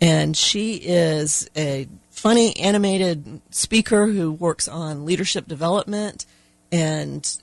And 0.00 0.34
she 0.34 0.76
is 0.76 1.48
a 1.54 1.88
funny 2.10 2.56
animated 2.56 3.42
speaker 3.50 4.06
who 4.06 4.32
works 4.32 4.66
on 4.66 5.04
leadership 5.04 5.46
development 5.46 6.24
and 6.72 7.38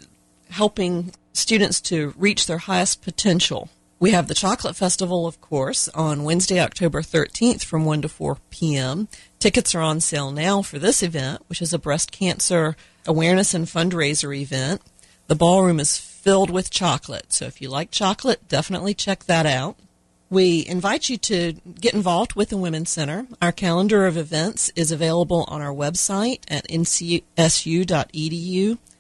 helping 0.49 1.13
students 1.34 1.82
to 1.82 2.15
reach 2.17 2.47
their 2.47 2.58
highest 2.58 3.03
potential. 3.03 3.69
We 4.00 4.12
have 4.12 4.28
the 4.28 4.36
Chocolate 4.36 4.76
Festival, 4.76 5.26
of 5.26 5.42
course, 5.42 5.90
on 5.90 6.24
Wednesday, 6.24 6.60
October 6.60 7.02
13th 7.02 7.64
from 7.64 7.84
1 7.84 8.04
to 8.04 8.10
4 8.10 8.38
p.m. 8.52 9.08
Tickets 9.40 9.74
are 9.74 9.82
on 9.82 10.02
sale 10.02 10.32
now 10.32 10.62
for 10.62 10.78
this 10.78 11.02
event, 11.02 11.42
which 11.48 11.64
is 11.64 11.74
a 11.74 11.80
breast 11.80 12.12
cancer 12.12 12.76
awareness 13.08 13.56
and 13.56 13.66
fundraiser 13.66 14.38
event. 14.38 14.82
The 15.26 15.36
ballroom 15.36 15.80
is 15.80 15.98
filled 15.98 16.52
with 16.52 16.70
chocolate, 16.70 17.34
so 17.34 17.46
if 17.46 17.60
you 17.60 17.70
like 17.70 17.90
chocolate, 17.90 18.48
definitely 18.48 18.94
check 18.94 19.24
that 19.24 19.48
out. 19.48 19.78
We 20.30 20.64
invite 20.68 21.10
you 21.10 21.18
to 21.18 21.54
get 21.54 21.96
involved 21.96 22.36
with 22.36 22.50
the 22.50 22.58
Women's 22.58 22.92
Center. 22.92 23.26
Our 23.42 23.52
calendar 23.52 24.06
of 24.06 24.16
events 24.16 24.72
is 24.76 24.92
available 24.92 25.46
on 25.48 25.64
our 25.64 25.74
website 25.74 26.42
at 26.50 26.68
ncsu.edu 26.68 27.18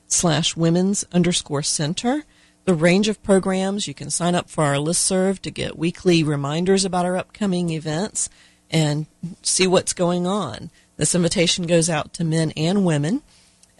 slash 0.07 0.55
women's 0.55 1.05
underscore 1.11 1.63
center. 1.63 2.23
The 2.67 2.75
range 2.75 3.07
of 3.07 3.23
programs, 3.23 3.87
you 3.87 3.93
can 3.93 4.09
sign 4.09 4.35
up 4.35 4.49
for 4.49 4.65
our 4.65 4.75
listserv 4.75 5.39
to 5.39 5.51
get 5.51 5.77
weekly 5.77 6.21
reminders 6.21 6.83
about 6.83 7.05
our 7.05 7.15
upcoming 7.15 7.69
events 7.69 8.27
and 8.69 9.05
see 9.41 9.65
what's 9.65 9.93
going 9.93 10.27
on. 10.27 10.69
This 10.97 11.15
invitation 11.15 11.65
goes 11.65 11.89
out 11.89 12.13
to 12.15 12.25
men 12.25 12.51
and 12.57 12.85
women. 12.85 13.21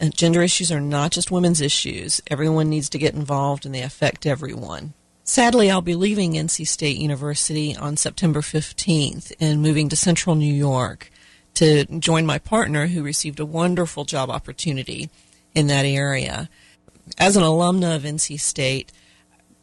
And 0.00 0.16
gender 0.16 0.40
issues 0.40 0.72
are 0.72 0.80
not 0.80 1.10
just 1.10 1.30
women's 1.30 1.60
issues. 1.60 2.22
Everyone 2.28 2.70
needs 2.70 2.88
to 2.88 2.98
get 2.98 3.14
involved 3.14 3.66
and 3.66 3.74
they 3.74 3.82
affect 3.82 4.24
everyone. 4.24 4.94
Sadly, 5.22 5.70
I'll 5.70 5.82
be 5.82 5.94
leaving 5.94 6.32
NC 6.32 6.66
State 6.66 6.96
University 6.96 7.76
on 7.76 7.98
September 7.98 8.40
15th 8.40 9.34
and 9.38 9.60
moving 9.60 9.90
to 9.90 9.96
central 9.96 10.34
New 10.34 10.50
York 10.50 11.10
to 11.56 11.84
join 11.84 12.24
my 12.24 12.38
partner 12.38 12.86
who 12.86 13.02
received 13.02 13.38
a 13.38 13.44
wonderful 13.44 14.06
job 14.06 14.30
opportunity 14.30 15.10
in 15.54 15.66
that 15.66 15.84
area. 15.84 16.48
As 17.16 17.36
an 17.36 17.42
alumna 17.42 17.96
of 17.96 18.02
NC 18.02 18.38
State, 18.40 18.92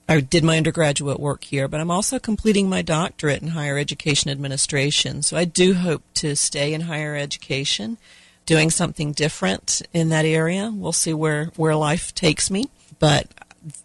I 0.07 0.19
did 0.19 0.43
my 0.43 0.57
undergraduate 0.57 1.19
work 1.19 1.43
here, 1.43 1.67
but 1.67 1.79
I'm 1.79 1.91
also 1.91 2.19
completing 2.19 2.69
my 2.69 2.81
doctorate 2.81 3.41
in 3.41 3.49
higher 3.49 3.77
education 3.77 4.29
administration. 4.29 5.21
So 5.23 5.35
I 5.35 5.45
do 5.45 5.73
hope 5.73 6.03
to 6.15 6.35
stay 6.35 6.73
in 6.73 6.81
higher 6.81 7.15
education, 7.15 7.97
doing 8.45 8.69
something 8.69 9.13
different 9.13 9.81
in 9.93 10.09
that 10.09 10.25
area. 10.25 10.71
We'll 10.73 10.91
see 10.91 11.13
where, 11.13 11.45
where 11.55 11.75
life 11.75 12.13
takes 12.13 12.51
me. 12.51 12.69
But 12.99 13.27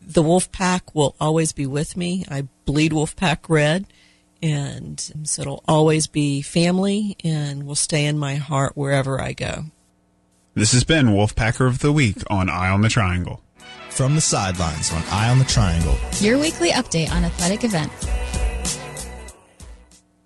the 0.01 0.23
wolf 0.23 0.53
pack 0.53 0.95
will 0.95 1.15
always 1.19 1.53
be 1.53 1.67
with 1.67 1.97
me. 1.97 2.25
I 2.31 2.49
bleed 2.67 2.93
wolf 2.93 3.17
pack 3.17 3.49
red, 3.49 3.87
and 4.43 5.01
so 5.25 5.43
it'll 5.43 5.65
always 5.67 6.07
be 6.07 6.43
family 6.43 7.17
and 7.25 7.65
will 7.65 7.75
stay 7.75 8.05
in 8.05 8.19
my 8.19 8.35
heart 8.37 8.77
wherever 8.77 9.21
I 9.21 9.33
go. 9.33 9.65
This 10.55 10.73
has 10.73 10.85
been 10.85 11.09
Wolfpacker 11.09 11.67
of 11.67 11.79
the 11.79 11.93
Week 11.93 12.19
on 12.29 12.51
Eye 12.51 12.69
on 12.69 12.83
the 12.83 12.89
Triangle. 12.89 13.41
From 13.91 14.15
the 14.15 14.21
sidelines 14.21 14.93
on 14.93 15.03
Eye 15.11 15.29
on 15.29 15.39
the 15.39 15.45
Triangle. 15.45 15.97
Your 16.21 16.39
weekly 16.39 16.71
update 16.71 17.11
on 17.11 17.25
athletic 17.25 17.65
events. 17.65 18.07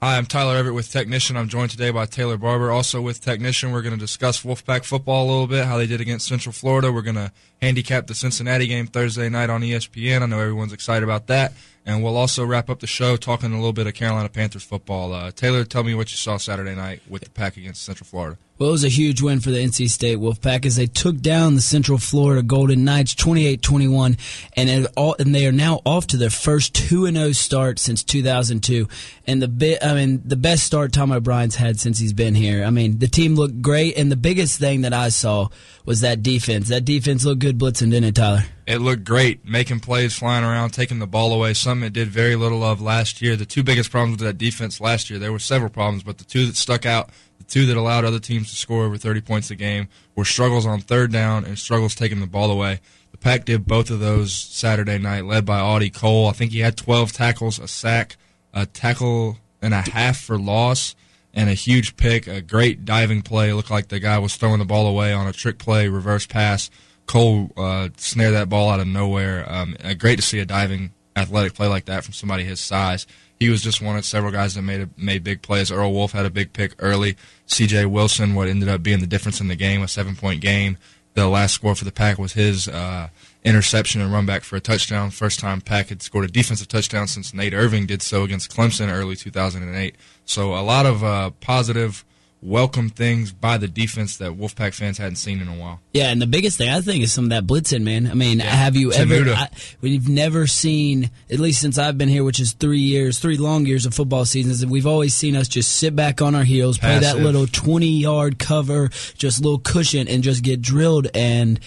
Hi, 0.04 0.18
I'm 0.18 0.26
Tyler 0.26 0.56
Everett 0.56 0.74
with 0.74 0.90
Technician. 0.90 1.34
I'm 1.34 1.48
joined 1.48 1.70
today 1.70 1.90
by 1.90 2.04
Taylor 2.04 2.36
Barber. 2.36 2.70
Also 2.70 3.00
with 3.00 3.22
Technician, 3.22 3.72
we're 3.72 3.80
going 3.80 3.94
to 3.94 3.98
discuss 3.98 4.42
Wolfpack 4.42 4.84
football 4.84 5.24
a 5.24 5.28
little 5.30 5.46
bit, 5.46 5.64
how 5.64 5.78
they 5.78 5.86
did 5.86 6.02
against 6.02 6.28
Central 6.28 6.52
Florida. 6.52 6.92
We're 6.92 7.00
going 7.00 7.14
to 7.14 7.32
handicap 7.62 8.06
the 8.06 8.14
Cincinnati 8.14 8.66
game 8.66 8.86
Thursday 8.86 9.30
night 9.30 9.48
on 9.48 9.62
ESPN. 9.62 10.20
I 10.20 10.26
know 10.26 10.40
everyone's 10.40 10.74
excited 10.74 11.04
about 11.04 11.26
that. 11.28 11.54
And 11.86 12.04
we'll 12.04 12.18
also 12.18 12.44
wrap 12.44 12.68
up 12.68 12.80
the 12.80 12.86
show 12.86 13.16
talking 13.16 13.50
a 13.52 13.56
little 13.56 13.72
bit 13.72 13.86
of 13.86 13.94
Carolina 13.94 14.28
Panthers 14.28 14.62
football. 14.62 15.14
Uh, 15.14 15.30
Taylor, 15.30 15.64
tell 15.64 15.84
me 15.84 15.94
what 15.94 16.10
you 16.10 16.18
saw 16.18 16.36
Saturday 16.36 16.74
night 16.74 17.00
with 17.08 17.24
the 17.24 17.30
Pack 17.30 17.56
against 17.56 17.82
Central 17.82 18.06
Florida. 18.06 18.36
Well, 18.56 18.68
it 18.68 18.72
was 18.72 18.84
a 18.84 18.88
huge 18.88 19.20
win 19.20 19.40
for 19.40 19.50
the 19.50 19.58
NC 19.58 19.90
State 19.90 20.18
Wolfpack 20.18 20.64
as 20.64 20.76
they 20.76 20.86
took 20.86 21.20
down 21.20 21.56
the 21.56 21.60
Central 21.60 21.98
Florida 21.98 22.40
Golden 22.40 22.84
Knights 22.84 23.12
28-21 23.16 24.16
and 24.56 24.86
all, 24.96 25.16
and 25.18 25.34
they 25.34 25.44
are 25.46 25.52
now 25.52 25.80
off 25.84 26.06
to 26.08 26.16
their 26.16 26.30
first 26.30 26.72
2 26.74 27.06
and 27.06 27.16
0 27.16 27.32
start 27.32 27.80
since 27.80 28.04
2002 28.04 28.86
and 29.26 29.42
the 29.42 29.48
bit 29.48 29.84
I 29.84 29.94
mean 29.94 30.22
the 30.24 30.36
best 30.36 30.64
start 30.64 30.92
Tom 30.92 31.10
O'Brien's 31.10 31.56
had 31.56 31.80
since 31.80 31.98
he's 31.98 32.12
been 32.12 32.36
here. 32.36 32.64
I 32.64 32.70
mean, 32.70 32.98
the 32.98 33.08
team 33.08 33.34
looked 33.34 33.60
great 33.60 33.96
and 33.96 34.10
the 34.12 34.16
biggest 34.16 34.60
thing 34.60 34.82
that 34.82 34.92
I 34.92 35.08
saw 35.08 35.48
was 35.84 36.00
that 36.02 36.22
defense. 36.22 36.68
That 36.68 36.84
defense 36.84 37.24
looked 37.24 37.40
good 37.40 37.58
blitzing, 37.58 37.90
didn't 37.90 38.04
it, 38.04 38.14
Tyler? 38.14 38.44
It 38.66 38.78
looked 38.78 39.04
great, 39.04 39.44
making 39.44 39.80
plays, 39.80 40.14
flying 40.14 40.44
around, 40.44 40.70
taking 40.70 40.98
the 40.98 41.06
ball 41.06 41.32
away. 41.32 41.54
Something 41.54 41.88
it 41.88 41.92
did 41.92 42.08
very 42.08 42.36
little 42.36 42.62
of 42.62 42.80
last 42.80 43.20
year. 43.20 43.34
The 43.36 43.44
two 43.44 43.62
biggest 43.62 43.90
problems 43.90 44.20
with 44.20 44.26
that 44.28 44.38
defense 44.38 44.80
last 44.80 45.10
year, 45.10 45.18
there 45.18 45.32
were 45.32 45.38
several 45.38 45.70
problems, 45.70 46.02
but 46.02 46.18
the 46.18 46.24
two 46.24 46.46
that 46.46 46.56
stuck 46.56 46.86
out, 46.86 47.10
the 47.46 47.52
two 47.52 47.66
that 47.66 47.76
allowed 47.76 48.04
other 48.04 48.18
teams 48.18 48.50
to 48.50 48.56
score 48.56 48.84
over 48.84 48.96
30 48.96 49.20
points 49.20 49.50
a 49.50 49.54
game, 49.54 49.88
were 50.14 50.24
struggles 50.24 50.66
on 50.66 50.80
third 50.80 51.12
down 51.12 51.44
and 51.44 51.58
struggles 51.58 51.94
taking 51.94 52.20
the 52.20 52.26
ball 52.26 52.50
away. 52.50 52.80
The 53.12 53.18
Pack 53.18 53.44
did 53.44 53.66
both 53.66 53.90
of 53.90 54.00
those 54.00 54.32
Saturday 54.34 54.98
night, 54.98 55.24
led 55.24 55.44
by 55.44 55.60
Audie 55.60 55.90
Cole. 55.90 56.28
I 56.28 56.32
think 56.32 56.52
he 56.52 56.60
had 56.60 56.76
12 56.76 57.12
tackles, 57.12 57.58
a 57.58 57.68
sack, 57.68 58.16
a 58.52 58.66
tackle 58.66 59.38
and 59.62 59.74
a 59.74 59.82
half 59.82 60.18
for 60.18 60.38
loss, 60.38 60.94
and 61.32 61.48
a 61.48 61.54
huge 61.54 61.96
pick, 61.96 62.26
a 62.26 62.40
great 62.40 62.84
diving 62.84 63.22
play. 63.22 63.50
It 63.50 63.54
looked 63.54 63.70
like 63.70 63.88
the 63.88 64.00
guy 64.00 64.18
was 64.18 64.36
throwing 64.36 64.58
the 64.58 64.64
ball 64.64 64.86
away 64.86 65.12
on 65.12 65.26
a 65.26 65.32
trick 65.32 65.58
play, 65.58 65.88
reverse 65.88 66.26
pass. 66.26 66.70
Cole 67.06 67.50
uh, 67.56 67.90
snared 67.96 68.34
that 68.34 68.48
ball 68.48 68.70
out 68.70 68.80
of 68.80 68.86
nowhere. 68.86 69.44
Um, 69.50 69.76
uh, 69.84 69.94
great 69.94 70.16
to 70.16 70.22
see 70.22 70.38
a 70.38 70.46
diving 70.46 70.92
athletic 71.16 71.54
play 71.54 71.66
like 71.66 71.84
that 71.86 72.04
from 72.04 72.14
somebody 72.14 72.44
his 72.44 72.60
size. 72.60 73.06
He 73.44 73.50
was 73.50 73.60
just 73.60 73.82
one 73.82 73.94
of 73.98 74.06
several 74.06 74.32
guys 74.32 74.54
that 74.54 74.62
made 74.62 74.80
a, 74.80 74.88
made 74.96 75.22
big 75.22 75.42
plays. 75.42 75.70
Earl 75.70 75.92
Wolff 75.92 76.12
had 76.12 76.24
a 76.24 76.30
big 76.30 76.54
pick 76.54 76.74
early. 76.78 77.14
C.J. 77.44 77.84
Wilson, 77.84 78.34
what 78.34 78.48
ended 78.48 78.70
up 78.70 78.82
being 78.82 79.00
the 79.00 79.06
difference 79.06 79.38
in 79.38 79.48
the 79.48 79.54
game, 79.54 79.82
a 79.82 79.88
seven 79.88 80.16
point 80.16 80.40
game. 80.40 80.78
The 81.12 81.28
last 81.28 81.52
score 81.52 81.74
for 81.74 81.84
the 81.84 81.92
Pack 81.92 82.18
was 82.18 82.32
his 82.32 82.68
uh, 82.68 83.08
interception 83.44 84.00
and 84.00 84.10
run 84.10 84.24
back 84.24 84.44
for 84.44 84.56
a 84.56 84.62
touchdown. 84.62 85.10
First 85.10 85.40
time 85.40 85.60
Pack 85.60 85.90
had 85.90 86.00
scored 86.00 86.24
a 86.24 86.32
defensive 86.32 86.68
touchdown 86.68 87.06
since 87.06 87.34
Nate 87.34 87.52
Irving 87.52 87.84
did 87.84 88.00
so 88.00 88.22
against 88.22 88.50
Clemson 88.50 88.90
early 88.90 89.14
2008. 89.14 89.94
So 90.24 90.54
a 90.54 90.64
lot 90.64 90.86
of 90.86 91.04
uh, 91.04 91.28
positive 91.42 92.02
welcome 92.44 92.90
things 92.90 93.32
by 93.32 93.56
the 93.56 93.66
defense 93.66 94.18
that 94.18 94.32
Wolfpack 94.32 94.74
fans 94.74 94.98
hadn't 94.98 95.16
seen 95.16 95.40
in 95.40 95.48
a 95.48 95.54
while. 95.54 95.80
Yeah, 95.94 96.10
and 96.10 96.20
the 96.20 96.26
biggest 96.26 96.58
thing 96.58 96.68
I 96.68 96.80
think 96.82 97.02
is 97.02 97.12
some 97.12 97.24
of 97.24 97.30
that 97.30 97.46
blitzing, 97.46 97.82
man. 97.82 98.06
I 98.06 98.14
mean, 98.14 98.38
yeah. 98.38 98.44
have 98.44 98.76
you 98.76 98.92
ever? 98.92 99.30
I, 99.30 99.48
we've 99.80 100.08
never 100.08 100.46
seen, 100.46 101.10
at 101.30 101.40
least 101.40 101.60
since 101.60 101.78
I've 101.78 101.96
been 101.96 102.10
here, 102.10 102.22
which 102.22 102.38
is 102.38 102.52
three 102.52 102.80
years, 102.80 103.18
three 103.18 103.38
long 103.38 103.64
years 103.66 103.86
of 103.86 103.94
football 103.94 104.26
seasons, 104.26 104.62
and 104.62 104.70
we've 104.70 104.86
always 104.86 105.14
seen 105.14 105.34
us 105.36 105.48
just 105.48 105.72
sit 105.72 105.96
back 105.96 106.20
on 106.20 106.34
our 106.34 106.44
heels, 106.44 106.76
Passive. 106.76 107.00
play 107.00 107.12
that 107.12 107.24
little 107.24 107.46
twenty-yard 107.46 108.38
cover, 108.38 108.90
just 109.16 109.40
little 109.40 109.58
cushion, 109.58 110.06
and 110.06 110.22
just 110.22 110.44
get 110.44 110.60
drilled 110.60 111.08
and. 111.14 111.58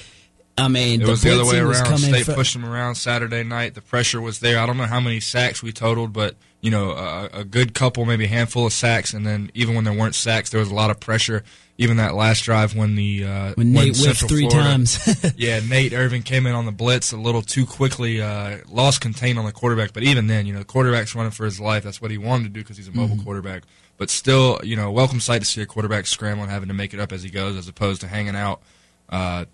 I 0.60 0.70
mean, 0.70 1.04
it 1.04 1.06
the 1.06 1.12
was 1.12 1.22
the 1.22 1.40
other 1.40 1.46
way 1.46 1.60
around. 1.60 2.00
State 2.00 2.26
fr- 2.26 2.32
pushed 2.32 2.54
them 2.54 2.66
around 2.66 2.96
Saturday 2.96 3.44
night. 3.44 3.76
The 3.76 3.82
pressure 3.84 4.20
was 4.20 4.40
there. 4.40 4.58
I 4.58 4.66
don't 4.66 4.78
know 4.78 4.88
how 4.88 5.00
many 5.00 5.20
sacks 5.20 5.62
we 5.62 5.72
totaled, 5.72 6.14
but 6.14 6.36
you 6.62 6.72
know, 6.72 6.92
a, 6.92 7.30
a 7.40 7.44
good 7.44 7.74
couple, 7.74 8.04
maybe 8.06 8.26
a 8.26 8.28
handful 8.28 8.66
of 8.66 8.74
sacks, 8.74 9.14
and 9.14 9.26
then 9.26 9.52
even 9.54 9.76
when 9.76 9.84
there 9.84 9.94
weren't 9.94 10.16
sacks, 10.16 10.50
there 10.50 10.60
was 10.60 10.70
a 10.72 10.76
lot 10.76 10.90
of 10.90 11.00
pressure. 11.00 11.44
even 11.78 11.98
that 11.98 12.16
last 12.16 12.42
drive 12.44 12.76
when 12.76 12.96
the 12.96 13.24
uh, 13.24 13.54
When 13.54 13.72
Nate 13.74 13.96
whiffed 13.96 14.28
three 14.28 14.50
Florida- 14.50 14.70
times. 14.70 15.34
yeah, 15.38 15.60
Nate 15.60 15.94
Irving 15.94 16.24
came 16.24 16.48
in 16.48 16.54
on 16.56 16.66
the 16.66 16.72
blitz 16.72 17.12
a 17.12 17.18
little 17.18 17.44
too 17.44 17.66
quickly, 17.68 18.20
uh, 18.22 18.58
lost 18.70 19.00
contain 19.02 19.38
on 19.38 19.46
the 19.46 19.52
quarterback. 19.52 19.94
But 19.94 20.02
even 20.04 20.26
then, 20.26 20.48
you 20.48 20.54
know, 20.54 20.60
the 20.60 20.66
quarterback's 20.66 21.14
running 21.14 21.32
for 21.32 21.46
his 21.46 21.60
life. 21.60 21.84
That's 21.84 22.02
what 22.02 22.10
he 22.10 22.18
wanted 22.18 22.46
to 22.46 22.50
do 22.50 22.62
because 22.62 22.78
he's 22.78 22.88
a 22.88 22.92
mobile 22.92 23.16
Mhm. 23.18 23.24
quarterback. 23.24 23.64
But 23.98 24.10
still, 24.10 24.60
you 24.64 24.76
know, 24.76 24.92
welcome 24.92 25.20
sight 25.20 25.40
to 25.42 25.46
see 25.46 25.62
a 25.62 25.66
quarterback 25.68 26.08
scrambling, 26.08 26.50
having 26.50 26.68
to 26.70 26.74
make 26.74 26.94
it 26.96 27.00
up 27.00 27.12
as 27.12 27.22
he 27.22 27.30
goes, 27.30 27.56
as 27.56 27.68
opposed 27.68 28.02
to 28.02 28.08
hanging 28.08 28.36
out, 28.36 28.62
uh, 29.10 29.46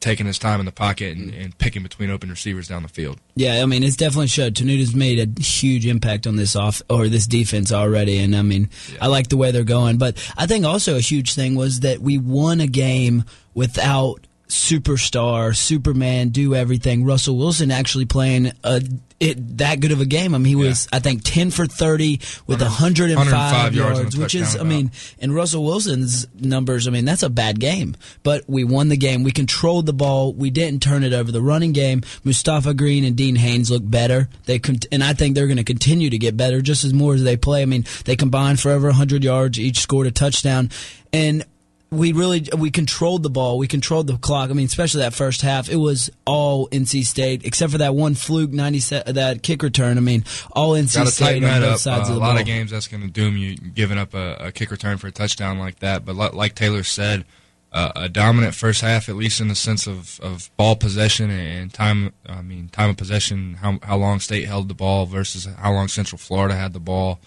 taking 0.00 0.26
his 0.26 0.38
time 0.38 0.60
in 0.60 0.66
the 0.66 0.72
pocket 0.72 1.16
and, 1.16 1.32
mm-hmm. 1.32 1.40
and 1.40 1.58
picking 1.58 1.82
between 1.82 2.10
open 2.10 2.30
receivers 2.30 2.68
down 2.68 2.82
the 2.82 2.88
field. 2.88 3.18
Yeah, 3.34 3.62
I 3.62 3.66
mean, 3.66 3.82
it's 3.82 3.96
definitely 3.96 4.28
showed. 4.28 4.54
Tanuta's 4.54 4.94
made 4.94 5.18
a 5.18 5.40
huge 5.40 5.86
impact 5.86 6.26
on 6.26 6.36
this 6.36 6.54
off 6.54 6.82
or 6.88 7.08
this 7.08 7.26
defense 7.26 7.72
already, 7.72 8.18
and 8.18 8.36
I 8.36 8.42
mean, 8.42 8.70
I 9.00 9.08
like 9.08 9.28
the 9.28 9.36
way 9.36 9.50
they're 9.50 9.64
going. 9.64 9.98
But 9.98 10.16
I 10.36 10.46
think 10.46 10.64
also 10.64 10.96
a 10.96 11.00
huge 11.00 11.34
thing 11.34 11.54
was 11.54 11.80
that 11.80 12.00
we 12.00 12.18
won 12.18 12.60
a 12.60 12.66
game 12.66 13.24
without 13.54 14.26
superstar, 14.48 15.54
Superman, 15.54 16.30
do 16.30 16.54
everything. 16.54 17.04
Russell 17.04 17.36
Wilson 17.36 17.70
actually 17.70 18.06
playing 18.06 18.52
a 18.64 18.82
it, 19.20 19.58
that 19.58 19.80
good 19.80 19.90
of 19.90 20.00
a 20.00 20.06
game. 20.06 20.34
I 20.34 20.38
mean, 20.38 20.46
he 20.46 20.54
was 20.54 20.88
I 20.92 21.00
think 21.00 21.22
ten 21.24 21.50
for 21.50 21.66
thirty 21.66 22.20
with 22.46 22.60
105, 22.60 23.16
105 23.16 23.74
yards 23.74 23.98
yards, 23.98 24.16
which 24.16 24.34
is 24.34 24.56
I 24.56 24.62
mean, 24.62 24.92
in 25.18 25.32
Russell 25.32 25.64
Wilson's 25.64 26.26
numbers, 26.34 26.86
I 26.86 26.90
mean, 26.90 27.04
that's 27.04 27.22
a 27.22 27.28
bad 27.28 27.58
game. 27.58 27.96
But 28.22 28.44
we 28.46 28.64
won 28.64 28.88
the 28.88 28.96
game. 28.96 29.24
We 29.24 29.32
controlled 29.32 29.86
the 29.86 29.92
ball. 29.92 30.32
We 30.32 30.50
didn't 30.50 30.82
turn 30.82 31.02
it 31.02 31.12
over. 31.12 31.32
The 31.32 31.42
running 31.42 31.72
game, 31.72 32.02
Mustafa 32.24 32.74
Greene 32.74 33.04
and 33.04 33.16
Dean 33.16 33.36
Haynes 33.36 33.70
look 33.70 33.82
better. 33.84 34.28
They 34.44 34.58
con- 34.58 34.78
and 34.92 35.02
I 35.02 35.14
think 35.14 35.34
they're 35.34 35.46
going 35.46 35.56
to 35.56 35.64
continue 35.64 36.10
to 36.10 36.18
get 36.18 36.36
better 36.36 36.62
just 36.62 36.84
as 36.84 36.94
more 36.94 37.14
as 37.14 37.24
they 37.24 37.36
play. 37.36 37.62
I 37.62 37.66
mean, 37.66 37.84
they 38.04 38.16
combined 38.16 38.60
for 38.60 38.70
over 38.70 38.86
100 38.86 39.24
yards. 39.24 39.58
Each 39.58 39.80
scored 39.80 40.06
a 40.06 40.12
touchdown. 40.12 40.70
And 41.12 41.44
we 41.90 42.12
really 42.12 42.46
we 42.56 42.70
controlled 42.70 43.22
the 43.22 43.30
ball. 43.30 43.56
We 43.58 43.66
controlled 43.66 44.06
the 44.08 44.18
clock. 44.18 44.50
I 44.50 44.52
mean, 44.52 44.66
especially 44.66 45.00
that 45.02 45.14
first 45.14 45.40
half, 45.40 45.68
it 45.70 45.76
was 45.76 46.10
all 46.26 46.68
NC 46.68 47.04
State 47.04 47.44
except 47.46 47.72
for 47.72 47.78
that 47.78 47.94
one 47.94 48.14
fluke 48.14 48.50
ninety 48.50 48.80
that 48.80 49.40
kick 49.42 49.62
return. 49.62 49.96
I 49.96 50.00
mean, 50.00 50.24
all 50.52 50.72
NC 50.72 50.94
Got 50.96 51.04
to 51.06 51.10
State 51.10 51.44
on 51.44 51.60
both 51.62 51.72
up. 51.72 51.78
sides 51.78 52.08
Uh, 52.08 52.12
of 52.12 52.16
a 52.18 52.20
lot 52.20 52.32
ball. 52.32 52.40
of 52.40 52.46
games 52.46 52.70
that's 52.72 52.88
going 52.88 53.02
to 53.02 53.08
doom 53.08 53.36
you 53.36 53.56
giving 53.56 53.96
up 53.98 54.12
a, 54.14 54.36
a 54.38 54.52
kick 54.52 54.70
return 54.70 54.98
for 54.98 55.06
a 55.06 55.12
touchdown 55.12 55.58
like 55.58 55.78
that. 55.78 56.04
But 56.04 56.14
like 56.16 56.54
Taylor 56.54 56.82
said, 56.82 57.24
uh, 57.72 57.92
a 57.96 58.08
dominant 58.08 58.54
first 58.54 58.80
half, 58.82 59.08
at 59.08 59.16
least 59.16 59.40
in 59.40 59.48
the 59.48 59.54
sense 59.54 59.86
of, 59.86 60.18
of 60.20 60.50
ball 60.56 60.76
possession 60.76 61.30
and 61.30 61.72
time. 61.72 62.12
I 62.26 62.42
mean, 62.42 62.68
time 62.68 62.90
of 62.90 62.96
possession, 62.98 63.54
how 63.60 63.78
how 63.82 63.96
long 63.96 64.20
State 64.20 64.44
held 64.46 64.68
the 64.68 64.74
ball 64.74 65.06
versus 65.06 65.46
how 65.58 65.72
long 65.72 65.88
Central 65.88 66.18
Florida 66.18 66.54
had 66.54 66.72
the 66.74 66.80
ball. 66.80 67.18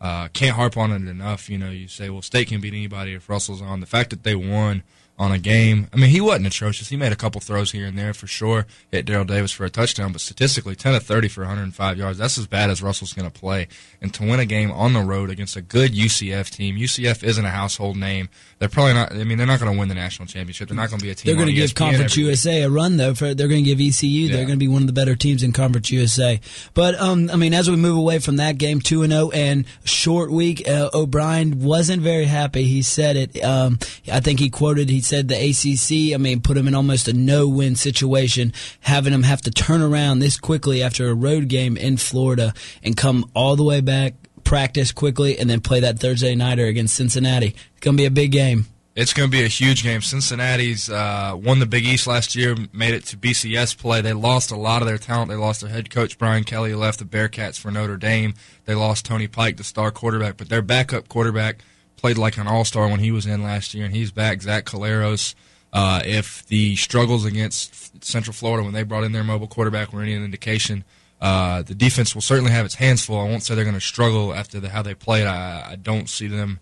Uh, 0.00 0.28
can't 0.28 0.56
harp 0.56 0.76
on 0.76 0.92
it 0.92 1.08
enough. 1.08 1.48
You 1.48 1.58
know, 1.58 1.70
you 1.70 1.88
say, 1.88 2.10
well, 2.10 2.22
State 2.22 2.48
can 2.48 2.60
beat 2.60 2.74
anybody 2.74 3.14
if 3.14 3.28
Russell's 3.28 3.62
on. 3.62 3.80
The 3.80 3.86
fact 3.86 4.10
that 4.10 4.22
they 4.22 4.34
won 4.34 4.82
on 5.16 5.30
a 5.30 5.38
game, 5.38 5.88
I 5.92 5.96
mean, 5.96 6.10
he 6.10 6.20
wasn't 6.20 6.48
atrocious. 6.48 6.88
He 6.88 6.96
made 6.96 7.12
a 7.12 7.16
couple 7.16 7.40
throws 7.40 7.70
here 7.70 7.86
and 7.86 7.96
there 7.96 8.12
for 8.12 8.26
sure. 8.26 8.66
Hit 8.90 9.06
Darrell 9.06 9.24
Davis 9.24 9.52
for 9.52 9.64
a 9.64 9.70
touchdown, 9.70 10.10
but 10.10 10.20
statistically, 10.20 10.74
10 10.74 10.96
of 10.96 11.04
30 11.04 11.28
for 11.28 11.42
105 11.42 11.98
yards. 11.98 12.18
That's 12.18 12.36
as 12.36 12.48
bad 12.48 12.68
as 12.68 12.82
Russell's 12.82 13.12
going 13.12 13.30
to 13.30 13.38
play. 13.38 13.68
And 14.02 14.12
to 14.14 14.24
win 14.24 14.40
a 14.40 14.44
game 14.44 14.72
on 14.72 14.92
the 14.92 15.02
road 15.02 15.30
against 15.30 15.56
a 15.56 15.62
good 15.62 15.92
UCF 15.92 16.50
team, 16.50 16.76
UCF 16.76 17.22
isn't 17.22 17.44
a 17.44 17.50
household 17.50 17.96
name. 17.96 18.28
They're 18.58 18.68
probably 18.68 18.94
not, 18.94 19.12
I 19.12 19.22
mean, 19.22 19.38
they're 19.38 19.46
not 19.46 19.60
going 19.60 19.72
to 19.72 19.78
win 19.78 19.88
the 19.88 19.94
national 19.94 20.26
championship. 20.26 20.68
They're 20.68 20.76
not 20.76 20.90
going 20.90 20.98
to 20.98 21.04
be 21.04 21.10
a 21.10 21.14
team 21.14 21.30
They're 21.30 21.36
going 21.36 21.54
to 21.54 21.54
give 21.54 21.76
Conference 21.76 22.16
USA 22.16 22.62
a 22.62 22.70
run 22.70 22.96
though. 22.96 23.14
For 23.14 23.34
they're 23.34 23.48
going 23.48 23.64
to 23.64 23.74
give 23.74 23.80
ECU. 23.80 24.28
They're 24.28 24.46
going 24.46 24.58
to 24.58 24.64
be 24.64 24.68
one 24.68 24.82
of 24.82 24.86
the 24.88 24.92
better 24.92 25.14
teams 25.14 25.44
in 25.44 25.52
Conference 25.52 25.92
USA. 25.92 26.40
But 26.72 26.98
um, 27.00 27.30
I 27.30 27.36
mean, 27.36 27.54
as 27.54 27.70
we 27.70 27.76
move 27.76 27.96
away 27.96 28.18
from 28.18 28.36
that 28.36 28.58
game, 28.58 28.80
two 28.80 29.02
and 29.02 29.12
zero 29.12 29.30
and 29.30 29.64
short 29.84 30.32
week, 30.32 30.68
uh, 30.68 30.90
O'Brien 30.92 31.60
wasn't 31.60 32.02
very 32.02 32.24
happy. 32.24 32.64
He 32.64 32.82
said 32.82 33.16
it. 33.16 33.44
Um, 33.44 33.78
I 34.10 34.18
think 34.18 34.40
he 34.40 34.50
quoted. 34.50 34.88
He 34.88 35.03
said 35.04 35.28
the 35.28 35.34
ACC. 35.36 36.14
I 36.14 36.18
mean, 36.18 36.40
put 36.40 36.56
him 36.56 36.66
in 36.66 36.74
almost 36.74 37.08
a 37.08 37.12
no-win 37.12 37.76
situation, 37.76 38.52
having 38.80 39.12
him 39.12 39.22
have 39.22 39.42
to 39.42 39.50
turn 39.50 39.82
around 39.82 40.18
this 40.18 40.38
quickly 40.38 40.82
after 40.82 41.08
a 41.08 41.14
road 41.14 41.48
game 41.48 41.76
in 41.76 41.96
Florida 41.96 42.52
and 42.82 42.96
come 42.96 43.30
all 43.34 43.56
the 43.56 43.64
way 43.64 43.80
back, 43.80 44.14
practice 44.44 44.92
quickly, 44.92 45.38
and 45.38 45.48
then 45.48 45.60
play 45.60 45.80
that 45.80 45.98
Thursday 45.98 46.34
nighter 46.34 46.66
against 46.66 46.94
Cincinnati. 46.94 47.48
It's 47.48 47.80
going 47.80 47.96
to 47.96 48.00
be 48.00 48.06
a 48.06 48.10
big 48.10 48.32
game. 48.32 48.66
It's 48.94 49.12
going 49.12 49.28
to 49.28 49.36
be 49.36 49.42
a 49.42 49.48
huge 49.48 49.82
game. 49.82 50.02
Cincinnati's 50.02 50.88
uh, 50.88 51.36
won 51.36 51.58
the 51.58 51.66
Big 51.66 51.84
East 51.84 52.06
last 52.06 52.36
year, 52.36 52.54
made 52.72 52.94
it 52.94 53.04
to 53.06 53.16
BCS 53.16 53.76
play. 53.76 54.00
They 54.00 54.12
lost 54.12 54.52
a 54.52 54.56
lot 54.56 54.82
of 54.82 54.88
their 54.88 54.98
talent. 54.98 55.30
They 55.30 55.36
lost 55.36 55.62
their 55.62 55.70
head 55.70 55.90
coach 55.90 56.16
Brian 56.16 56.44
Kelly, 56.44 56.74
left 56.74 57.00
the 57.00 57.04
Bearcats 57.04 57.58
for 57.58 57.72
Notre 57.72 57.96
Dame. 57.96 58.34
They 58.66 58.74
lost 58.76 59.04
Tony 59.04 59.26
Pike, 59.26 59.56
the 59.56 59.64
star 59.64 59.90
quarterback, 59.90 60.36
but 60.36 60.48
their 60.48 60.62
backup 60.62 61.08
quarterback 61.08 61.64
played 62.04 62.18
like 62.18 62.36
an 62.36 62.46
all 62.46 62.66
star 62.66 62.86
when 62.86 63.00
he 63.00 63.10
was 63.10 63.24
in 63.24 63.42
last 63.42 63.72
year, 63.72 63.86
and 63.86 63.94
he's 63.94 64.10
back. 64.10 64.42
Zach 64.42 64.66
Collaros. 64.66 65.34
Uh, 65.72 66.02
if 66.04 66.44
the 66.48 66.76
struggles 66.76 67.24
against 67.24 68.04
Central 68.04 68.34
Florida 68.34 68.62
when 68.62 68.74
they 68.74 68.82
brought 68.82 69.04
in 69.04 69.12
their 69.12 69.24
mobile 69.24 69.46
quarterback 69.46 69.90
were 69.90 70.02
any 70.02 70.12
indication, 70.12 70.84
uh, 71.22 71.62
the 71.62 71.74
defense 71.74 72.14
will 72.14 72.20
certainly 72.20 72.50
have 72.50 72.66
its 72.66 72.74
hands 72.74 73.06
full. 73.06 73.18
I 73.18 73.24
won't 73.24 73.42
say 73.42 73.54
they're 73.54 73.64
going 73.64 73.72
to 73.72 73.80
struggle 73.80 74.34
after 74.34 74.60
the, 74.60 74.68
how 74.68 74.82
they 74.82 74.92
played. 74.92 75.26
I, 75.26 75.70
I 75.70 75.76
don't 75.76 76.10
see 76.10 76.26
them. 76.26 76.60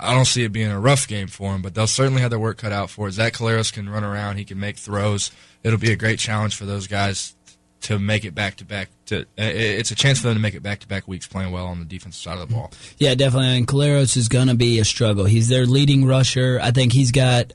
I 0.00 0.14
don't 0.14 0.24
see 0.24 0.42
it 0.42 0.52
being 0.52 0.70
a 0.70 0.80
rough 0.80 1.06
game 1.06 1.28
for 1.28 1.52
them, 1.52 1.60
but 1.60 1.74
they'll 1.74 1.86
certainly 1.86 2.22
have 2.22 2.30
their 2.30 2.38
work 2.38 2.56
cut 2.56 2.72
out 2.72 2.88
for 2.88 3.08
it. 3.08 3.12
Zach 3.12 3.34
Collaros 3.34 3.70
can 3.70 3.90
run 3.90 4.04
around; 4.04 4.38
he 4.38 4.44
can 4.46 4.58
make 4.58 4.78
throws. 4.78 5.30
It'll 5.62 5.78
be 5.78 5.92
a 5.92 5.96
great 5.96 6.18
challenge 6.18 6.56
for 6.56 6.64
those 6.64 6.86
guys 6.86 7.34
to 7.82 7.98
make 7.98 8.24
it 8.24 8.34
back 8.34 8.56
to 8.56 8.64
back. 8.64 8.88
To 9.06 9.22
uh, 9.22 9.24
it's 9.36 9.90
a 9.90 9.94
chance 9.94 10.20
for 10.20 10.28
them 10.28 10.36
to 10.36 10.40
make 10.40 10.54
it 10.54 10.62
back 10.62 10.80
to 10.80 10.88
back 10.88 11.06
weeks 11.06 11.26
playing 11.26 11.52
well 11.52 11.66
on 11.66 11.78
the 11.78 11.84
defensive 11.84 12.22
side 12.22 12.38
of 12.38 12.48
the 12.48 12.54
ball. 12.54 12.72
Yeah, 12.98 13.14
definitely. 13.14 13.56
And 13.56 13.66
Collaros 13.66 14.16
is 14.16 14.28
going 14.28 14.48
to 14.48 14.54
be 14.54 14.78
a 14.78 14.84
struggle. 14.84 15.24
He's 15.24 15.48
their 15.48 15.66
leading 15.66 16.06
rusher. 16.06 16.58
I 16.62 16.70
think 16.70 16.92
he's 16.92 17.12
got 17.12 17.52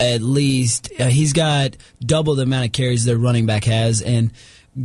at 0.00 0.22
least 0.22 0.90
uh, 0.98 1.06
he's 1.06 1.32
got 1.32 1.76
double 2.00 2.34
the 2.34 2.42
amount 2.42 2.66
of 2.66 2.72
carries 2.72 3.04
their 3.04 3.18
running 3.18 3.46
back 3.46 3.64
has, 3.64 4.02
and. 4.02 4.32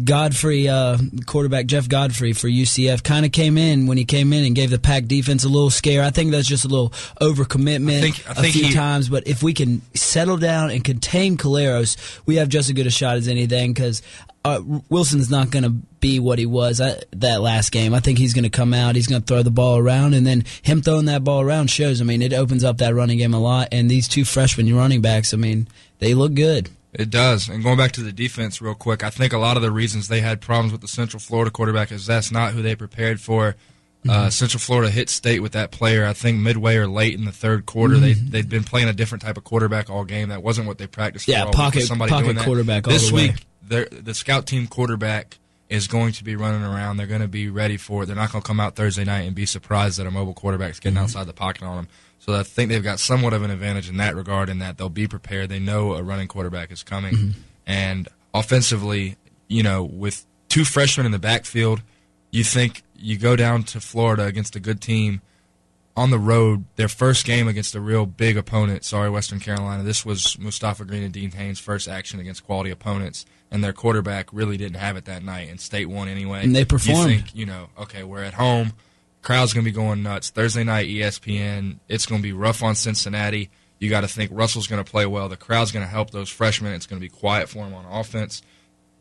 Godfrey, 0.04 0.68
uh, 0.70 0.98
quarterback 1.26 1.66
Jeff 1.68 1.88
Godfrey 1.88 2.34
for 2.34 2.48
UCF, 2.48 3.04
kind 3.04 3.26
of 3.26 3.32
came 3.32 3.58
in 3.58 3.86
when 3.88 3.98
he 3.98 4.06
came 4.06 4.34
in 4.34 4.44
and 4.44 4.56
gave 4.56 4.70
the 4.70 4.80
pack 4.80 5.06
defense 5.06 5.44
a 5.44 5.50
little 5.50 5.70
scare. 5.70 6.04
I 6.04 6.10
think 6.10 6.32
that's 6.32 6.48
just 6.48 6.66
a 6.66 6.68
little 6.68 6.89
overcommitment 7.22 7.98
I 7.98 8.02
think- 8.02 8.28
I 8.28 8.32
a 8.32 8.36
think 8.36 8.54
few 8.54 8.68
he- 8.68 8.74
times. 8.74 9.10
But 9.10 9.28
if 9.28 9.44
we 9.44 9.54
can 9.54 9.82
settle 9.94 10.38
down 10.38 10.72
and 10.72 10.84
contain 10.84 11.38
Collaros, 11.38 11.96
we 12.26 12.36
have 12.38 12.50
just 12.50 12.70
as 12.70 12.74
good 12.74 12.88
a 12.88 12.91
shot 12.91 13.18
as 13.18 13.28
anything 13.28 13.74
because 13.74 14.02
uh, 14.46 14.62
Wilson's 14.89 15.30
not 15.30 15.52
going 15.52 15.64
to 15.64 15.70
be 15.70 16.20
what 16.20 16.38
he 16.38 16.46
was 16.46 16.82
at 16.82 17.06
that 17.12 17.41
last 17.41 17.72
game. 17.72 17.94
I 17.94 18.02
think 18.02 18.18
he's 18.18 18.34
going 18.34 18.44
to 18.44 18.50
come 18.50 18.74
out, 18.74 18.96
he's 18.96 19.08
going 19.08 19.22
to 19.22 19.26
throw 19.26 19.41
the 19.41 19.52
ball 19.52 19.78
around, 19.78 20.14
and 20.14 20.28
then 20.28 20.44
him 20.62 20.82
throwing 20.82 21.06
that 21.06 21.24
ball 21.24 21.39
around 21.41 21.70
shows. 21.70 22.02
I 22.02 22.04
mean, 22.04 22.22
it 22.22 22.34
opens 22.34 22.64
up 22.66 22.80
that 22.80 22.94
running 22.94 23.20
game 23.20 23.34
a 23.34 23.39
lot. 23.39 23.70
And 23.72 23.89
these 23.89 24.08
two 24.08 24.26
freshman 24.26 24.74
running 24.76 25.02
backs, 25.02 25.34
I 25.34 25.38
mean, 25.38 25.68
they 26.00 26.14
look 26.14 26.34
good. 26.34 26.70
It 26.94 27.10
does. 27.10 27.50
And 27.50 27.64
going 27.64 27.78
back 27.78 27.91
to 27.94 28.02
the 28.04 28.12
defense 28.12 28.62
real 28.62 28.76
quick, 28.76 29.04
I 29.04 29.10
think 29.10 29.34
a 29.34 29.38
lot 29.39 29.58
of 29.58 29.64
the 29.64 29.72
reasons 29.72 30.08
they 30.08 30.22
had 30.22 30.41
problems 30.41 30.72
with 30.72 30.82
the 30.82 30.88
Central 30.88 31.20
Florida 31.20 31.50
quarterback 31.52 31.91
is 31.91 32.06
that's 32.06 32.32
not 32.32 32.54
who 32.54 32.62
they 32.62 32.76
prepared 32.76 33.20
for. 33.20 33.56
Uh, 34.08 34.30
Central 34.30 34.60
Florida 34.60 34.91
hit 34.91 35.10
state 35.10 35.39
with 35.39 35.54
that 35.54 35.72
player. 35.72 36.06
I 36.06 36.12
think 36.12 36.38
midway 36.39 36.76
or 36.76 36.88
late 36.88 37.14
in 37.14 37.24
the 37.24 37.32
third 37.32 37.66
quarter, 37.66 37.98
they 37.98 38.14
Mhm. 38.16 38.32
they'd 38.32 38.50
been 38.50 38.66
playing 38.66 38.89
a 38.89 38.94
different 38.94 39.22
type 39.22 39.38
of 39.38 39.46
quarterback 39.46 39.89
all 39.89 40.04
game. 40.04 40.28
That 40.28 40.44
wasn't 40.44 40.68
what 40.68 40.78
they 40.78 40.88
practiced. 40.88 41.26
Yeah, 41.28 41.46
for 41.46 41.52
pocket- 41.54 41.88
somebody 41.88 42.10
pocket 42.10 42.24
doing 42.26 42.36
that. 42.36 42.44
quarterback 42.46 42.86
all 42.88 42.91
This 42.94 43.12
week, 43.14 43.46
the 43.66 44.14
scout 44.14 44.46
team 44.46 44.68
quarterback 44.68 45.39
is 45.74 45.88
going 45.88 46.13
to 46.13 46.24
be 46.24 46.36
running 46.36 46.63
around. 46.63 46.97
They're 46.97 47.07
going 47.07 47.21
to 47.21 47.28
be 47.28 47.49
ready 47.49 47.78
for 47.78 48.03
it. 48.03 48.05
They're 48.05 48.15
not 48.15 48.32
going 48.32 48.41
to 48.41 48.47
come 48.47 48.59
out 48.59 48.76
Thursday 48.76 49.03
night 49.03 49.21
and 49.21 49.36
be 49.36 49.45
surprised 49.45 49.97
that 49.99 50.05
a 50.07 50.11
mobile 50.11 50.34
quarterback's 50.34 50.80
getting 50.80 50.95
Mm-hmm. 50.95 51.03
outside 51.03 51.26
the 51.28 51.34
pocket 51.34 51.63
on 51.63 51.76
them. 51.78 51.88
So 52.19 52.34
I 52.34 52.43
think 52.43 52.69
they've 52.69 52.84
got 52.84 52.99
somewhat 52.99 53.34
of 53.34 53.41
an 53.43 53.49
advantage 53.51 53.89
in 53.89 53.97
that 53.97 54.15
regard, 54.15 54.49
in 54.49 54.59
that 54.59 54.78
they'll 54.78 54.89
be 54.89 55.07
prepared. 55.07 55.49
They 55.49 55.59
know 55.59 55.93
a 55.95 56.03
running 56.03 56.28
quarterback 56.28 56.71
is 56.71 56.84
coming, 56.84 57.13
Mm-hmm. 57.15 57.39
and 57.65 58.07
offensively, 58.34 59.17
you 59.47 59.63
know, 59.63 59.84
with 59.84 60.26
two 60.49 60.63
freshmen 60.65 61.05
in 61.05 61.11
the 61.11 61.19
backfield, 61.19 61.82
you 62.32 62.43
think 62.43 62.84
you 62.95 63.17
go 63.17 63.36
down 63.36 63.63
to 63.63 63.80
Florida 63.82 64.26
against 64.26 64.55
a 64.55 64.59
good 64.59 64.80
team 64.82 65.21
on 65.95 66.09
the 66.09 66.17
road, 66.19 66.65
their 66.76 66.88
first 66.88 67.26
game 67.26 67.47
against 67.47 67.76
a 67.76 67.80
real 67.82 68.05
big 68.05 68.38
opponent. 68.38 68.84
Sorry, 68.84 69.09
Western 69.09 69.39
Carolina. 69.39 69.84
This 69.84 70.03
was 70.05 70.38
Mustafa 70.39 70.86
Greene 70.86 71.03
and 71.03 71.13
Dean 71.13 71.32
Haynes' 71.32 71.59
first 71.59 71.88
action 71.88 72.19
against 72.19 72.43
quality 72.45 72.69
opponents, 72.71 73.26
and 73.54 73.64
their 73.64 73.72
quarterback 73.72 74.34
really 74.34 74.58
didn't 74.58 74.78
have 74.78 74.97
it 74.97 75.06
that 75.06 75.24
night, 75.24 75.47
and 75.47 75.62
State 75.62 75.86
won 75.86 76.08
anyway. 76.08 76.43
And 76.43 76.56
they 76.56 76.66
performed. 76.66 77.12
You 77.12 77.18
think, 77.18 77.36
you 77.36 77.45
know, 77.45 77.70
okay, 77.78 78.04
we're 78.04 78.24
at 78.24 78.34
home. 78.34 78.74
Crowd's 79.22 79.54
going 79.54 79.64
to 79.64 79.72
be 79.72 79.76
going 79.76 80.01
nuts. 80.01 80.32
Thursday 80.32 80.64
night, 80.64 80.88
ESPN. 80.88 81.78
It's 81.88 82.08
going 82.08 82.20
to 82.20 82.24
be 82.24 82.34
rough 82.34 82.64
on 82.64 82.74
Cincinnati. 82.74 83.51
You 83.78 83.91
got 83.91 84.01
to 84.01 84.08
think 84.08 84.32
Russell's 84.34 84.66
going 84.66 84.84
to 84.84 84.89
play 84.89 85.06
well. 85.06 85.30
The 85.30 85.38
crowd's 85.38 85.72
going 85.72 85.86
to 85.86 85.89
help 85.89 86.10
those 86.10 86.30
freshmen. 86.30 86.74
It's 86.74 86.88
going 86.88 86.99
to 86.99 87.06
be 87.06 87.16
quiet 87.16 87.47
for 87.47 87.64
them 87.64 87.76
on 87.76 87.86
offense. 87.86 88.41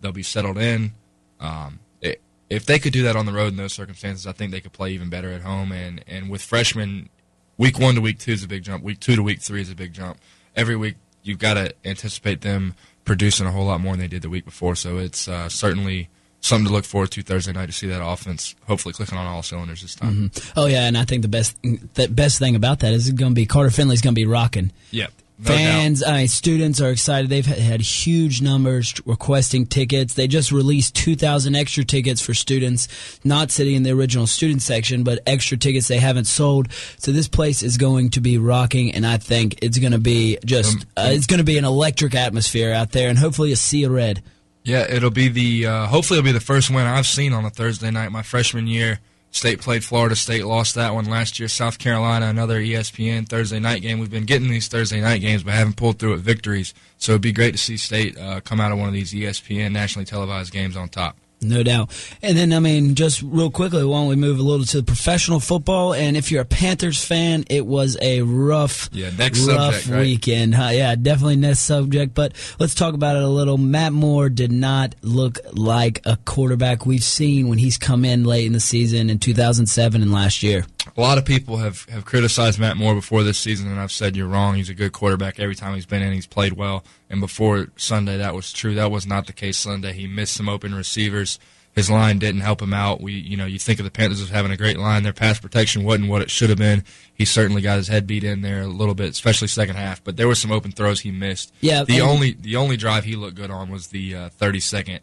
They'll 0.02 0.12
be 0.12 0.22
settled 0.22 0.58
in. 0.58 0.92
Um, 1.40 1.80
it, 2.02 2.20
if 2.50 2.66
they 2.66 2.78
could 2.78 2.92
do 2.92 3.04
that 3.04 3.16
on 3.16 3.24
the 3.24 3.32
road 3.32 3.48
in 3.48 3.56
those 3.56 3.72
circumstances, 3.72 4.26
I 4.26 4.32
think 4.32 4.52
they 4.52 4.60
could 4.60 4.74
play 4.74 4.90
even 4.92 5.08
better 5.08 5.32
at 5.32 5.40
home. 5.40 5.72
And 5.72 6.04
and 6.06 6.28
with 6.28 6.42
freshmen, 6.42 7.08
week 7.56 7.78
one 7.78 7.94
to 7.94 8.02
week 8.02 8.18
two 8.18 8.32
is 8.32 8.44
a 8.44 8.48
big 8.48 8.64
jump. 8.64 8.84
Week 8.84 9.00
two 9.00 9.16
to 9.16 9.22
week 9.22 9.40
three 9.40 9.62
is 9.62 9.70
a 9.70 9.74
big 9.74 9.94
jump. 9.94 10.18
Every 10.54 10.76
week 10.76 10.96
you've 11.22 11.38
got 11.38 11.54
to 11.54 11.74
anticipate 11.84 12.40
them 12.42 12.74
producing 13.04 13.46
a 13.46 13.50
whole 13.52 13.66
lot 13.66 13.80
more 13.80 13.92
than 13.94 14.00
they 14.00 14.08
did 14.08 14.22
the 14.22 14.28
week 14.30 14.44
before. 14.44 14.74
So 14.76 14.98
it's 14.98 15.26
uh, 15.28 15.48
certainly 15.48 16.08
something 16.40 16.66
to 16.66 16.72
look 16.72 16.84
forward 16.84 17.10
to 17.12 17.22
Thursday 17.22 17.52
night 17.52 17.66
to 17.66 17.72
see 17.72 17.86
that 17.88 18.04
offense 18.04 18.54
hopefully 18.66 18.92
clicking 18.92 19.16
on 19.18 19.26
all 19.26 19.42
cylinders 19.42 19.82
this 19.82 19.94
time. 19.94 20.30
Mhm. 20.30 20.52
Oh 20.56 20.66
yeah, 20.66 20.86
and 20.86 20.98
I 20.98 21.04
think 21.04 21.22
the 21.22 21.28
best 21.28 21.56
the 21.62 22.08
best 22.08 22.38
thing 22.38 22.56
about 22.56 22.80
that 22.80 22.92
is 22.92 23.10
going 23.12 23.32
to 23.32 23.34
be 23.34 23.46
Carter 23.46 23.70
Finley's 23.70 24.00
going 24.00 24.14
to 24.14 24.20
be 24.20 24.26
rocking. 24.26 24.72
Yeah. 24.90 25.06
Fans, 25.42 26.02
I 26.02 26.18
mean, 26.18 26.28
students 26.28 26.80
are 26.80 26.90
excited. 26.90 27.30
They've 27.30 27.44
had- 27.44 27.80
huge 27.82 28.40
numbers 28.40 28.94
requesting 29.04 29.66
tickets. 29.66 30.14
They 30.14 30.26
just 30.26 30.52
released 30.52 30.94
2,000 30.94 31.54
extra 31.54 31.84
tickets 31.84 32.20
for 32.20 32.34
students, 32.34 32.88
not 33.24 33.50
sitting 33.50 33.74
in 33.74 33.82
the 33.82 33.90
original 33.90 34.26
student 34.26 34.62
section, 34.62 35.02
but 35.02 35.20
extra 35.26 35.56
tickets 35.56 35.88
they 35.88 35.98
haven't 35.98 36.26
sold. 36.26 36.68
So 36.98 37.12
this 37.12 37.28
place 37.28 37.62
is 37.62 37.76
going 37.76 38.10
to 38.10 38.20
be 38.20 38.38
rocking, 38.38 38.92
and 38.92 39.06
I 39.06 39.16
think 39.16 39.58
it's 39.62 39.78
going 39.78 39.92
to 39.92 39.98
be 39.98 40.38
just, 40.44 40.76
uh, 40.96 41.10
it's 41.12 41.26
going 41.26 41.38
to 41.38 41.44
be 41.44 41.58
an 41.58 41.64
electric 41.64 42.14
atmosphere 42.14 42.72
out 42.72 42.92
there, 42.92 43.08
and 43.08 43.18
hopefully 43.18 43.52
a 43.52 43.56
sea 43.56 43.84
of 43.84 43.92
red. 43.92 44.22
Yeah, 44.64 44.86
it'll 44.88 45.10
be 45.10 45.28
the 45.28 45.66
uh, 45.66 45.86
hopefully 45.86 46.18
it'll 46.20 46.28
be 46.28 46.32
the 46.32 46.40
first 46.40 46.70
win 46.70 46.86
I've 46.86 47.06
seen 47.06 47.32
on 47.32 47.44
a 47.44 47.50
Thursday 47.50 47.90
night. 47.90 48.12
My 48.12 48.22
freshman 48.22 48.68
year, 48.68 49.00
State 49.32 49.62
played 49.62 49.82
Florida 49.82 50.14
State, 50.14 50.44
lost 50.44 50.74
that 50.74 50.92
one 50.92 51.06
last 51.06 51.40
year. 51.40 51.48
South 51.48 51.78
Carolina, 51.78 52.26
another 52.26 52.60
ESPN 52.60 53.26
Thursday 53.26 53.58
night 53.58 53.80
game. 53.80 53.98
We've 53.98 54.10
been 54.10 54.26
getting 54.26 54.50
these 54.50 54.68
Thursday 54.68 55.00
night 55.00 55.22
games, 55.22 55.42
but 55.42 55.54
haven't 55.54 55.76
pulled 55.76 55.98
through 55.98 56.12
with 56.12 56.22
victories. 56.22 56.74
So 56.98 57.12
it'd 57.12 57.22
be 57.22 57.32
great 57.32 57.52
to 57.52 57.58
see 57.58 57.78
State 57.78 58.16
uh, 58.18 58.40
come 58.40 58.60
out 58.60 58.72
of 58.72 58.78
one 58.78 58.88
of 58.88 58.94
these 58.94 59.14
ESPN 59.14 59.72
nationally 59.72 60.04
televised 60.04 60.52
games 60.52 60.76
on 60.76 60.90
top. 60.90 61.16
No 61.42 61.62
doubt. 61.62 61.90
And 62.22 62.36
then, 62.36 62.52
I 62.52 62.60
mean, 62.60 62.94
just 62.94 63.20
real 63.22 63.50
quickly, 63.50 63.84
why 63.84 63.98
don't 63.98 64.08
we 64.08 64.16
move 64.16 64.38
a 64.38 64.42
little 64.42 64.64
to 64.66 64.76
the 64.78 64.82
professional 64.84 65.40
football? 65.40 65.92
And 65.92 66.16
if 66.16 66.30
you're 66.30 66.42
a 66.42 66.44
Panthers 66.46 67.04
fan, 67.04 67.44
it 67.50 67.66
was 67.66 67.96
a 68.00 68.22
rough, 68.22 68.88
Yeah, 68.92 69.10
next 69.18 69.40
rough 69.46 69.74
subject, 69.74 69.88
right? 69.88 70.00
weekend. 70.02 70.54
Huh? 70.54 70.70
Yeah, 70.72 70.94
definitely 70.94 71.36
next 71.36 71.60
subject. 71.60 72.14
But 72.14 72.34
let's 72.58 72.74
talk 72.74 72.94
about 72.94 73.16
it 73.16 73.22
a 73.22 73.28
little. 73.28 73.58
Matt 73.58 73.92
Moore 73.92 74.28
did 74.28 74.52
not 74.52 74.94
look 75.02 75.38
like 75.52 76.00
a 76.04 76.16
quarterback 76.24 76.86
we've 76.86 77.02
seen 77.04 77.48
when 77.48 77.58
he's 77.58 77.76
come 77.78 78.04
in 78.04 78.24
late 78.24 78.46
in 78.46 78.52
the 78.52 78.60
season 78.60 79.10
in 79.10 79.18
2007 79.18 80.00
and 80.02 80.12
last 80.12 80.42
year. 80.42 80.64
A 80.96 81.00
lot 81.00 81.16
of 81.18 81.24
people 81.24 81.58
have, 81.58 81.84
have 81.88 82.04
criticized 82.04 82.58
Matt 82.58 82.76
Moore 82.76 82.94
before 82.94 83.22
this 83.22 83.38
season, 83.38 83.70
and 83.70 83.78
I've 83.80 83.92
said 83.92 84.16
you're 84.16 84.26
wrong. 84.26 84.56
He's 84.56 84.68
a 84.68 84.74
good 84.74 84.92
quarterback. 84.92 85.38
Every 85.38 85.54
time 85.54 85.74
he's 85.74 85.86
been 85.86 86.02
in, 86.02 86.12
he's 86.12 86.26
played 86.26 86.54
well. 86.54 86.84
And 87.08 87.20
before 87.20 87.68
Sunday, 87.76 88.16
that 88.18 88.34
was 88.34 88.52
true. 88.52 88.74
That 88.74 88.90
was 88.90 89.06
not 89.06 89.26
the 89.26 89.32
case 89.32 89.56
Sunday. 89.56 89.92
He 89.92 90.06
missed 90.06 90.34
some 90.34 90.48
open 90.48 90.74
receivers. 90.74 91.38
His 91.74 91.88
line 91.88 92.18
didn't 92.18 92.42
help 92.42 92.60
him 92.60 92.74
out. 92.74 93.00
We, 93.00 93.12
you 93.14 93.36
know, 93.36 93.46
you 93.46 93.58
think 93.58 93.78
of 93.78 93.84
the 93.86 93.90
Panthers 93.90 94.20
as 94.20 94.28
having 94.28 94.52
a 94.52 94.58
great 94.58 94.76
line. 94.76 95.04
Their 95.04 95.14
pass 95.14 95.40
protection 95.40 95.84
wasn't 95.84 96.10
what 96.10 96.20
it 96.20 96.30
should 96.30 96.50
have 96.50 96.58
been. 96.58 96.84
He 97.14 97.24
certainly 97.24 97.62
got 97.62 97.76
his 97.78 97.88
head 97.88 98.06
beat 98.06 98.24
in 98.24 98.42
there 98.42 98.62
a 98.62 98.66
little 98.66 98.94
bit, 98.94 99.08
especially 99.08 99.48
second 99.48 99.76
half. 99.76 100.04
But 100.04 100.16
there 100.18 100.28
were 100.28 100.34
some 100.34 100.52
open 100.52 100.72
throws 100.72 101.00
he 101.00 101.10
missed. 101.10 101.50
Yeah, 101.62 101.84
The 101.84 102.02
only 102.02 102.32
the 102.32 102.56
only 102.56 102.76
drive 102.76 103.04
he 103.04 103.16
looked 103.16 103.36
good 103.36 103.50
on 103.50 103.70
was 103.70 103.86
the 103.86 104.14
uh, 104.14 104.28
30 104.30 104.60
second 104.60 105.00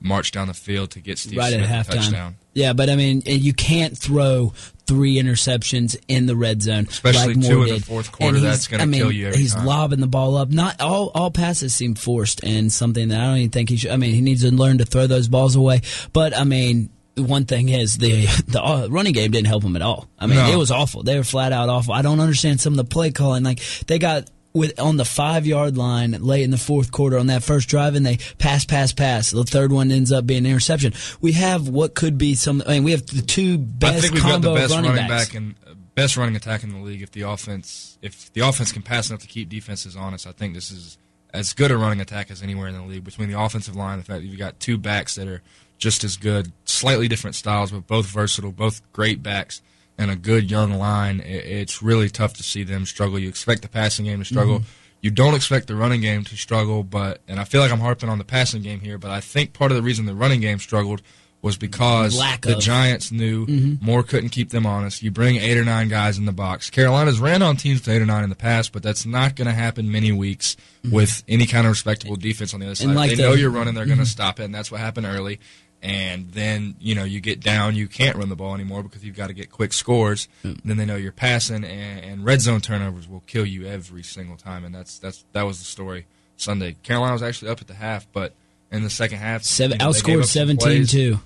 march 0.00 0.30
down 0.32 0.48
the 0.48 0.54
field 0.54 0.90
to 0.92 1.00
get 1.00 1.18
Steve 1.18 1.38
right 1.38 1.52
Smith 1.52 1.68
at 1.68 1.86
a 1.86 1.90
halftime. 1.90 1.94
touchdown. 1.96 2.36
Yeah, 2.54 2.72
but 2.72 2.88
I 2.88 2.96
mean, 2.96 3.22
you 3.26 3.52
can't 3.52 3.96
throw 3.96 4.54
three 4.86 5.16
interceptions 5.16 5.96
in 6.08 6.26
the 6.26 6.36
red 6.36 6.62
zone, 6.62 6.86
Especially 6.88 7.34
like 7.34 7.46
two 7.46 7.62
in 7.64 7.74
the 7.74 7.80
fourth 7.80 8.12
quarter, 8.12 8.40
that's 8.40 8.68
gonna 8.68 8.82
I 8.82 8.86
mean, 8.86 9.00
kill 9.00 9.12
you 9.12 9.30
he's 9.32 9.54
time. 9.54 9.66
lobbing 9.66 10.00
the 10.00 10.06
ball 10.06 10.36
up. 10.36 10.50
Not 10.50 10.80
all 10.80 11.10
all 11.14 11.30
passes 11.30 11.74
seem 11.74 11.94
forced, 11.94 12.44
and 12.44 12.70
something 12.72 13.08
that 13.08 13.20
I 13.20 13.24
don't 13.26 13.36
even 13.38 13.50
think 13.50 13.70
he 13.70 13.76
should. 13.76 13.90
I 13.90 13.96
mean, 13.96 14.14
he 14.14 14.20
needs 14.20 14.42
to 14.42 14.50
learn 14.54 14.78
to 14.78 14.84
throw 14.84 15.06
those 15.06 15.28
balls 15.28 15.56
away. 15.56 15.82
But 16.12 16.36
I 16.36 16.44
mean. 16.44 16.90
One 17.18 17.46
thing 17.46 17.70
is 17.70 17.96
the 17.96 18.26
the 18.46 18.62
uh, 18.62 18.88
running 18.90 19.14
game 19.14 19.30
didn't 19.30 19.46
help 19.46 19.62
him 19.62 19.74
at 19.74 19.80
all. 19.80 20.06
I 20.18 20.26
mean, 20.26 20.36
No. 20.36 20.52
it 20.52 20.56
was 20.56 20.70
awful. 20.70 21.02
They 21.02 21.16
were 21.16 21.24
flat 21.24 21.50
out 21.50 21.70
awful. 21.70 21.94
I 21.94 22.02
don't 22.02 22.20
understand 22.20 22.60
some 22.60 22.74
of 22.74 22.76
the 22.76 22.84
play 22.84 23.10
calling. 23.10 23.42
Like 23.42 23.60
they 23.86 23.98
got 23.98 24.28
with 24.56 24.78
on 24.80 24.96
the 24.96 25.04
five 25.04 25.46
yard 25.46 25.76
line 25.76 26.12
late 26.12 26.42
in 26.42 26.50
the 26.50 26.58
fourth 26.58 26.90
quarter 26.90 27.18
on 27.18 27.26
that 27.28 27.42
first 27.42 27.68
drive, 27.68 27.94
and 27.94 28.04
they 28.04 28.18
pass, 28.38 28.64
pass, 28.64 28.92
pass. 28.92 29.30
The 29.30 29.44
third 29.44 29.70
one 29.70 29.92
ends 29.92 30.10
up 30.10 30.26
being 30.26 30.44
an 30.44 30.46
interception. 30.46 30.94
We 31.20 31.32
have 31.32 31.68
what 31.68 31.94
could 31.94 32.18
be 32.18 32.34
some. 32.34 32.62
I 32.66 32.74
mean, 32.74 32.84
we 32.84 32.92
have 32.92 33.06
the 33.06 33.22
two 33.22 33.58
best 33.58 33.98
I 33.98 34.00
think 34.00 34.14
we've 34.14 34.22
got 34.22 34.42
the 34.42 34.54
best 34.54 34.74
running, 34.74 34.90
running, 34.90 35.08
back 35.08 35.34
and 35.34 35.54
best 35.94 36.16
running 36.16 36.36
attack 36.36 36.62
in 36.62 36.72
the 36.72 36.78
league. 36.78 37.02
If 37.02 37.12
the 37.12 37.22
offense, 37.22 37.98
if 38.02 38.32
the 38.32 38.40
offense 38.40 38.72
can 38.72 38.82
pass 38.82 39.10
enough 39.10 39.20
to 39.20 39.28
keep 39.28 39.48
defenses 39.48 39.96
honest, 39.96 40.26
I 40.26 40.32
think 40.32 40.54
this 40.54 40.70
is 40.70 40.98
as 41.34 41.52
good 41.52 41.70
a 41.70 41.76
running 41.76 42.00
attack 42.00 42.30
as 42.30 42.42
anywhere 42.42 42.68
in 42.68 42.74
the 42.74 42.82
league. 42.82 43.04
Between 43.04 43.28
the 43.28 43.38
offensive 43.38 43.76
line, 43.76 43.98
the 43.98 44.04
fact 44.04 44.22
that 44.22 44.26
you've 44.26 44.38
got 44.38 44.58
two 44.58 44.78
backs 44.78 45.16
that 45.16 45.28
are 45.28 45.42
just 45.78 46.04
as 46.04 46.16
good, 46.16 46.52
slightly 46.64 47.08
different 47.08 47.36
styles, 47.36 47.70
but 47.70 47.86
both 47.86 48.06
versatile, 48.06 48.52
both 48.52 48.80
great 48.92 49.22
backs, 49.22 49.60
and 49.98 50.10
a 50.10 50.16
good 50.16 50.50
young 50.50 50.72
line. 50.74 51.20
It's 51.24 51.82
really 51.82 52.08
tough 52.10 52.34
to 52.34 52.42
see 52.42 52.64
them 52.64 52.86
struggle. 52.86 53.18
You 53.18 53.28
expect 53.28 53.62
the 53.62 53.68
passing 53.68 54.04
game 54.06 54.18
to 54.18 54.24
struggle. 54.24 54.60
Mhm. 54.60 54.64
You 55.02 55.10
don't 55.10 55.34
expect 55.34 55.66
the 55.68 55.76
running 55.76 56.00
game 56.00 56.24
to 56.24 56.36
struggle, 56.36 56.82
but 56.82 57.20
and 57.28 57.38
I 57.38 57.44
feel 57.44 57.60
like 57.60 57.70
I'm 57.72 57.80
harping 57.80 58.08
on 58.08 58.18
the 58.18 58.24
passing 58.24 58.62
game 58.62 58.80
here, 58.80 58.98
but 58.98 59.10
I 59.10 59.20
think 59.20 59.52
part 59.52 59.70
of 59.70 59.76
the 59.76 59.82
reason 59.82 60.04
the 60.06 60.14
running 60.14 60.40
game 60.40 60.58
struggled 60.58 61.02
was 61.42 61.56
because 61.58 62.16
Lack 62.18 62.40
the 62.42 62.56
of. 62.56 62.62
Giants 62.62 63.12
knew 63.12 63.46
Mhm. 63.46 63.80
Moore 63.80 64.02
couldn't 64.02 64.30
keep 64.30 64.50
them 64.50 64.66
honest. 64.66 65.02
You 65.02 65.12
bring 65.12 65.36
eight 65.36 65.56
or 65.56 65.64
nine 65.64 65.86
guys 65.88 66.18
in 66.18 66.24
the 66.24 66.32
box. 66.32 66.70
Carolina's 66.70 67.20
ran 67.20 67.40
on 67.42 67.56
teams 67.56 67.80
with 67.80 67.88
eight 67.94 68.02
or 68.02 68.06
nine 68.06 68.24
in 68.24 68.30
the 68.30 68.34
past, 68.36 68.72
but 68.72 68.82
that's 68.82 69.06
not 69.06 69.36
going 69.36 69.46
to 69.46 69.54
happen 69.54 69.92
many 69.92 70.10
weeks 70.10 70.56
with 70.90 71.22
any 71.28 71.46
kind 71.46 71.66
of 71.66 71.72
respectable 71.72 72.16
defense 72.16 72.52
on 72.54 72.60
the 72.60 72.66
other 72.66 72.74
side. 72.74 72.88
like 72.88 73.10
they 73.10 73.16
the- 73.16 73.22
know 73.22 73.34
you're 73.34 73.50
running; 73.50 73.74
they're 73.74 73.86
going 73.86 73.98
to 73.98 74.04
Mhm. 74.04 74.08
stop 74.08 74.40
it, 74.40 74.44
and 74.44 74.54
that's 74.54 74.70
what 74.72 74.80
happened 74.80 75.06
early. 75.06 75.38
And 75.86 76.32
then 76.32 76.74
you 76.80 76.96
know 76.96 77.04
you 77.04 77.20
get 77.20 77.38
down, 77.38 77.76
you 77.76 77.86
can't 77.86 78.16
run 78.16 78.28
the 78.28 78.34
ball 78.34 78.54
anymore 78.54 78.82
because 78.82 79.04
you've 79.04 79.14
got 79.14 79.28
to 79.28 79.32
get 79.34 79.52
quick 79.52 79.72
scores. 79.72 80.26
Mm. 80.42 80.60
Then 80.64 80.76
they 80.78 80.84
know 80.84 80.96
you're 80.96 81.12
passing, 81.12 81.62
and, 81.64 82.04
and 82.04 82.24
red 82.24 82.40
zone 82.40 82.60
turnovers 82.60 83.06
will 83.08 83.22
kill 83.28 83.46
you 83.46 83.66
every 83.66 84.02
single 84.02 84.36
time. 84.36 84.64
And 84.64 84.74
that's 84.74 84.98
that's 84.98 85.24
that 85.32 85.44
was 85.44 85.60
the 85.60 85.64
story 85.64 86.06
Sunday. 86.36 86.74
Carolina 86.82 87.12
was 87.12 87.22
actually 87.22 87.52
up 87.52 87.60
at 87.60 87.68
the 87.68 87.74
half, 87.74 88.06
but 88.12 88.32
in 88.72 88.82
the 88.82 88.90
second 88.90 89.18
half, 89.18 89.44
Seven, 89.44 89.78
you 89.78 89.86
know, 89.86 89.92
outscored 89.92 90.20
up 90.22 90.26
17 90.26 90.56
plays. 90.58 90.90
2 90.90 91.20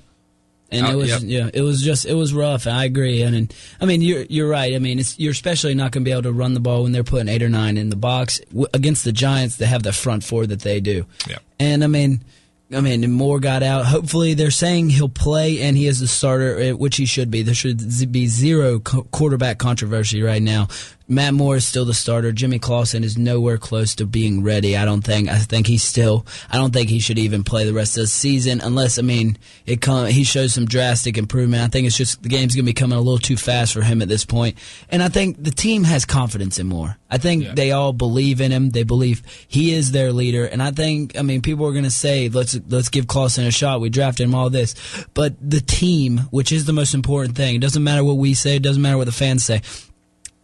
and 0.71 0.87
Out- 0.87 0.93
it 0.93 0.97
was 0.97 1.09
yep. 1.09 1.21
yeah 1.25 1.51
it 1.53 1.63
was 1.63 1.83
just 1.83 2.07
it 2.07 2.15
was 2.15 2.33
rough 2.33 2.69
i 2.69 2.85
agree 2.85 3.23
and, 3.23 3.35
and 3.35 3.55
i 3.81 3.87
mean 3.87 4.03
you're 4.03 4.23
you're 4.29 4.49
right 4.49 4.73
i 4.75 4.79
mean 4.79 5.01
it's, 5.01 5.19
you're 5.19 5.33
especially 5.33 5.75
not 5.75 5.91
going 5.91 6.05
to 6.05 6.09
be 6.09 6.13
able 6.13 6.23
to 6.23 6.33
run 6.33 6.55
the 6.55 6.61
ball 6.61 6.85
when 6.85 6.93
they're 6.93 7.03
putting 7.03 7.29
eight 7.29 7.43
or 7.43 7.49
nine 7.49 7.77
in 7.77 7.91
the 7.91 7.97
box 7.97 8.39
w- 8.51 8.69
against 8.73 9.03
the 9.03 9.11
giants 9.11 9.57
that 9.57 9.67
have 9.67 9.83
the 9.83 9.93
front 9.93 10.23
four 10.23 10.47
that 10.47 10.61
they 10.61 10.79
do 10.79 11.07
Yeah. 11.29 11.39
and 11.59 11.83
i 11.83 11.89
mean 11.89 12.21
I 12.73 12.81
mean, 12.81 13.11
Moore 13.11 13.41
got 13.41 13.65
out. 13.65 13.87
Hopefully, 13.87 14.35
they're 14.35 14.53
saying 14.53 14.91
he'll 14.91 15.09
play 15.09 15.61
and 15.61 15.77
he 15.77 15.87
is 15.87 15.99
the 15.99 16.07
starter, 16.07 16.59
eh, 16.59 16.71
which 16.73 16.97
he 16.97 17.07
should 17.07 17.31
be. 17.31 17.43
There 17.43 17.55
should 17.55 18.13
be 18.13 18.27
zero 18.27 18.79
quarterback 18.79 19.59
controversy 19.59 20.23
right 20.23 20.43
now. 20.43 20.69
Matt 21.11 21.35
Moore 21.35 21.57
is 21.57 21.67
still 21.67 21.85
the 21.85 21.93
starter. 21.93 22.31
Jimmy 22.31 22.61
Clausen 22.61 23.03
is 23.03 23.19
nowhere 23.19 23.59
close 23.59 23.97
to 23.97 24.07
being 24.07 24.45
ready. 24.45 24.77
I 24.77 24.85
don't 24.85 25.03
think. 25.03 25.29
I 25.29 25.39
think 25.39 25.67
he's 25.67 25.83
still. 25.83 26.25
I 26.49 26.57
don't 26.57 26.73
think 26.73 26.89
he 26.89 27.01
should 27.01 27.19
even 27.19 27.43
play 27.43 27.65
the 27.65 27.73
rest 27.73 27.97
of 27.97 28.03
the 28.03 28.07
season 28.07 28.61
unless 28.61 28.97
I 28.97 29.03
mean 29.03 29.37
it 29.67 29.81
come. 29.81 30.07
He 30.07 30.23
shows 30.23 30.55
some 30.55 30.67
drastic 30.67 31.19
improvement. 31.19 31.65
I 31.65 31.67
think 31.67 31.89
it's 31.89 31.97
just 31.97 32.23
the 32.23 32.29
game's 32.29 32.55
gonna 32.55 32.65
be 32.65 32.75
coming 32.75 32.97
a 32.97 33.01
little 33.01 33.19
too 33.19 33.37
fast 33.37 33.73
for 33.73 33.83
him 33.83 34.03
at 34.03 34.09
this 34.09 34.25
point. 34.25 34.57
And 34.89 35.03
I 35.03 35.09
think 35.09 35.43
the 35.43 35.51
team 35.51 35.83
has 35.83 36.05
confidence 36.05 36.61
in 36.61 36.69
Moore. 36.69 36.97
I 37.11 37.19
think 37.19 37.57
they 37.57 37.73
all 37.73 37.93
believe 37.93 38.41
in 38.41 38.53
him. 38.53 38.71
They 38.71 38.85
believe 38.85 39.25
he 39.49 39.75
is 39.75 39.91
their 39.91 40.13
leader. 40.13 40.45
And 40.45 40.63
I 40.63 40.71
think 40.71 41.19
I 41.19 41.23
mean 41.23 41.43
people 41.43 41.67
are 41.67 41.73
gonna 41.73 41.91
say 41.91 42.29
let's 42.29 42.57
let's 42.69 42.89
give 42.89 43.09
Clausen 43.09 43.47
a 43.47 43.51
shot. 43.51 43.81
We 43.81 43.91
drafted 43.91 44.29
him 44.29 44.37
all 44.37 44.49
this, 44.49 44.77
but 45.15 45.35
the 45.41 45.61
team, 45.61 46.19
which 46.31 46.53
is 46.53 46.67
the 46.67 46.73
most 46.73 46.95
important 46.95 47.37
thing, 47.37 47.57
it 47.57 47.61
doesn't 47.61 47.83
matter 47.83 48.05
what 48.05 48.17
we 48.17 48.35
say. 48.35 48.55
It 48.55 48.63
doesn't 48.63 48.81
matter 48.81 48.97
what 48.97 49.07
the 49.07 49.13
fans 49.13 49.45
say 49.45 49.63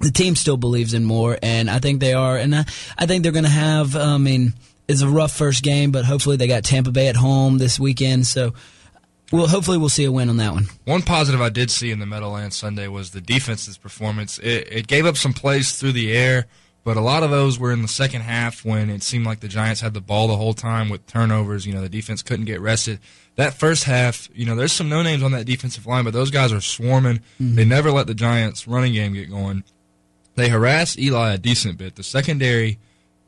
the 0.01 0.11
team 0.11 0.37
still 0.37 0.57
believes 0.57 0.95
in 0.95 1.05
more, 1.05 1.39
and 1.43 1.71
I 1.71 1.79
think 1.79 2.01
they 2.01 2.13
are, 2.15 2.37
and 2.37 2.55
I, 2.55 2.65
I 2.99 3.07
think 3.07 3.23
they're 3.23 3.33
going 3.33 3.45
to 3.45 3.51
have. 3.51 3.97
I 3.97 4.19
mean, 4.19 4.53
it's 4.89 5.01
a 5.03 5.09
rough 5.09 5.33
first 5.33 5.63
game, 5.63 5.91
but 5.91 6.05
hopefully 6.05 6.37
they 6.37 6.47
got 6.47 6.65
Tampa 6.65 6.91
Bay 6.93 7.09
at 7.09 7.17
home 7.17 7.59
this 7.59 7.81
weekend, 7.81 8.27
so 8.27 8.53
well, 9.33 9.49
hopefully 9.49 9.79
we'll 9.79 9.89
see 9.89 10.05
a 10.05 10.13
win 10.13 10.29
on 10.29 10.37
that 10.37 10.53
one. 10.53 10.67
One 10.85 11.03
positive 11.03 11.41
I 11.41 11.49
did 11.49 11.71
see 11.71 11.91
in 11.91 11.99
the 11.99 12.07
Meadowlands 12.07 12.55
Sunday 12.57 12.87
was 12.89 13.11
the 13.11 13.21
defense's 13.21 13.77
performance. 13.77 14.39
It, 14.39 14.69
it 14.71 14.87
gave 14.87 15.05
up 15.07 15.17
some 15.17 15.33
plays 15.33 15.77
through 15.77 15.93
the 15.93 16.13
air, 16.13 16.47
but 16.85 16.97
a 16.97 17.01
lot 17.01 17.25
of 17.25 17.31
those 17.31 17.59
were 17.59 17.73
in 17.73 17.83
the 17.83 17.89
second 17.89 18.21
half 18.21 18.65
when 18.65 18.89
it 18.89 19.03
seemed 19.03 19.27
like 19.27 19.41
the 19.41 19.49
Giants 19.49 19.81
had 19.81 19.95
the 19.95 20.01
ball 20.01 20.29
the 20.29 20.37
whole 20.37 20.55
time 20.55 20.89
with 20.89 21.05
turnovers. 21.07 21.67
You 21.67 21.73
know, 21.75 21.81
the 21.81 21.89
defense 21.89 22.23
couldn't 22.23 22.45
get 22.45 22.61
rested. 22.61 23.01
That 23.35 23.55
first 23.55 23.83
half, 23.85 24.29
you 24.33 24.47
know, 24.47 24.55
there's 24.55 24.73
some 24.73 24.89
no 24.89 25.03
names 25.03 25.25
on 25.25 25.33
that 25.33 25.45
defensive 25.47 25.87
line, 25.87 26.05
but 26.05 26.13
those 26.13 26.31
guys 26.31 26.53
are 26.53 26.61
swarming. 26.61 27.21
Mhm. 27.43 27.57
They 27.57 27.65
never 27.65 27.91
let 27.91 28.07
the 28.07 28.15
Giants' 28.15 28.69
running 28.69 28.93
game 28.93 29.13
get 29.15 29.29
going. 29.29 29.65
They 30.37 30.49
harassed 30.49 30.99
Eli 30.99 31.35
a 31.35 31.39
decent 31.39 31.77
bit. 31.79 31.97
The 31.97 32.03
secondary 32.05 32.79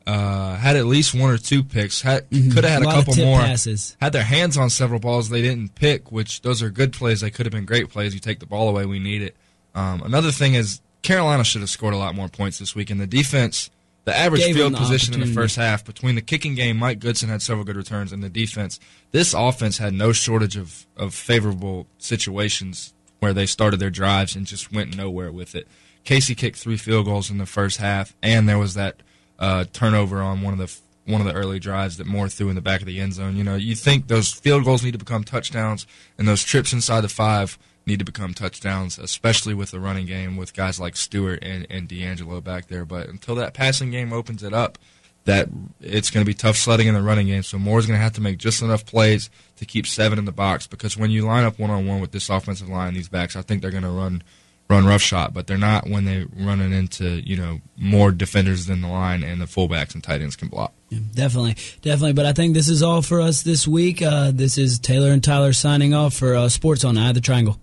uh, 0.07 0.55
had 0.55 0.75
at 0.75 0.85
least 0.85 1.13
one 1.13 1.29
or 1.29 1.37
two 1.37 1.63
picks. 1.63 2.01
Had, 2.01 2.27
Mhm. 2.31 2.53
Could 2.53 2.63
have 2.63 2.73
had 2.73 2.83
A 2.83 2.89
a, 2.89 2.91
couple 2.93 3.15
more. 3.17 3.39
passes. 3.41 3.95
Had 4.01 4.11
their 4.13 4.23
hands 4.23 4.57
on 4.57 4.69
several 4.71 4.99
balls 4.99 5.29
they 5.29 5.41
didn't 5.41 5.75
pick, 5.75 6.11
which 6.11 6.41
those 6.41 6.63
are 6.63 6.69
good 6.71 6.93
plays. 6.93 7.21
They 7.21 7.29
could 7.29 7.45
have 7.45 7.53
been 7.53 7.65
great 7.65 7.89
plays. 7.89 8.13
You 8.15 8.19
take 8.19 8.39
the 8.39 8.47
ball 8.47 8.69
away, 8.69 8.85
we 8.87 8.97
need 8.97 9.21
it. 9.21 9.35
Um, 9.75 10.01
another 10.01 10.31
thing 10.31 10.55
is 10.55 10.81
Carolina 11.03 11.43
should 11.43 11.61
have 11.61 11.69
scored 11.69 11.93
a 11.93 11.97
lot 11.97 12.15
more 12.15 12.27
points 12.27 12.57
this 12.57 12.73
week. 12.73 12.89
And 12.89 12.99
the 12.99 13.05
defense, 13.05 13.69
the 14.05 14.17
average 14.17 14.41
Gave 14.41 14.55
field 14.55 14.73
the 14.73 14.77
position 14.77 15.13
in 15.13 15.19
the 15.19 15.27
first 15.27 15.55
half 15.57 15.85
between 15.85 16.15
the 16.15 16.21
kicking 16.23 16.55
game, 16.55 16.77
Mike 16.77 16.99
Goodson 16.99 17.29
had 17.29 17.43
several 17.43 17.63
good 17.63 17.75
returns, 17.75 18.11
and 18.11 18.23
the 18.23 18.29
defense. 18.29 18.79
This 19.11 19.35
offense 19.35 19.77
had 19.77 19.93
no 19.93 20.11
shortage 20.11 20.57
of 20.57 20.87
of 20.97 21.13
favorable 21.13 21.85
situations 21.99 22.93
where 23.19 23.33
they 23.33 23.45
started 23.45 23.79
their 23.79 23.89
drives 23.91 24.35
and 24.35 24.47
just 24.47 24.71
went 24.71 24.95
nowhere 24.97 25.31
with 25.31 25.53
it. 25.53 25.67
Kasay 26.05 26.35
kicked 26.35 26.57
three 26.57 26.77
field 26.77 27.05
goals 27.05 27.29
in 27.29 27.37
the 27.37 27.45
first 27.45 27.77
half, 27.77 28.15
and 28.21 28.47
there 28.47 28.57
was 28.57 28.73
that 28.73 29.01
uh, 29.37 29.65
turnover 29.71 30.21
on 30.21 30.41
one 30.41 30.53
of 30.53 30.59
the 30.59 30.75
one 31.11 31.21
of 31.21 31.27
the 31.27 31.33
early 31.33 31.59
drives 31.59 31.97
that 31.97 32.05
Moore 32.05 32.29
threw 32.29 32.49
in 32.49 32.55
the 32.55 32.61
back 32.61 32.81
of 32.81 32.85
the 32.85 32.99
end 32.99 33.13
zone. 33.13 33.35
You 33.35 33.43
know, 33.43 33.55
you 33.55 33.73
think 33.73 34.07
those 34.07 34.31
field 34.31 34.63
goals 34.63 34.83
need 34.83 34.91
to 34.91 34.99
become 34.99 35.23
touchdowns, 35.23 35.87
and 36.17 36.27
those 36.27 36.43
trips 36.43 36.71
inside 36.71 37.01
the 37.01 37.09
five 37.09 37.57
need 37.85 37.99
to 37.99 38.05
become 38.05 38.33
touchdowns, 38.33 38.99
especially 38.99 39.53
with 39.53 39.71
the 39.71 39.79
running 39.79 40.05
game 40.05 40.37
with 40.37 40.53
guys 40.53 40.79
like 40.79 40.95
Stewart 40.95 41.39
and, 41.41 41.65
and 41.69 41.89
DeAngelo 41.89 42.43
back 42.43 42.67
there. 42.67 42.85
But 42.85 43.09
until 43.09 43.35
that 43.35 43.53
passing 43.53 43.89
game 43.89 44.13
opens 44.13 44.43
it 44.43 44.53
up, 44.53 44.77
that 45.25 45.49
it's 45.81 46.09
going 46.09 46.23
to 46.23 46.29
be 46.29 46.33
tough 46.33 46.55
sledding 46.55 46.87
in 46.87 46.93
the 46.93 47.01
running 47.01 47.27
game. 47.27 47.43
So 47.43 47.57
Moore's 47.57 47.85
going 47.85 47.97
to 47.97 48.03
have 48.03 48.13
to 48.13 48.21
make 48.21 48.37
just 48.37 48.61
enough 48.61 48.85
plays 48.85 49.29
to 49.57 49.65
keep 49.65 49.85
seven 49.85 50.17
in 50.17 50.25
the 50.25 50.31
box 50.31 50.65
because 50.65 50.97
when 50.97 51.11
you 51.11 51.25
line 51.25 51.43
up 51.43 51.59
one 51.59 51.69
on 51.69 51.85
one 51.87 51.99
with 51.99 52.11
this 52.11 52.29
offensive 52.29 52.69
line, 52.69 52.93
these 52.93 53.09
backs, 53.09 53.35
I 53.35 53.41
think 53.41 53.61
they're 53.61 53.71
going 53.71 53.83
to 53.83 53.89
run 53.89 54.23
run 54.69 54.85
rough 54.85 55.01
shot, 55.01 55.33
but 55.33 55.47
they're 55.47 55.57
not 55.57 55.89
when 55.89 56.05
they're 56.05 56.27
running 56.37 56.71
into 56.71 57.21
you 57.27 57.35
know 57.35 57.59
more 57.77 58.11
defenders 58.11 58.67
than 58.67 58.81
the 58.81 58.87
line 58.87 59.23
and 59.23 59.41
the 59.41 59.45
fullbacks 59.45 59.93
and 59.93 60.03
tight 60.03 60.21
ends 60.21 60.35
can 60.35 60.47
block. 60.47 60.73
Yeah, 60.89 60.99
definitely, 61.13 61.55
definitely. 61.81 62.13
But 62.13 62.25
I 62.25 62.33
think 62.33 62.53
this 62.53 62.69
is 62.69 62.83
all 62.83 63.01
for 63.01 63.21
us 63.21 63.41
this 63.41 63.67
week. 63.67 64.01
Uh, 64.01 64.31
this 64.31 64.57
is 64.57 64.79
Taylor 64.79 65.11
and 65.11 65.23
Tyler 65.23 65.53
signing 65.53 65.93
off 65.93 66.13
for 66.13 66.35
uh, 66.35 66.49
Sports 66.49 66.83
on 66.83 66.97
Eye 66.97 67.09
of 67.09 67.15
the 67.15 67.21
Triangle. 67.21 67.57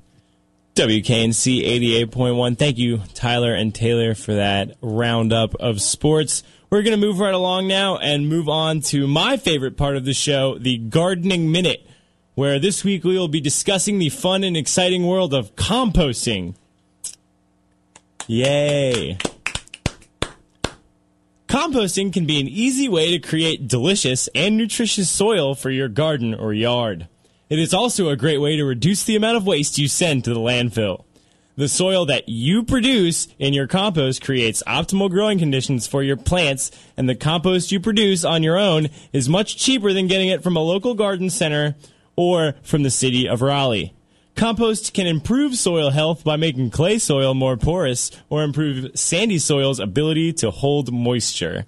WKNC 0.75 1.65
88.1. 2.07 2.59
Thank 2.59 2.77
you, 2.77 3.01
Tyler 3.15 3.55
and 3.55 3.75
Taylor, 3.75 4.15
for 4.15 4.35
that 4.35 4.77
roundup 4.83 5.55
of 5.55 5.81
sports. 5.81 6.43
We're 6.69 6.83
going 6.83 7.01
to 7.01 7.07
move 7.07 7.19
right 7.19 7.33
along 7.33 7.69
now 7.69 7.97
and 7.97 8.29
move 8.29 8.47
on 8.47 8.81
to 8.83 9.07
my 9.07 9.39
favorite 9.39 9.79
part 9.79 9.97
of 9.97 10.05
the 10.05 10.13
show, 10.13 10.59
the 10.59 10.77
Gardening 10.77 11.51
Minute, 11.51 11.89
where 12.35 12.59
this 12.59 12.85
week 12.85 13.05
we 13.05 13.17
will 13.17 13.29
be 13.29 13.41
discussing 13.41 13.99
the 13.99 14.11
fun 14.11 14.45
and 14.45 14.55
exciting 14.55 15.07
world 15.07 15.33
of 15.33 15.57
composting. 15.57 16.57
Yay! 18.29 19.19
Composting 21.47 22.13
can 22.13 22.27
be 22.27 22.41
an 22.41 22.49
easy 22.49 22.89
way 22.89 23.13
to 23.13 23.21
create 23.21 23.69
delicious 23.69 24.29
and 24.35 24.57
nutritious 24.57 25.09
soil 25.09 25.55
for 25.55 25.71
your 25.71 25.89
garden 25.89 26.35
or 26.35 26.53
yard. 26.53 27.07
It 27.49 27.61
is 27.61 27.73
also 27.73 28.09
a 28.09 28.17
great 28.17 28.39
way 28.39 28.57
to 28.57 28.65
reduce 28.65 29.05
the 29.05 29.15
amount 29.15 29.37
of 29.37 29.47
waste 29.47 29.79
you 29.79 29.87
send 29.87 30.25
to 30.25 30.35
the 30.35 30.41
landfill. 30.41 31.05
The 31.55 31.69
soil 31.69 32.05
that 32.07 32.29
you 32.29 32.65
produce 32.65 33.29
in 33.39 33.55
your 33.55 33.69
compost 33.69 34.23
creates 34.23 34.63
optimal 34.67 35.09
growing 35.09 35.39
conditions 35.39 35.87
for 35.87 36.03
your 36.03 36.17
plants, 36.17 36.71
and 36.97 37.09
the 37.09 37.15
compost 37.15 37.73
you 37.73 37.81
produce 37.81 38.25
on 38.25 38.43
your 38.43 38.59
own 38.59 38.89
is 39.13 39.29
much 39.29 39.57
cheaper 39.57 39.93
than 39.93 40.09
getting 40.09 40.29
it 40.29 40.43
from 40.43 40.57
a 40.57 40.61
local 40.61 40.95
garden 40.95 41.31
center 41.31 41.77
or 42.17 42.57
from 42.63 42.83
the 42.83 42.91
city 42.91 43.27
of 43.29 43.41
Raleigh. 43.41 43.96
Compost 44.37 44.93
can 44.93 45.07
improve 45.07 45.57
soil 45.57 45.89
health 45.89 46.23
by 46.23 46.37
making 46.37 46.69
clay 46.69 46.99
soil 46.99 47.33
more 47.33 47.57
porous 47.57 48.11
or 48.29 48.45
improve 48.45 48.91
sandy 48.95 49.39
soil's 49.39 49.81
ability 49.81 50.31
to 50.35 50.51
hold 50.51 50.93
moisture. 50.93 51.65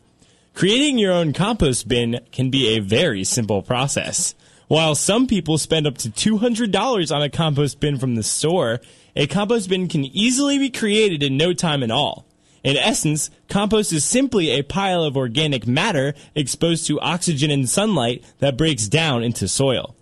Creating 0.52 0.98
your 0.98 1.14
own 1.14 1.32
compost 1.32 1.88
bin 1.88 2.20
can 2.30 2.50
be 2.50 2.76
a 2.76 2.80
very 2.80 3.24
simple 3.24 3.62
process. 3.62 4.34
While 4.66 4.94
some 4.96 5.26
people 5.26 5.56
spend 5.56 5.86
up 5.86 5.96
to 5.96 6.10
$200 6.10 7.14
on 7.14 7.22
a 7.22 7.30
compost 7.30 7.80
bin 7.80 7.98
from 7.98 8.16
the 8.16 8.22
store, 8.22 8.82
a 9.16 9.26
compost 9.26 9.70
bin 9.70 9.88
can 9.88 10.04
easily 10.04 10.58
be 10.58 10.68
created 10.68 11.22
in 11.22 11.38
no 11.38 11.54
time 11.54 11.82
at 11.82 11.90
all. 11.90 12.26
In 12.62 12.76
essence, 12.76 13.30
compost 13.48 13.94
is 13.94 14.04
simply 14.04 14.50
a 14.50 14.62
pile 14.62 15.04
of 15.04 15.16
organic 15.16 15.66
matter 15.66 16.12
exposed 16.34 16.86
to 16.88 17.00
oxygen 17.00 17.50
and 17.50 17.66
sunlight 17.66 18.22
that 18.40 18.58
breaks 18.58 18.88
down 18.88 19.22
into 19.22 19.48
soil. 19.48 19.94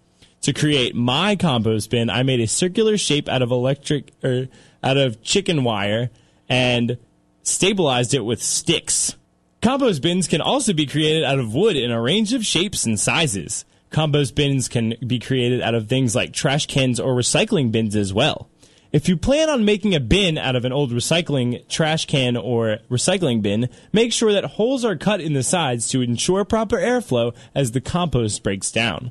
To 0.47 0.53
create 0.53 0.95
my 0.95 1.35
compost 1.35 1.91
bin, 1.91 2.09
I 2.09 2.23
made 2.23 2.39
a 2.39 2.47
circular 2.47 2.97
shape 2.97 3.29
out 3.29 3.43
of 3.43 3.51
electric 3.51 4.13
or 4.23 4.31
er, 4.31 4.49
out 4.81 4.97
of 4.97 5.21
chicken 5.21 5.65
wire 5.65 6.09
and 6.49 6.99
stabilized 7.43 8.15
it 8.15 8.25
with 8.25 8.41
sticks. 8.41 9.17
Compost 9.61 10.03
bins 10.03 10.29
can 10.29 10.41
also 10.41 10.73
be 10.73 10.87
created 10.87 11.25
out 11.25 11.41
of 11.41 11.53
wood 11.53 11.77
in 11.77 11.91
a 11.91 12.01
range 12.01 12.33
of 12.33 12.47
shapes 12.47 12.87
and 12.87 13.01
sizes. 13.01 13.65
Compost 13.91 14.37
bins 14.37 14.69
can 14.69 14.95
be 15.05 15.19
created 15.19 15.63
out 15.63 15.75
of 15.75 15.89
things 15.89 16.15
like 16.15 16.33
trash 16.33 16.67
cans 16.67 17.01
or 17.01 17.17
recycling 17.17 17.73
bins 17.73 17.97
as 17.97 18.15
well. 18.15 18.49
If 18.93 19.09
you 19.09 19.17
plan 19.17 19.51
on 19.51 19.65
making 19.65 19.97
a 19.97 20.01
bin 20.01 20.39
out 20.39 20.55
of 20.55 20.65
an 20.65 20.73
old 20.73 20.93
recycling 20.93 21.69
trash 21.69 22.07
can 22.07 22.37
or 22.37 22.79
recycling 22.89 23.43
bin, 23.43 23.69
make 23.93 24.13
sure 24.13 24.33
that 24.33 24.45
holes 24.45 24.85
are 24.85 24.95
cut 24.95 25.21
in 25.21 25.33
the 25.33 25.43
sides 25.43 25.89
to 25.89 26.03
ensure 26.03 26.45
proper 26.45 26.77
airflow 26.77 27.35
as 27.53 27.73
the 27.73 27.81
compost 27.81 28.45
breaks 28.45 28.71
down. 28.71 29.11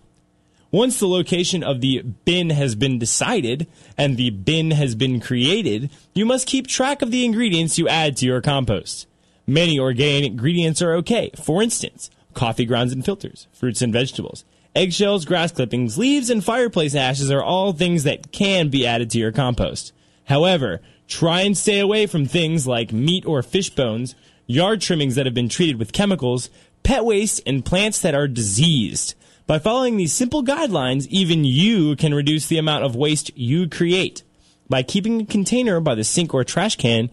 Once 0.76 1.00
the 1.00 1.08
location 1.08 1.64
of 1.64 1.80
the 1.80 2.02
bin 2.02 2.50
has 2.50 2.76
been 2.76 3.00
decided 3.00 3.66
and 3.98 4.18
the 4.18 4.30
bin 4.30 4.72
has 4.72 4.94
been 4.94 5.22
created, 5.22 5.90
you 6.14 6.26
must 6.26 6.48
keep 6.48 6.68
track 6.68 7.02
of 7.02 7.12
the 7.12 7.24
ingredients 7.24 7.78
you 7.78 7.88
add 7.88 8.18
to 8.18 8.26
your 8.26 8.42
compost. 8.42 9.08
Many 9.48 9.80
organic 9.80 10.32
ingredients 10.32 10.82
are 10.82 10.96
okay. 10.96 11.32
For 11.42 11.64
instance, 11.64 12.10
coffee 12.34 12.66
grounds 12.66 12.92
and 12.92 13.06
filters, 13.06 13.48
fruits 13.54 13.82
and 13.82 13.94
vegetables. 13.94 14.44
Eggshells, 14.76 15.24
grass 15.24 15.54
clippings, 15.54 15.98
leaves, 15.98 16.30
and 16.30 16.44
fireplace 16.44 16.94
ashes 16.94 17.32
are 17.32 17.42
all 17.42 17.72
things 17.72 18.04
that 18.04 18.34
can 18.34 18.68
be 18.68 18.86
added 18.86 19.10
to 19.12 19.18
your 19.18 19.32
compost. 19.32 19.94
However, 20.26 20.82
try 21.08 21.40
and 21.44 21.58
stay 21.58 21.80
away 21.80 22.06
from 22.06 22.26
things 22.26 22.68
like 22.68 22.92
meat 22.92 23.26
or 23.26 23.42
fish 23.42 23.70
bones, 23.70 24.14
yard 24.46 24.82
trimmings 24.82 25.16
that 25.16 25.26
have 25.26 25.34
been 25.34 25.48
treated 25.48 25.80
with 25.80 25.94
chemicals, 25.94 26.50
pet 26.84 27.06
waste, 27.06 27.40
and 27.46 27.64
plants 27.64 28.02
that 28.02 28.14
are 28.14 28.28
diseased. 28.28 29.16
By 29.48 29.60
following 29.60 29.98
these 29.98 30.12
simple 30.12 30.44
guidelines, 30.44 31.06
even 31.08 31.46
you 31.46 31.96
can 31.96 32.16
reduce 32.16 32.48
the 32.48 32.58
amount 32.58 32.84
of 32.84 32.96
waste 32.96 33.30
you 33.38 33.70
create. 33.70 34.24
By 34.70 34.82
keeping 34.82 35.22
a 35.22 35.26
container 35.26 35.80
by 35.80 35.94
the 35.94 36.04
sink 36.04 36.34
or 36.34 36.44
trash 36.44 36.78
can, 36.78 37.12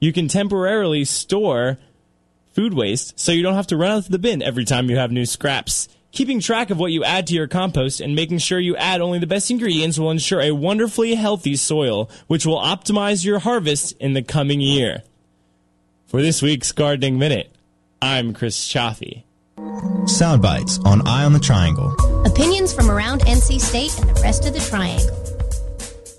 you 0.00 0.10
can 0.10 0.26
temporarily 0.26 1.04
store 1.04 1.76
food 2.54 2.72
waste 2.72 3.20
so 3.20 3.32
you 3.32 3.42
don't 3.42 3.54
have 3.54 3.66
to 3.66 3.76
run 3.76 3.90
out 3.90 4.04
to 4.04 4.10
the 4.10 4.18
bin 4.18 4.40
every 4.40 4.64
time 4.64 4.88
you 4.88 4.96
have 4.96 5.12
new 5.12 5.26
scraps. 5.26 5.88
Keeping 6.10 6.40
track 6.40 6.70
of 6.70 6.78
what 6.78 6.92
you 6.92 7.04
add 7.04 7.26
to 7.26 7.34
your 7.34 7.48
compost 7.48 8.00
and 8.00 8.14
making 8.14 8.38
sure 8.38 8.58
you 8.58 8.76
add 8.76 9.02
only 9.02 9.18
the 9.18 9.26
best 9.26 9.50
ingredients 9.50 9.98
will 9.98 10.10
ensure 10.10 10.40
a 10.40 10.52
wonderfully 10.52 11.16
healthy 11.16 11.54
soil, 11.54 12.08
which 12.28 12.46
will 12.46 12.60
optimize 12.60 13.26
your 13.26 13.40
harvest 13.40 13.94
in 14.00 14.14
the 14.14 14.22
coming 14.22 14.62
year. 14.62 15.02
For 16.06 16.22
this 16.22 16.40
week's 16.40 16.72
Gardening 16.72 17.18
Minute, 17.18 17.54
I'm 18.00 18.32
Chris 18.32 18.66
Chaffee. 18.66 19.26
Sound 20.06 20.42
bites 20.42 20.78
on 20.84 21.06
Eye 21.06 21.24
on 21.24 21.32
the 21.32 21.40
Triangle. 21.40 21.94
Opinions 22.26 22.72
from 22.72 22.90
around 22.90 23.22
NC 23.22 23.60
State 23.60 23.98
and 23.98 24.08
the 24.08 24.20
rest 24.20 24.46
of 24.46 24.52
the 24.52 24.60
Triangle. 24.60 25.23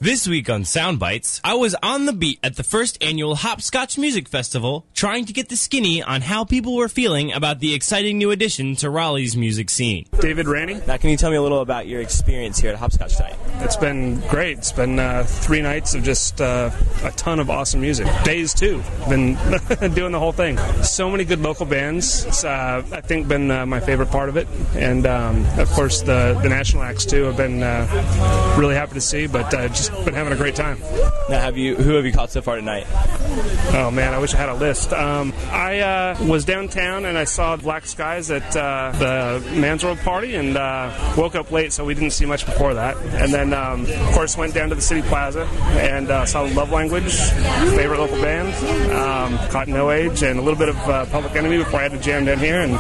This 0.06 0.28
week 0.28 0.52
on 0.52 0.66
Soundbites, 0.66 1.42
I 1.44 1.56
was 1.56 1.76
on 1.82 2.06
the 2.06 2.14
beat 2.14 2.38
at 2.44 2.58
the 2.58 2.64
first 2.64 3.04
annual 3.04 3.34
Hopscotch 3.34 3.98
Music 3.98 4.30
Festival, 4.30 4.86
trying 4.94 5.26
to 5.26 5.34
get 5.34 5.50
the 5.50 5.56
skinny 5.56 6.04
on 6.04 6.22
how 6.22 6.46
people 6.46 6.76
were 6.76 6.88
feeling 6.88 7.34
about 7.34 7.60
the 7.60 7.74
exciting 7.74 8.20
new 8.20 8.30
addition 8.30 8.76
to 8.76 8.92
Raleigh's 8.92 9.36
music 9.36 9.72
scene. 9.72 10.06
David 10.20 10.48
Ranny. 10.48 10.80
Now, 10.86 10.98
can 10.98 11.10
you 11.10 11.18
tell 11.18 11.32
me 11.32 11.38
a 11.38 11.42
little 11.42 11.62
about 11.62 11.88
your 11.88 12.02
experience 12.02 12.60
here 12.60 12.70
at 12.70 12.78
Hopscotch 12.78 13.18
tonight? 13.18 13.36
It's 13.62 13.78
been 13.78 14.20
great. 14.28 14.60
It's 14.60 14.72
been 14.72 15.00
uh, 15.00 15.24
three 15.24 15.64
nights 15.64 15.96
of 15.96 16.04
just 16.04 16.40
uh, 16.40 16.70
a 17.04 17.10
ton 17.14 17.40
of 17.40 17.50
awesome 17.50 17.82
music. 17.82 18.06
Days 18.24 18.54
too. 18.54 18.84
Been 19.10 19.34
doing 19.96 20.12
the 20.12 20.20
whole 20.20 20.34
thing. 20.34 20.60
So 20.84 21.10
many 21.10 21.26
good 21.26 21.40
local 21.40 21.66
bands. 21.66 22.26
It's, 22.26 22.44
uh, 22.44 22.84
I 22.92 23.02
think, 23.02 23.28
been 23.28 23.50
uh, 23.50 23.66
my 23.66 23.80
favorite 23.80 24.12
part 24.12 24.30
of 24.30 24.38
it, 24.38 24.48
and 24.76 25.08
um, 25.08 25.44
of 25.58 25.68
course 25.72 26.02
the 26.02 26.40
the 26.44 26.50
national 26.50 26.84
acts 26.84 27.06
too. 27.06 27.24
Have 27.24 27.38
been 27.38 27.64
uh, 27.64 28.56
really 28.60 28.76
happy 28.76 28.94
to 28.94 29.02
see, 29.02 29.26
but 29.26 29.52
uh, 29.52 29.68
just 29.70 29.95
been 30.04 30.14
having 30.14 30.34
a 30.34 30.36
great 30.36 30.56
time. 30.56 30.80
Now, 31.30 31.40
have 31.40 31.58
you? 31.58 31.76
Who 31.76 31.96
have 31.96 32.06
you 32.06 32.12
caught 32.12 32.32
so 32.32 32.42
far 32.42 32.56
tonight? 32.56 32.86
Oh 33.74 33.92
man, 33.92 34.14
I 34.14 34.20
wish 34.20 34.34
I 34.34 34.38
had 34.38 34.50
a 34.50 34.54
list. 34.54 34.94
Um, 34.94 35.34
I 35.50 35.80
uh, 35.80 36.18
was 36.26 36.46
downtown 36.46 37.06
and 37.06 37.18
I 37.18 37.26
saw 37.26 37.58
Black 37.58 37.86
Skies 37.86 38.32
at 38.32 38.56
uh, 38.56 38.92
the 38.98 39.44
Mansworld 39.50 40.02
party 40.04 40.36
and 40.36 40.56
uh, 40.56 41.14
woke 41.18 41.36
up 41.36 41.52
late, 41.52 41.74
so 41.74 41.84
we 41.84 41.94
didn't 41.94 42.12
see 42.12 42.26
much 42.26 42.46
before 42.46 42.74
that. 42.76 42.96
And 43.22 43.34
then, 43.34 43.54
um, 43.54 43.86
of 43.86 44.14
course, 44.14 44.38
went 44.38 44.54
down 44.54 44.70
to 44.70 44.76
the 44.76 44.82
City 44.82 45.02
Plaza 45.02 45.46
and 45.78 46.10
uh, 46.10 46.26
saw 46.26 46.44
Love 46.44 46.72
Language, 46.72 47.14
favorite 47.76 48.00
local 48.00 48.22
band, 48.22 48.54
um, 48.94 49.38
caught 49.50 49.68
No 49.68 49.92
Age, 49.92 50.24
and 50.24 50.40
a 50.40 50.42
little 50.42 50.60
bit 50.60 50.70
of 50.70 50.78
uh, 50.78 51.06
Public 51.08 51.36
Enemy 51.36 51.58
before 51.58 51.80
I 51.80 51.84
had 51.84 51.92
to 51.92 52.00
jam 52.00 52.26
down 52.26 52.40
here 52.40 52.62
and 52.62 52.78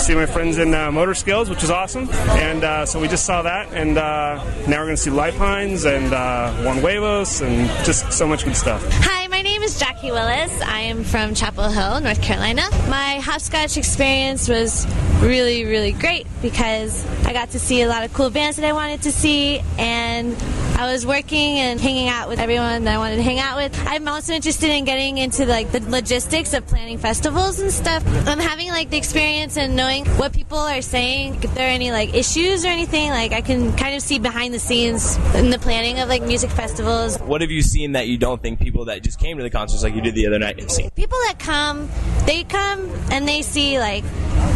see 0.00 0.14
my 0.14 0.26
friends 0.26 0.58
in 0.58 0.74
uh, 0.74 0.92
Motor 0.92 1.14
Skills, 1.14 1.48
which 1.48 1.62
was 1.62 1.70
awesome. 1.70 2.10
And 2.10 2.88
so 2.88 3.00
we 3.00 3.08
just 3.08 3.24
saw 3.24 3.42
that, 3.42 3.72
and 3.72 3.94
now 3.94 4.42
we're 4.66 4.84
going 4.84 4.88
to 4.90 4.96
see 4.96 5.10
Light 5.10 5.36
Pines 5.36 5.84
and 5.86 6.12
Uh, 6.28 6.52
Juan 6.62 6.76
Huevos, 6.76 7.40
and 7.40 7.66
just 7.86 8.12
so 8.12 8.26
much 8.26 8.44
good 8.44 8.54
stuff. 8.54 8.84
Hi, 9.00 9.27
my 9.38 9.42
name 9.42 9.62
is 9.62 9.78
Jackie 9.78 10.10
Willis. 10.10 10.60
I 10.62 10.80
am 10.80 11.04
from 11.04 11.32
Chapel 11.32 11.68
Hill, 11.68 12.00
North 12.00 12.20
Carolina. 12.20 12.62
My 12.88 13.20
hopscotch 13.20 13.76
experience 13.76 14.48
was 14.48 14.84
really, 15.20 15.64
really 15.64 15.92
great 15.92 16.26
because 16.42 17.06
I 17.24 17.32
got 17.32 17.50
to 17.50 17.60
see 17.60 17.82
a 17.82 17.88
lot 17.88 18.02
of 18.02 18.12
cool 18.12 18.30
bands 18.30 18.56
that 18.56 18.66
I 18.66 18.72
wanted 18.72 19.02
to 19.02 19.12
see, 19.12 19.60
and 19.78 20.36
I 20.78 20.92
was 20.92 21.04
working 21.04 21.58
and 21.58 21.80
hanging 21.80 22.08
out 22.08 22.28
with 22.28 22.38
everyone 22.38 22.84
that 22.84 22.94
I 22.94 22.98
wanted 22.98 23.16
to 23.16 23.22
hang 23.22 23.40
out 23.40 23.56
with. 23.56 23.76
I'm 23.84 24.06
also 24.06 24.32
interested 24.32 24.70
in 24.70 24.84
getting 24.84 25.18
into 25.18 25.44
like 25.44 25.72
the 25.72 25.80
logistics 25.80 26.54
of 26.54 26.66
planning 26.68 26.98
festivals 26.98 27.58
and 27.58 27.72
stuff. 27.72 28.04
I'm 28.28 28.38
having 28.38 28.68
like 28.68 28.90
the 28.90 28.96
experience 28.96 29.56
and 29.56 29.74
knowing 29.74 30.06
what 30.18 30.32
people 30.32 30.58
are 30.58 30.80
saying. 30.80 31.42
If 31.42 31.52
there 31.54 31.66
are 31.66 31.70
any 31.70 31.90
like 31.90 32.14
issues 32.14 32.64
or 32.64 32.68
anything, 32.68 33.10
like 33.10 33.32
I 33.32 33.40
can 33.40 33.76
kind 33.76 33.96
of 33.96 34.02
see 34.02 34.20
behind 34.20 34.54
the 34.54 34.60
scenes 34.60 35.16
in 35.34 35.50
the 35.50 35.58
planning 35.58 35.98
of 35.98 36.08
like 36.08 36.22
music 36.22 36.50
festivals. 36.50 37.18
What 37.18 37.40
have 37.40 37.50
you 37.50 37.62
seen 37.62 37.92
that 37.92 38.06
you 38.06 38.16
don't 38.16 38.40
think 38.40 38.60
people 38.60 38.84
that 38.84 39.02
just 39.02 39.18
came 39.28 39.36
to 39.36 39.42
the 39.42 39.50
concerts 39.50 39.82
like 39.82 39.94
you 39.94 40.00
did 40.00 40.14
the 40.14 40.26
other 40.26 40.38
night 40.38 40.70
seen? 40.70 40.88
People 40.90 41.18
that 41.26 41.38
come, 41.38 41.90
they 42.24 42.44
come 42.44 42.90
and 43.10 43.28
they 43.28 43.42
see 43.42 43.78
like 43.78 44.02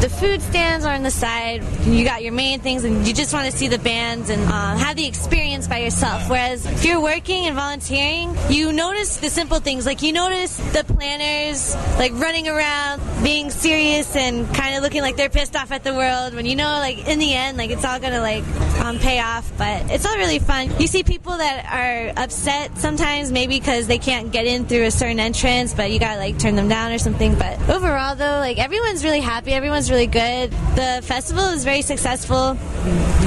the 0.02 0.08
food 0.08 0.42
stands 0.42 0.84
are 0.84 0.92
on 0.94 1.02
the 1.04 1.10
side. 1.10 1.62
You 1.84 2.04
got 2.04 2.22
your 2.22 2.32
main 2.32 2.60
things, 2.60 2.84
and 2.84 3.06
you 3.06 3.14
just 3.14 3.32
want 3.32 3.50
to 3.50 3.56
see 3.56 3.68
the 3.68 3.78
bands 3.78 4.30
and 4.30 4.42
uh, 4.42 4.76
have 4.76 4.96
the 4.96 5.06
experience 5.06 5.68
by 5.68 5.78
yourself. 5.78 6.28
Whereas 6.28 6.66
if 6.66 6.84
you're 6.84 7.00
working 7.00 7.46
and 7.46 7.54
volunteering, 7.54 8.36
you 8.48 8.72
notice 8.72 9.18
the 9.18 9.30
simple 9.30 9.60
things. 9.60 9.86
Like 9.86 10.02
you 10.02 10.12
notice 10.12 10.56
the 10.72 10.84
planners 10.84 11.76
like 11.98 12.12
running 12.14 12.48
around, 12.48 13.00
being 13.22 13.50
serious 13.50 14.16
and 14.16 14.52
kind 14.54 14.76
of 14.76 14.82
looking 14.82 15.02
like 15.02 15.16
they're 15.16 15.28
pissed 15.28 15.54
off 15.54 15.70
at 15.70 15.84
the 15.84 15.94
world. 15.94 16.34
When 16.34 16.46
you 16.46 16.56
know, 16.56 16.64
like 16.64 17.06
in 17.06 17.18
the 17.18 17.32
end, 17.34 17.56
like 17.56 17.70
it's 17.70 17.84
all 17.84 18.00
gonna 18.00 18.20
like 18.20 18.44
um, 18.80 18.98
pay 18.98 19.20
off. 19.20 19.50
But 19.56 19.90
it's 19.90 20.04
all 20.04 20.16
really 20.16 20.40
fun. 20.40 20.80
You 20.80 20.88
see 20.88 21.04
people 21.04 21.36
that 21.36 21.66
are 21.72 22.22
upset 22.22 22.76
sometimes, 22.78 23.30
maybe 23.30 23.60
because 23.60 23.86
they 23.86 23.98
can't 23.98 24.32
get 24.32 24.46
in 24.46 24.66
through 24.66 24.82
a 24.84 24.90
certain 24.90 25.20
entrance, 25.20 25.74
but 25.74 25.90
you 25.92 26.00
gotta 26.00 26.18
like 26.18 26.38
turn 26.38 26.56
them 26.56 26.68
down 26.68 26.92
or 26.92 26.98
something. 26.98 27.36
But 27.36 27.60
overall, 27.68 28.16
though, 28.16 28.38
like 28.38 28.58
everyone's 28.58 29.04
really 29.04 29.20
happy. 29.20 29.52
Everyone's 29.72 29.90
really 29.90 30.06
good. 30.06 30.50
The 30.76 31.00
festival 31.02 31.44
is 31.44 31.64
very 31.64 31.80
successful 31.80 32.58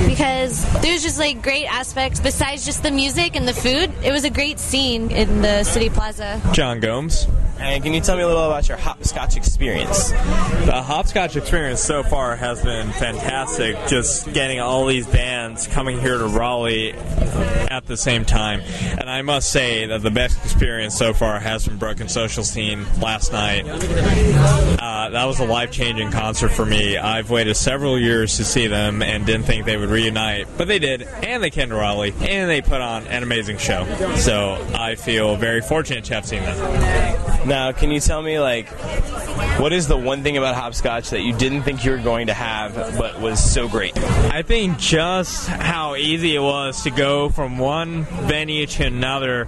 because 0.08 0.64
there's 0.84 1.02
just 1.02 1.18
like 1.18 1.41
great 1.41 1.66
aspects 1.66 2.20
besides 2.20 2.64
just 2.64 2.84
the 2.84 2.91
music 2.91 3.36
and 3.36 3.48
the 3.48 3.54
food. 3.54 3.91
It 4.04 4.12
was 4.12 4.26
a 4.26 4.30
great 4.30 4.60
scene 4.60 5.10
in 5.10 5.41
the 5.41 5.64
city 5.64 5.89
plaza. 5.89 6.39
John 6.52 6.80
Gomes. 6.82 7.26
And 7.60 7.84
can 7.84 7.93
you 7.93 8.01
tell 8.01 8.18
me 8.18 8.24
a 8.24 8.28
little 8.28 8.45
about 8.45 8.68
your 8.68 8.78
hopscotch 8.78 9.36
experience? 9.38 10.12
The 10.12 10.84
hopscotch 10.86 11.36
experience 11.36 11.82
so 11.82 12.03
far 12.03 12.36
has 12.36 12.62
been 12.62 12.91
fantastic. 12.91 13.78
Just 13.88 14.32
getting 14.34 14.60
all 14.60 14.86
these 14.86 15.08
bands 15.08 15.68
coming 15.68 15.99
here 15.99 16.18
to 16.18 16.28
Raleigh 16.28 16.93
at 16.93 17.86
the 17.88 17.97
same 17.97 18.26
time. 18.26 18.62
And 18.99 19.10
I 19.10 19.22
must 19.22 19.51
say 19.51 19.86
that 19.88 20.01
the 20.01 20.12
best 20.12 20.43
experience 20.43 20.97
so 20.97 21.14
far 21.14 21.39
has 21.39 21.68
been 21.68 21.78
Broken 21.78 22.08
Social 22.08 22.43
Scene 22.43 22.86
last 22.99 23.32
night. 23.32 23.66
Uh, 23.66 25.10
that 25.10 25.26
was 25.26 25.39
a 25.39 25.45
life 25.45 25.72
changing 25.72 26.12
concert 26.12 26.49
for 26.49 26.66
me. 26.66 26.97
I've 26.97 27.30
waited 27.30 27.56
several 27.56 27.99
years 27.99 28.38
to 28.38 28.45
see 28.45 28.68
them 28.68 29.01
and 29.01 29.26
didn't 29.26 29.45
think 29.45 29.66
they 29.66 29.78
would 29.78 29.89
reunite, 29.89 30.47
but 30.58 30.68
they 30.68 30.80
did, 30.80 31.03
and 31.03 31.43
they 31.43 31.49
came 31.49 31.70
to 31.70 31.76
Raleigh, 31.76 32.14
and 32.22 32.49
they 32.49 32.62
put 32.62 32.82
on 32.82 33.08
an 33.08 33.24
amazing 33.24 33.58
show. 33.58 33.86
So 34.16 34.66
I 34.74 34.95
feel 34.95 35.36
very 35.36 35.62
fortunate 35.62 36.06
to 36.06 36.16
have 36.16 36.26
seen 36.26 36.43
them. 36.43 37.45
Now, 37.46 37.72
can 37.72 37.91
you 37.91 38.00
tell 38.00 38.22
me, 38.22 38.39
like, 38.39 38.68
what 39.60 39.72
is 39.72 39.88
the 39.88 39.98
one 39.98 40.24
thing 40.24 40.36
about 40.36 40.56
hopscotch 40.56 41.12
that 41.12 41.22
you 41.22 41.32
didn't 41.32 41.62
think 41.62 41.86
you 41.86 41.91
were 41.91 41.98
going 41.98 42.28
to 42.28 42.34
have, 42.34 42.98
but 42.98 43.20
was 43.22 43.39
so 43.39 43.68
great? 43.68 43.98
I 43.98 44.41
think 44.41 44.80
just 44.80 45.48
how 45.48 45.96
easy 45.96 46.36
it 46.36 46.41
was 46.41 46.84
to 46.84 46.91
go 46.91 47.30
from 47.30 47.58
one 47.58 48.04
venue 48.28 48.66
to 48.66 48.86
another. 48.86 49.48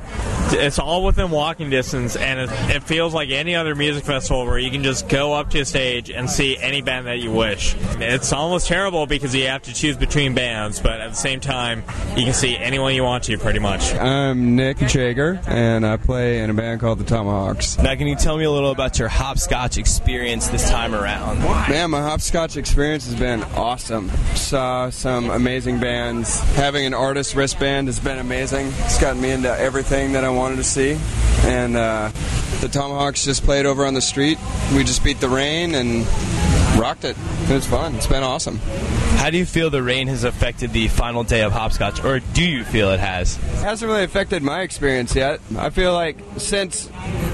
It's 0.52 0.80
all 0.80 1.04
within 1.04 1.32
walking 1.32 1.70
distance, 1.70 2.16
and 2.16 2.40
it, 2.40 2.50
it 2.76 2.84
feels 2.84 3.14
like 3.14 3.32
any 3.32 3.56
other 3.56 3.76
music 3.76 4.06
festival 4.06 4.46
where 4.46 4.60
you 4.60 4.72
can 4.72 4.84
just 4.84 5.10
go 5.10 5.34
up 5.34 5.50
to 5.50 5.62
a 5.62 5.66
stage 5.66 6.10
and 6.10 6.30
see 6.30 6.58
any 6.58 6.82
band 6.82 7.08
that 7.08 7.20
you 7.20 7.32
wish. 7.32 7.76
It's 8.00 8.32
almost 8.32 8.68
terrible 8.68 9.08
because 9.08 9.36
you 9.36 9.48
have 9.48 9.64
to 9.64 9.74
choose 9.74 9.98
between 9.98 10.36
bands, 10.36 10.80
but 10.80 11.02
at 11.02 11.10
the 11.10 11.16
same 11.16 11.40
time, 11.40 11.84
you 12.16 12.24
can 12.24 12.34
see 12.34 12.56
anyone 12.58 12.94
you 12.94 13.04
want 13.04 13.24
to, 13.26 13.38
pretty 13.38 13.60
much. 13.60 13.94
I'm 13.96 14.56
Nick 14.56 14.78
Jager, 14.78 15.42
and 15.48 15.86
I 15.86 15.98
play 15.98 16.40
in 16.40 16.50
a 16.50 16.54
band 16.54 16.80
called 16.80 17.00
the 17.00 17.04
Tomahawks. 17.04 17.78
Now, 17.88 17.96
can 17.96 18.08
you 18.08 18.18
tell 18.18 18.38
me 18.38 18.44
a 18.44 18.52
little 18.52 18.72
about 18.72 19.00
your 19.00 19.08
hopscotch 19.08 19.78
experience 19.78 20.50
this 20.50 20.70
time 20.70 20.94
around? 20.94 21.40
Man, 21.40 21.92
my 21.92 22.02
hopscotch 22.02 22.58
experience 22.58 23.06
has 23.06 23.16
been 23.16 23.44
awesome. 23.56 24.10
Saw 24.36 24.90
some 24.90 25.30
amazing 25.30 25.80
bands. 25.80 26.38
Having 26.56 26.86
an 26.88 26.94
artist 26.94 27.34
wristband 27.34 27.88
has 27.88 27.98
been 27.98 28.18
amazing. 28.20 28.74
It's 28.80 29.00
gotten 29.00 29.22
me 29.22 29.32
into 29.32 29.58
everything 29.58 30.12
that 30.12 30.26
I 30.26 30.30
wanted 30.30 30.58
to 30.58 30.66
see. 30.66 31.00
And 31.44 31.78
uh, 31.78 32.12
the 32.60 32.68
Tomahawks 32.68 33.24
just 33.24 33.44
played 33.46 33.66
over 33.66 33.86
on 33.86 33.94
the 33.94 34.02
street. 34.02 34.38
We 34.76 34.84
just 34.84 35.02
beat 35.02 35.22
the 35.22 35.30
rain 35.30 35.74
and 35.74 36.06
rocked 36.78 37.06
it. 37.06 37.16
It 37.44 37.54
was 37.54 37.66
fun. 37.66 37.96
It's 37.96 38.08
been 38.08 38.22
awesome. 38.22 38.60
How 39.18 39.30
do 39.30 39.38
you 39.38 39.46
feel 39.46 39.70
the 39.70 39.82
rain 39.82 40.08
has 40.10 40.26
affected 40.26 40.74
the 40.74 40.90
final 40.90 41.24
day 41.24 41.42
of 41.42 41.52
hopscotch, 41.52 42.04
or 42.04 42.20
do 42.20 42.44
you 42.44 42.64
feel 42.64 42.92
it 42.92 43.00
has? 43.00 43.38
It 43.38 43.64
hasn't 43.64 43.90
really 43.90 44.04
affected 44.04 44.44
my 44.44 44.62
experience 44.62 45.16
yet. 45.16 45.40
I 45.58 45.70
feel 45.70 45.94
like 45.94 46.18
since 46.38 46.90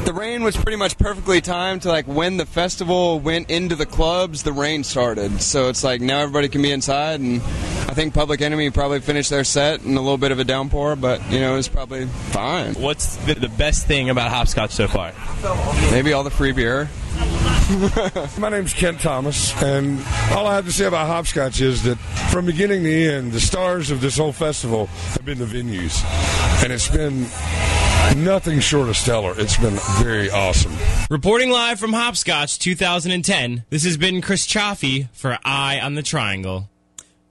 the 0.05 0.13
rain 0.13 0.42
was 0.43 0.57
pretty 0.57 0.77
much 0.77 0.97
perfectly 0.97 1.41
timed 1.41 1.83
to 1.83 1.89
like 1.89 2.05
when 2.05 2.37
the 2.37 2.45
festival 2.45 3.19
went 3.19 3.49
into 3.49 3.75
the 3.75 3.85
clubs, 3.85 4.43
the 4.43 4.51
rain 4.51 4.83
started. 4.83 5.41
So 5.41 5.69
it's 5.69 5.83
like 5.83 6.01
now 6.01 6.19
everybody 6.19 6.49
can 6.49 6.61
be 6.61 6.71
inside, 6.71 7.19
and 7.19 7.41
I 7.41 7.93
think 7.93 8.13
Public 8.13 8.41
Enemy 8.41 8.71
probably 8.71 8.99
finished 8.99 9.29
their 9.29 9.43
set 9.43 9.83
in 9.83 9.95
a 9.95 10.01
little 10.01 10.17
bit 10.17 10.31
of 10.31 10.39
a 10.39 10.43
downpour, 10.43 10.97
but 10.97 11.21
you 11.31 11.39
know 11.39 11.53
it 11.53 11.57
was 11.57 11.67
probably 11.67 12.05
fine. 12.05 12.73
What's 12.73 13.15
the, 13.25 13.35
the 13.35 13.49
best 13.49 13.87
thing 13.87 14.09
about 14.09 14.31
hopscotch 14.31 14.71
so 14.71 14.87
far? 14.87 15.13
Maybe 15.91 16.13
all 16.13 16.23
the 16.23 16.31
free 16.31 16.51
beer. 16.51 16.89
My 18.37 18.49
name's 18.49 18.73
Kent 18.73 18.99
Thomas, 18.99 19.53
and 19.63 19.99
all 20.31 20.47
I 20.47 20.55
have 20.55 20.65
to 20.65 20.71
say 20.71 20.85
about 20.85 21.07
hopscotch 21.07 21.61
is 21.61 21.83
that 21.83 21.97
from 22.31 22.45
beginning 22.45 22.83
to 22.83 23.13
end, 23.13 23.31
the 23.31 23.39
stars 23.39 23.91
of 23.91 24.01
this 24.01 24.17
whole 24.17 24.33
festival 24.33 24.87
have 24.87 25.23
been 25.23 25.39
the 25.39 25.45
venues, 25.45 26.03
and 26.63 26.73
it's 26.73 26.89
been 26.89 27.25
nothing 28.15 28.59
short 28.59 28.89
of 28.89 28.97
stellar. 28.97 29.33
It's 29.37 29.57
been 29.57 29.77
very 30.01 30.29
awesome. 30.29 30.73
Reporting 31.09 31.49
live 31.49 31.79
from 31.79 31.93
Hopscotch 31.93 32.59
2010, 32.59 33.65
this 33.69 33.83
has 33.83 33.97
been 33.97 34.21
Chris 34.21 34.45
Chaffee 34.45 35.07
for 35.13 35.37
Eye 35.43 35.79
on 35.79 35.95
the 35.95 36.03
Triangle. 36.03 36.69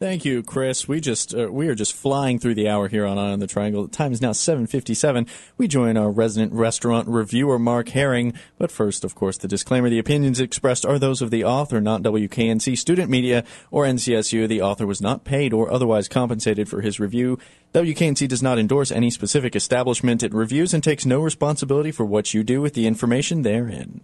Thank 0.02 0.24
you, 0.24 0.42
Chris. 0.42 0.88
We 0.88 1.00
just 1.00 1.32
uh, 1.32 1.46
we 1.52 1.68
are 1.68 1.76
just 1.76 1.92
flying 1.92 2.40
through 2.40 2.56
the 2.56 2.68
hour 2.68 2.88
here 2.88 3.06
on 3.06 3.18
on 3.18 3.38
the 3.38 3.46
Triangle. 3.46 3.84
The 3.84 3.96
time 3.96 4.10
is 4.10 4.20
now 4.20 4.32
7:57. 4.32 5.28
We 5.56 5.68
join 5.68 5.96
our 5.96 6.10
resident 6.10 6.52
restaurant 6.52 7.06
reviewer 7.06 7.56
Mark 7.56 7.90
Herring, 7.90 8.34
but 8.58 8.72
first, 8.72 9.04
of 9.04 9.14
course, 9.14 9.38
the 9.38 9.46
disclaimer: 9.46 9.88
the 9.88 10.00
opinions 10.00 10.40
expressed 10.40 10.84
are 10.84 10.98
those 10.98 11.22
of 11.22 11.30
the 11.30 11.44
author, 11.44 11.80
not 11.80 12.02
WKNC 12.02 12.76
student 12.76 13.10
media 13.10 13.44
or 13.70 13.84
NCSU. 13.84 14.48
The 14.48 14.60
author 14.60 14.88
was 14.88 15.00
not 15.00 15.22
paid 15.22 15.52
or 15.52 15.70
otherwise 15.70 16.08
compensated 16.08 16.68
for 16.68 16.80
his 16.80 16.98
review. 16.98 17.38
WKNC 17.72 18.26
does 18.26 18.42
not 18.42 18.58
endorse 18.58 18.90
any 18.90 19.08
specific 19.08 19.54
establishment 19.54 20.24
it 20.24 20.34
reviews 20.34 20.74
and 20.74 20.82
takes 20.82 21.06
no 21.06 21.20
responsibility 21.20 21.92
for 21.92 22.04
what 22.04 22.34
you 22.34 22.42
do 22.42 22.60
with 22.60 22.74
the 22.74 22.88
information 22.88 23.42
therein. 23.42 24.00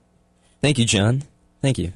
Thank 0.63 0.79
you, 0.79 0.85
John. 0.85 1.25
Thank 1.61 1.77
you. 1.77 1.93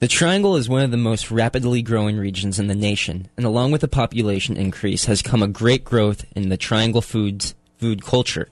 The 0.00 0.06
Triangle 0.06 0.54
is 0.54 0.68
one 0.68 0.82
of 0.82 0.92
the 0.92 0.96
most 0.96 1.28
rapidly 1.28 1.82
growing 1.82 2.18
regions 2.18 2.60
in 2.60 2.68
the 2.68 2.74
nation, 2.76 3.28
and 3.36 3.44
along 3.44 3.72
with 3.72 3.80
the 3.80 3.88
population 3.88 4.56
increase 4.56 5.06
has 5.06 5.22
come 5.22 5.42
a 5.42 5.48
great 5.48 5.84
growth 5.84 6.24
in 6.36 6.50
the 6.50 6.56
Triangle 6.56 7.02
foods 7.02 7.56
food 7.78 8.04
culture. 8.04 8.48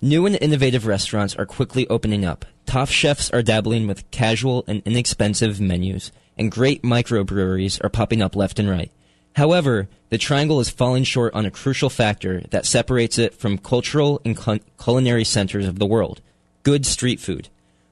New 0.00 0.24
and 0.24 0.38
innovative 0.40 0.86
restaurants 0.86 1.36
are 1.36 1.44
quickly 1.44 1.86
opening 1.88 2.24
up. 2.24 2.46
Top 2.64 2.88
chefs 2.88 3.30
are 3.30 3.42
dabbling 3.42 3.86
with 3.86 4.10
casual 4.10 4.64
and 4.66 4.82
inexpensive 4.86 5.60
menus, 5.60 6.12
and 6.38 6.50
great 6.50 6.82
microbreweries 6.82 7.84
are 7.84 7.90
popping 7.90 8.22
up 8.22 8.34
left 8.34 8.58
and 8.58 8.70
right. 8.70 8.90
However, 9.36 9.86
the 10.08 10.16
Triangle 10.16 10.60
is 10.60 10.70
falling 10.70 11.04
short 11.04 11.34
on 11.34 11.44
a 11.44 11.50
crucial 11.50 11.90
factor 11.90 12.40
that 12.52 12.64
separates 12.64 13.18
it 13.18 13.34
from 13.34 13.58
cultural 13.58 14.22
and 14.24 14.34
cul- 14.34 14.60
culinary 14.82 15.24
centers 15.24 15.68
of 15.68 15.78
the 15.78 15.86
world 15.86 16.22
good 16.62 16.86
street 16.86 17.20
food. 17.20 17.48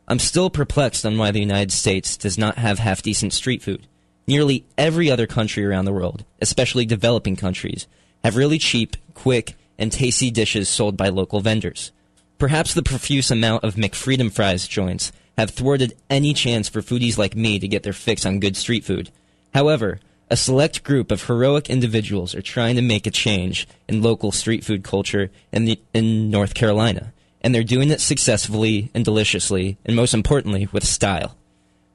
I'm 0.08 0.20
still 0.20 0.50
perplexed 0.50 1.04
on 1.04 1.18
why 1.18 1.32
the 1.32 1.40
United 1.40 1.72
States 1.72 2.16
does 2.16 2.38
not 2.38 2.58
have 2.58 2.78
half 2.78 3.02
decent 3.02 3.32
street 3.32 3.62
food. 3.62 3.88
Nearly 4.28 4.64
every 4.78 5.10
other 5.10 5.26
country 5.26 5.64
around 5.64 5.84
the 5.84 5.92
world, 5.92 6.24
especially 6.40 6.86
developing 6.86 7.34
countries, 7.34 7.88
have 8.22 8.36
really 8.36 8.58
cheap, 8.58 8.96
quick, 9.14 9.56
and 9.78 9.90
tasty 9.90 10.30
dishes 10.30 10.68
sold 10.68 10.96
by 10.96 11.08
local 11.08 11.40
vendors. 11.40 11.90
Perhaps 12.38 12.74
the 12.74 12.84
profuse 12.84 13.30
amount 13.32 13.64
of 13.64 13.74
McFreedom 13.74 14.32
fries 14.32 14.68
joints 14.68 15.10
have 15.36 15.50
thwarted 15.50 15.94
any 16.08 16.32
chance 16.34 16.68
for 16.68 16.82
foodies 16.82 17.18
like 17.18 17.34
me 17.34 17.58
to 17.58 17.68
get 17.68 17.82
their 17.82 17.92
fix 17.92 18.24
on 18.24 18.40
good 18.40 18.56
street 18.56 18.84
food. 18.84 19.10
However, 19.54 19.98
a 20.30 20.36
select 20.36 20.84
group 20.84 21.10
of 21.10 21.24
heroic 21.24 21.68
individuals 21.68 22.34
are 22.34 22.42
trying 22.42 22.76
to 22.76 22.82
make 22.82 23.06
a 23.06 23.12
change 23.12 23.66
in 23.88 24.02
local 24.02 24.32
street 24.32 24.64
food 24.64 24.84
culture 24.84 25.30
in, 25.52 25.64
the, 25.64 25.80
in 25.92 26.30
North 26.30 26.54
Carolina 26.54 27.12
and 27.46 27.54
they're 27.54 27.62
doing 27.62 27.92
it 27.92 28.00
successfully 28.00 28.90
and 28.92 29.04
deliciously, 29.04 29.78
and 29.84 29.94
most 29.94 30.12
importantly, 30.12 30.66
with 30.72 30.84
style. 30.84 31.36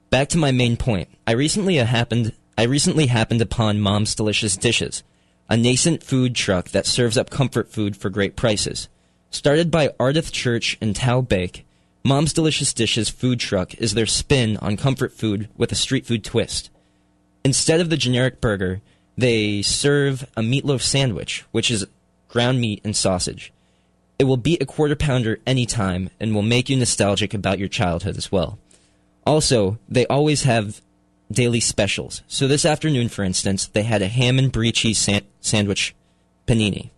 Back 0.08 0.30
to 0.30 0.38
my 0.38 0.50
main 0.50 0.78
point. 0.78 1.10
I 1.26 1.32
recently 1.32 1.76
happened 1.76 2.32
I 2.56 2.62
recently 2.62 3.08
happened 3.08 3.42
upon 3.42 3.78
Mom's 3.78 4.14
Delicious 4.14 4.56
Dishes, 4.56 5.02
a 5.50 5.58
nascent 5.58 6.02
food 6.02 6.34
truck 6.34 6.70
that 6.70 6.86
serves 6.86 7.18
up 7.18 7.28
comfort 7.28 7.70
food 7.70 7.98
for 7.98 8.08
great 8.08 8.34
prices. 8.34 8.88
Started 9.28 9.70
by 9.70 9.88
Ardith 10.00 10.32
Church 10.32 10.78
and 10.80 10.96
Tao 10.96 11.20
Bake, 11.20 11.66
Mom's 12.02 12.32
Delicious 12.32 12.72
Dishes 12.72 13.10
food 13.10 13.38
truck 13.38 13.74
is 13.74 13.92
their 13.92 14.06
spin 14.06 14.56
on 14.56 14.78
comfort 14.78 15.12
food 15.12 15.50
with 15.58 15.70
a 15.70 15.74
street 15.74 16.06
food 16.06 16.24
twist. 16.24 16.70
Instead 17.44 17.78
of 17.78 17.90
the 17.90 17.98
generic 17.98 18.40
burger, 18.40 18.80
they 19.18 19.60
serve 19.60 20.22
a 20.34 20.40
meatloaf 20.40 20.80
sandwich, 20.80 21.44
which 21.50 21.70
is 21.70 21.86
ground 22.28 22.58
meat 22.58 22.80
and 22.84 22.96
sausage. 22.96 23.52
It 24.22 24.26
will 24.26 24.36
beat 24.36 24.62
a 24.62 24.66
quarter 24.66 24.94
pounder 24.94 25.40
anytime 25.48 26.08
and 26.20 26.32
will 26.32 26.42
make 26.42 26.68
you 26.68 26.76
nostalgic 26.76 27.34
about 27.34 27.58
your 27.58 27.66
childhood 27.66 28.16
as 28.16 28.30
well. 28.30 28.56
Also, 29.26 29.80
they 29.88 30.06
always 30.06 30.44
have 30.44 30.80
daily 31.32 31.58
specials. 31.58 32.22
So 32.28 32.46
this 32.46 32.64
afternoon, 32.64 33.08
for 33.08 33.24
instance, 33.24 33.66
they 33.66 33.82
had 33.82 34.00
a 34.00 34.06
ham 34.06 34.38
and 34.38 34.52
brie 34.52 34.70
cheese 34.70 34.98
san- 34.98 35.26
sandwich 35.40 35.96
panini. 36.46 36.90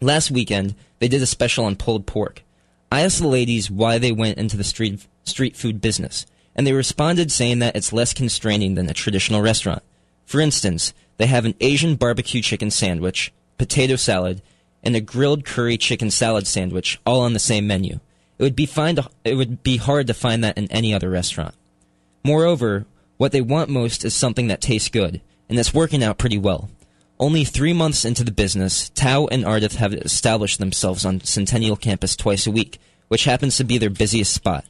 Last 0.00 0.30
weekend, 0.30 0.76
they 1.00 1.08
did 1.08 1.22
a 1.22 1.26
special 1.26 1.64
on 1.64 1.74
pulled 1.74 2.06
pork. 2.06 2.44
I 2.92 3.00
asked 3.00 3.18
the 3.18 3.26
ladies 3.26 3.68
why 3.68 3.98
they 3.98 4.12
went 4.12 4.38
into 4.38 4.56
the 4.56 4.62
street 4.62 5.04
street 5.24 5.56
food 5.56 5.80
business, 5.80 6.24
and 6.54 6.64
they 6.64 6.72
responded 6.72 7.32
saying 7.32 7.58
that 7.58 7.74
it's 7.74 7.92
less 7.92 8.14
constraining 8.14 8.76
than 8.76 8.88
a 8.88 8.94
traditional 8.94 9.42
restaurant. 9.42 9.82
For 10.24 10.40
instance, 10.40 10.94
they 11.16 11.26
have 11.26 11.46
an 11.46 11.56
Asian 11.60 11.96
barbecue 11.96 12.42
chicken 12.42 12.70
sandwich, 12.70 13.32
potato 13.58 13.96
salad, 13.96 14.40
and 14.82 14.96
a 14.96 15.00
grilled 15.00 15.44
curry 15.44 15.76
chicken 15.76 16.10
salad 16.10 16.46
sandwich 16.46 17.00
all 17.04 17.20
on 17.20 17.32
the 17.32 17.38
same 17.38 17.66
menu. 17.66 18.00
It 18.38 18.42
would 18.42 18.56
be 18.56 18.66
find, 18.66 19.00
it 19.24 19.34
would 19.34 19.62
be 19.62 19.76
hard 19.76 20.06
to 20.06 20.14
find 20.14 20.44
that 20.44 20.56
in 20.56 20.70
any 20.70 20.94
other 20.94 21.10
restaurant. 21.10 21.54
Moreover, 22.24 22.86
what 23.16 23.32
they 23.32 23.40
want 23.40 23.68
most 23.68 24.04
is 24.04 24.14
something 24.14 24.46
that 24.48 24.60
tastes 24.60 24.88
good, 24.88 25.20
and 25.48 25.58
that's 25.58 25.74
working 25.74 26.04
out 26.04 26.18
pretty 26.18 26.38
well. 26.38 26.70
Only 27.18 27.44
three 27.44 27.72
months 27.72 28.04
into 28.04 28.22
the 28.22 28.30
business, 28.30 28.90
Tao 28.90 29.26
and 29.26 29.44
Ardith 29.44 29.74
have 29.74 29.92
established 29.92 30.60
themselves 30.60 31.04
on 31.04 31.20
Centennial 31.20 31.76
campus 31.76 32.14
twice 32.14 32.46
a 32.46 32.52
week, 32.52 32.78
which 33.08 33.24
happens 33.24 33.56
to 33.56 33.64
be 33.64 33.76
their 33.76 33.90
busiest 33.90 34.32
spot. 34.32 34.64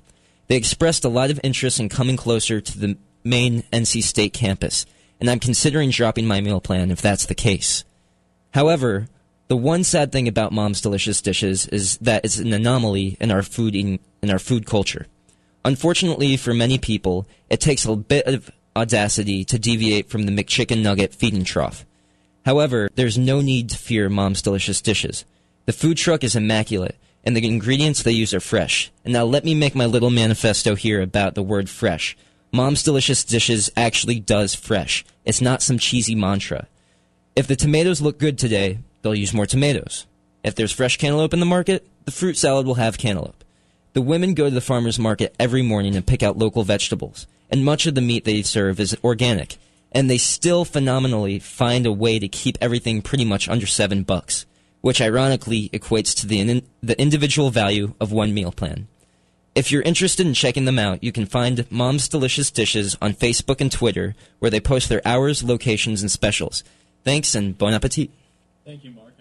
They 0.47 0.57
expressed 0.57 1.05
a 1.05 1.11
lot 1.11 1.31
of 1.31 1.41
interest 1.45 1.79
in 1.79 1.91
coming 1.91 2.17
closer 2.17 2.63
to 2.63 2.79
the 2.79 2.97
main 3.23 3.65
NC 3.65 4.03
State 4.03 4.33
campus, 4.33 4.87
and 5.21 5.29
I'm 5.29 5.41
considering 5.41 5.91
dropping 5.91 6.27
my 6.27 6.41
meal 6.41 6.61
plan 6.61 6.91
if 6.91 7.03
that's 7.03 7.27
the 7.27 7.35
case. 7.35 7.85
However, 8.55 9.09
the 9.49 9.57
one 9.57 9.83
sad 9.83 10.13
thing 10.13 10.29
about 10.29 10.53
Mom's 10.53 10.81
Delicious 10.81 11.23
Dishes 11.23 11.67
is 11.67 11.97
that 11.99 12.25
it's 12.25 12.39
an 12.39 12.53
anomaly 12.53 13.17
in 13.19 13.31
our 13.31 13.43
food 13.43 13.75
eating, 13.75 13.99
in 14.23 14.31
our 14.31 14.39
food 14.39 14.67
culture. 14.67 15.07
Unfortunately 15.65 16.37
for 16.37 16.55
many 16.55 16.79
people, 16.79 17.27
it 17.49 17.61
takes 17.61 17.87
a 17.87 17.97
bit 17.97 18.27
of 18.27 18.51
audacity 18.77 19.45
to 19.45 19.59
deviate 19.59 20.11
from 20.11 20.25
the 20.25 20.33
McChicken 20.33 20.83
Nugget 20.83 21.15
feeding 21.15 21.45
trough. 21.45 21.85
However, 22.45 22.89
there's 22.95 23.19
no 23.19 23.41
need 23.41 23.71
to 23.71 23.79
fear 23.79 24.09
Mom's 24.09 24.43
Delicious 24.43 24.81
Dishes. 24.81 25.25
The 25.67 25.73
food 25.73 25.97
truck 25.97 26.23
is 26.25 26.37
immaculate, 26.37 26.97
and 27.25 27.37
the 27.37 27.47
ingredients 27.47 28.03
they 28.03 28.13
use 28.13 28.33
are 28.33 28.41
fresh. 28.41 28.91
And 29.05 29.13
now 29.13 29.25
let 29.25 29.45
me 29.45 29.55
make 29.55 29.75
my 29.75 29.87
little 29.87 30.11
manifesto 30.11 30.75
here 30.75 31.03
about 31.03 31.35
the 31.35 31.43
word 31.43 31.69
fresh. 31.69 32.17
Mom's 32.53 32.83
Delicious 32.83 33.25
Dishes 33.25 33.71
actually 33.77 34.21
does 34.21 34.55
fresh. 34.55 35.05
It's 35.25 35.41
not 35.41 35.63
some 35.63 35.79
cheesy 35.79 36.15
mantra. 36.15 36.69
If 37.37 37.47
the 37.47 37.57
tomatoes 37.57 38.01
look 38.01 38.19
good 38.19 38.39
today, 38.39 38.79
they'll 39.03 39.15
use 39.15 39.35
more 39.35 39.47
tomatoes. 39.47 40.07
If 40.45 40.55
there's 40.55 40.73
fresh 40.73 40.97
cantaloupe 40.97 41.35
in 41.35 41.41
the 41.41 41.47
market, 41.47 41.87
the 42.05 42.11
fruit 42.11 42.37
salad 42.37 42.67
will 42.67 42.75
have 42.75 42.99
cantaloupe. 42.99 43.45
The 43.93 44.03
women 44.03 44.35
go 44.35 44.45
to 44.45 44.55
the 44.55 44.61
farmer's 44.61 44.99
market 44.99 45.35
every 45.39 45.63
morning 45.63 45.97
and 45.97 46.07
pick 46.07 46.23
out 46.23 46.39
local 46.39 46.63
vegetables, 46.63 47.27
and 47.51 47.65
much 47.65 47.87
of 47.87 47.95
the 47.95 48.01
meat 48.01 48.25
they 48.25 48.43
serve 48.43 48.79
is 48.79 48.97
organic, 49.03 49.57
and 49.93 50.09
they 50.09 50.19
still 50.19 50.65
phenomenally 50.65 51.39
find 51.39 51.87
a 51.87 51.93
way 51.93 52.19
to 52.19 52.29
keep 52.29 52.59
everything 52.61 53.03
pretty 53.03 53.25
much 53.25 53.49
under 53.49 53.67
seven 53.67 54.03
bucks, 54.03 54.47
which 54.81 55.01
ironically 55.01 55.69
equates 55.71 56.15
to 56.21 56.27
the, 56.27 56.41
in- 56.41 56.63
the 56.83 57.01
individual 57.01 57.51
value 57.51 57.95
of 58.01 58.13
one 58.13 58.33
meal 58.33 58.53
plan. 58.53 58.87
If 59.55 59.73
you're 59.73 59.83
interested 59.83 60.25
in 60.25 60.35
checking 60.35 60.67
them 60.67 60.79
out, 60.79 61.03
you 61.03 61.11
can 61.11 61.27
find 61.27 61.69
Mom's 61.69 62.09
Delicious 62.09 62.51
Dishes 62.53 62.97
on 63.03 63.15
Facebook 63.15 63.61
and 63.61 63.73
Twitter, 63.73 64.15
where 64.39 64.51
they 64.51 64.61
post 64.61 64.89
their 64.89 65.03
hours, 65.05 65.43
locations, 65.43 66.01
and 66.01 66.11
specials. 66.11 66.63
Thanks 67.03 67.35
and 67.35 67.59
bon 67.59 67.75
appetit. 67.75 68.11
Thank 68.69 68.85
you, 68.85 68.91
Mark. 68.91 69.15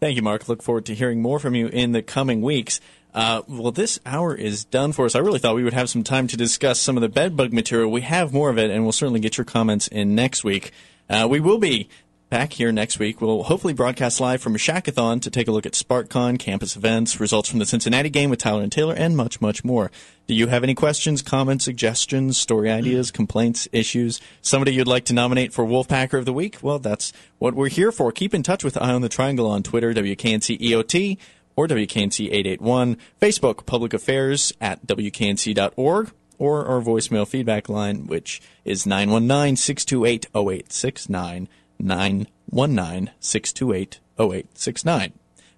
Thank 0.00 0.16
you, 0.16 0.22
Mark. 0.22 0.50
Look 0.50 0.62
forward 0.62 0.84
to 0.84 0.94
hearing 0.94 1.22
more 1.22 1.38
from 1.38 1.54
you 1.54 1.68
in 1.68 1.92
the 1.92 2.02
coming 2.02 2.42
weeks. 2.42 2.78
Uh, 3.14 3.40
well, 3.48 3.72
this 3.72 3.98
hour 4.04 4.34
is 4.34 4.64
done 4.64 4.92
for 4.92 5.06
us. 5.06 5.14
I 5.14 5.20
really 5.20 5.38
thought 5.38 5.54
we 5.54 5.64
would 5.64 5.72
have 5.72 5.88
some 5.88 6.04
time 6.04 6.26
to 6.26 6.36
discuss 6.36 6.78
some 6.78 6.98
of 6.98 7.00
the 7.00 7.08
bedbug 7.08 7.54
material. 7.54 7.90
We 7.90 8.02
have 8.02 8.34
more 8.34 8.50
of 8.50 8.58
it, 8.58 8.70
and 8.70 8.82
we'll 8.82 8.92
certainly 8.92 9.20
get 9.20 9.38
your 9.38 9.46
comments 9.46 9.88
in 9.88 10.14
next 10.14 10.44
week. 10.44 10.72
Uh, 11.08 11.26
we 11.26 11.40
will 11.40 11.56
be 11.56 11.88
back 12.32 12.54
here 12.54 12.72
next 12.72 12.98
week. 12.98 13.20
We'll 13.20 13.42
hopefully 13.42 13.74
broadcast 13.74 14.18
live 14.18 14.40
from 14.40 14.54
a 14.54 14.58
Shackathon 14.58 15.20
to 15.20 15.30
take 15.30 15.48
a 15.48 15.52
look 15.52 15.66
at 15.66 15.74
SparkCon, 15.74 16.38
campus 16.38 16.76
events, 16.76 17.20
results 17.20 17.50
from 17.50 17.58
the 17.58 17.66
Cincinnati 17.66 18.08
game 18.08 18.30
with 18.30 18.38
Tyler 18.38 18.62
and 18.62 18.72
Taylor, 18.72 18.94
and 18.94 19.14
much, 19.18 19.42
much 19.42 19.62
more. 19.64 19.90
Do 20.26 20.32
you 20.32 20.46
have 20.46 20.64
any 20.64 20.74
questions, 20.74 21.20
comments, 21.20 21.66
suggestions, 21.66 22.38
story 22.38 22.70
ideas, 22.70 23.10
mm. 23.10 23.14
complaints, 23.16 23.68
issues? 23.70 24.18
Somebody 24.40 24.72
you'd 24.72 24.86
like 24.86 25.04
to 25.04 25.12
nominate 25.12 25.52
for 25.52 25.66
Wolfpacker 25.66 26.18
of 26.18 26.24
the 26.24 26.32
Week? 26.32 26.56
Well, 26.62 26.78
that's 26.78 27.12
what 27.38 27.52
we're 27.52 27.68
here 27.68 27.92
for. 27.92 28.10
Keep 28.10 28.32
in 28.32 28.42
touch 28.42 28.64
with 28.64 28.80
Eye 28.80 28.94
on 28.94 29.02
the 29.02 29.10
Triangle 29.10 29.46
on 29.46 29.62
Twitter, 29.62 29.92
WKNC 29.92 30.58
EOT, 30.58 31.18
or 31.54 31.68
WKNC 31.68 32.28
881, 32.28 32.96
Facebook 33.20 33.66
Public 33.66 33.92
Affairs 33.92 34.54
at 34.58 34.86
WKNC.org, 34.86 36.12
or 36.38 36.64
our 36.64 36.80
voicemail 36.80 37.28
feedback 37.28 37.68
line, 37.68 38.06
which 38.06 38.40
is 38.64 38.86
919 38.86 39.56
628 39.56 40.28
0869. 40.34 41.48
919 41.82 43.10
628 43.20 44.00
0869. 44.18 45.12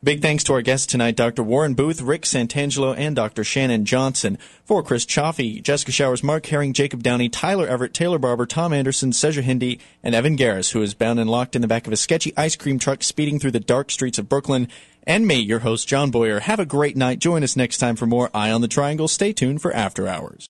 Big 0.05 0.21
thanks 0.21 0.45
to 0.45 0.53
our 0.53 0.61
guests 0.61 0.87
tonight, 0.87 1.17
Dr. 1.17 1.43
Warren 1.43 1.73
Booth, 1.73 2.03
Rick 2.03 2.25
Santangelo, 2.25 2.95
and 2.95 3.17
Dr. 3.17 3.43
Shannon 3.43 3.87
Johnson. 3.87 4.37
For 4.63 4.83
Chris 4.83 5.07
Chaffee, 5.07 5.63
Jessica 5.63 5.93
Showers, 5.93 6.23
Mark 6.23 6.45
Herring, 6.45 6.75
Jacob 6.75 7.03
Downey, 7.03 7.31
Tyler 7.31 7.67
Everett, 7.67 7.95
Taylor 7.95 8.19
Barber, 8.19 8.45
Tom 8.45 8.75
Anderson, 8.75 9.15
Seja 9.15 9.41
Hindi, 9.41 9.81
and 10.03 10.15
Evan 10.15 10.37
Garris, 10.37 10.73
who 10.73 10.83
is 10.83 10.93
bound 10.93 11.21
and 11.21 11.31
locked 11.31 11.57
in 11.57 11.63
the 11.63 11.69
back 11.69 11.87
of 11.87 11.93
a 11.95 11.97
sketchy 11.97 12.37
ice 12.37 12.55
cream 12.55 12.79
truck 12.79 13.03
speeding 13.03 13.39
through 13.39 13.53
the 13.53 13.61
dark 13.61 13.91
streets 13.91 14.19
of 14.19 14.29
Brooklyn. 14.29 14.69
And 15.07 15.27
me, 15.27 15.37
your 15.37 15.61
host, 15.61 15.89
John 15.89 16.11
Boyer. 16.11 16.41
Have 16.41 16.61
a 16.61 16.67
great 16.67 16.99
night. 16.99 17.19
Join 17.19 17.43
us 17.43 17.57
next 17.57 17.79
time 17.79 17.97
for 17.97 18.05
more 18.05 18.29
Eye 18.35 18.51
on 18.51 18.61
the 18.61 18.69
Triangle. 18.69 19.09
Stay 19.09 19.33
tuned 19.33 19.63
for 19.63 19.73
After 19.73 20.07
Hours. 20.07 20.43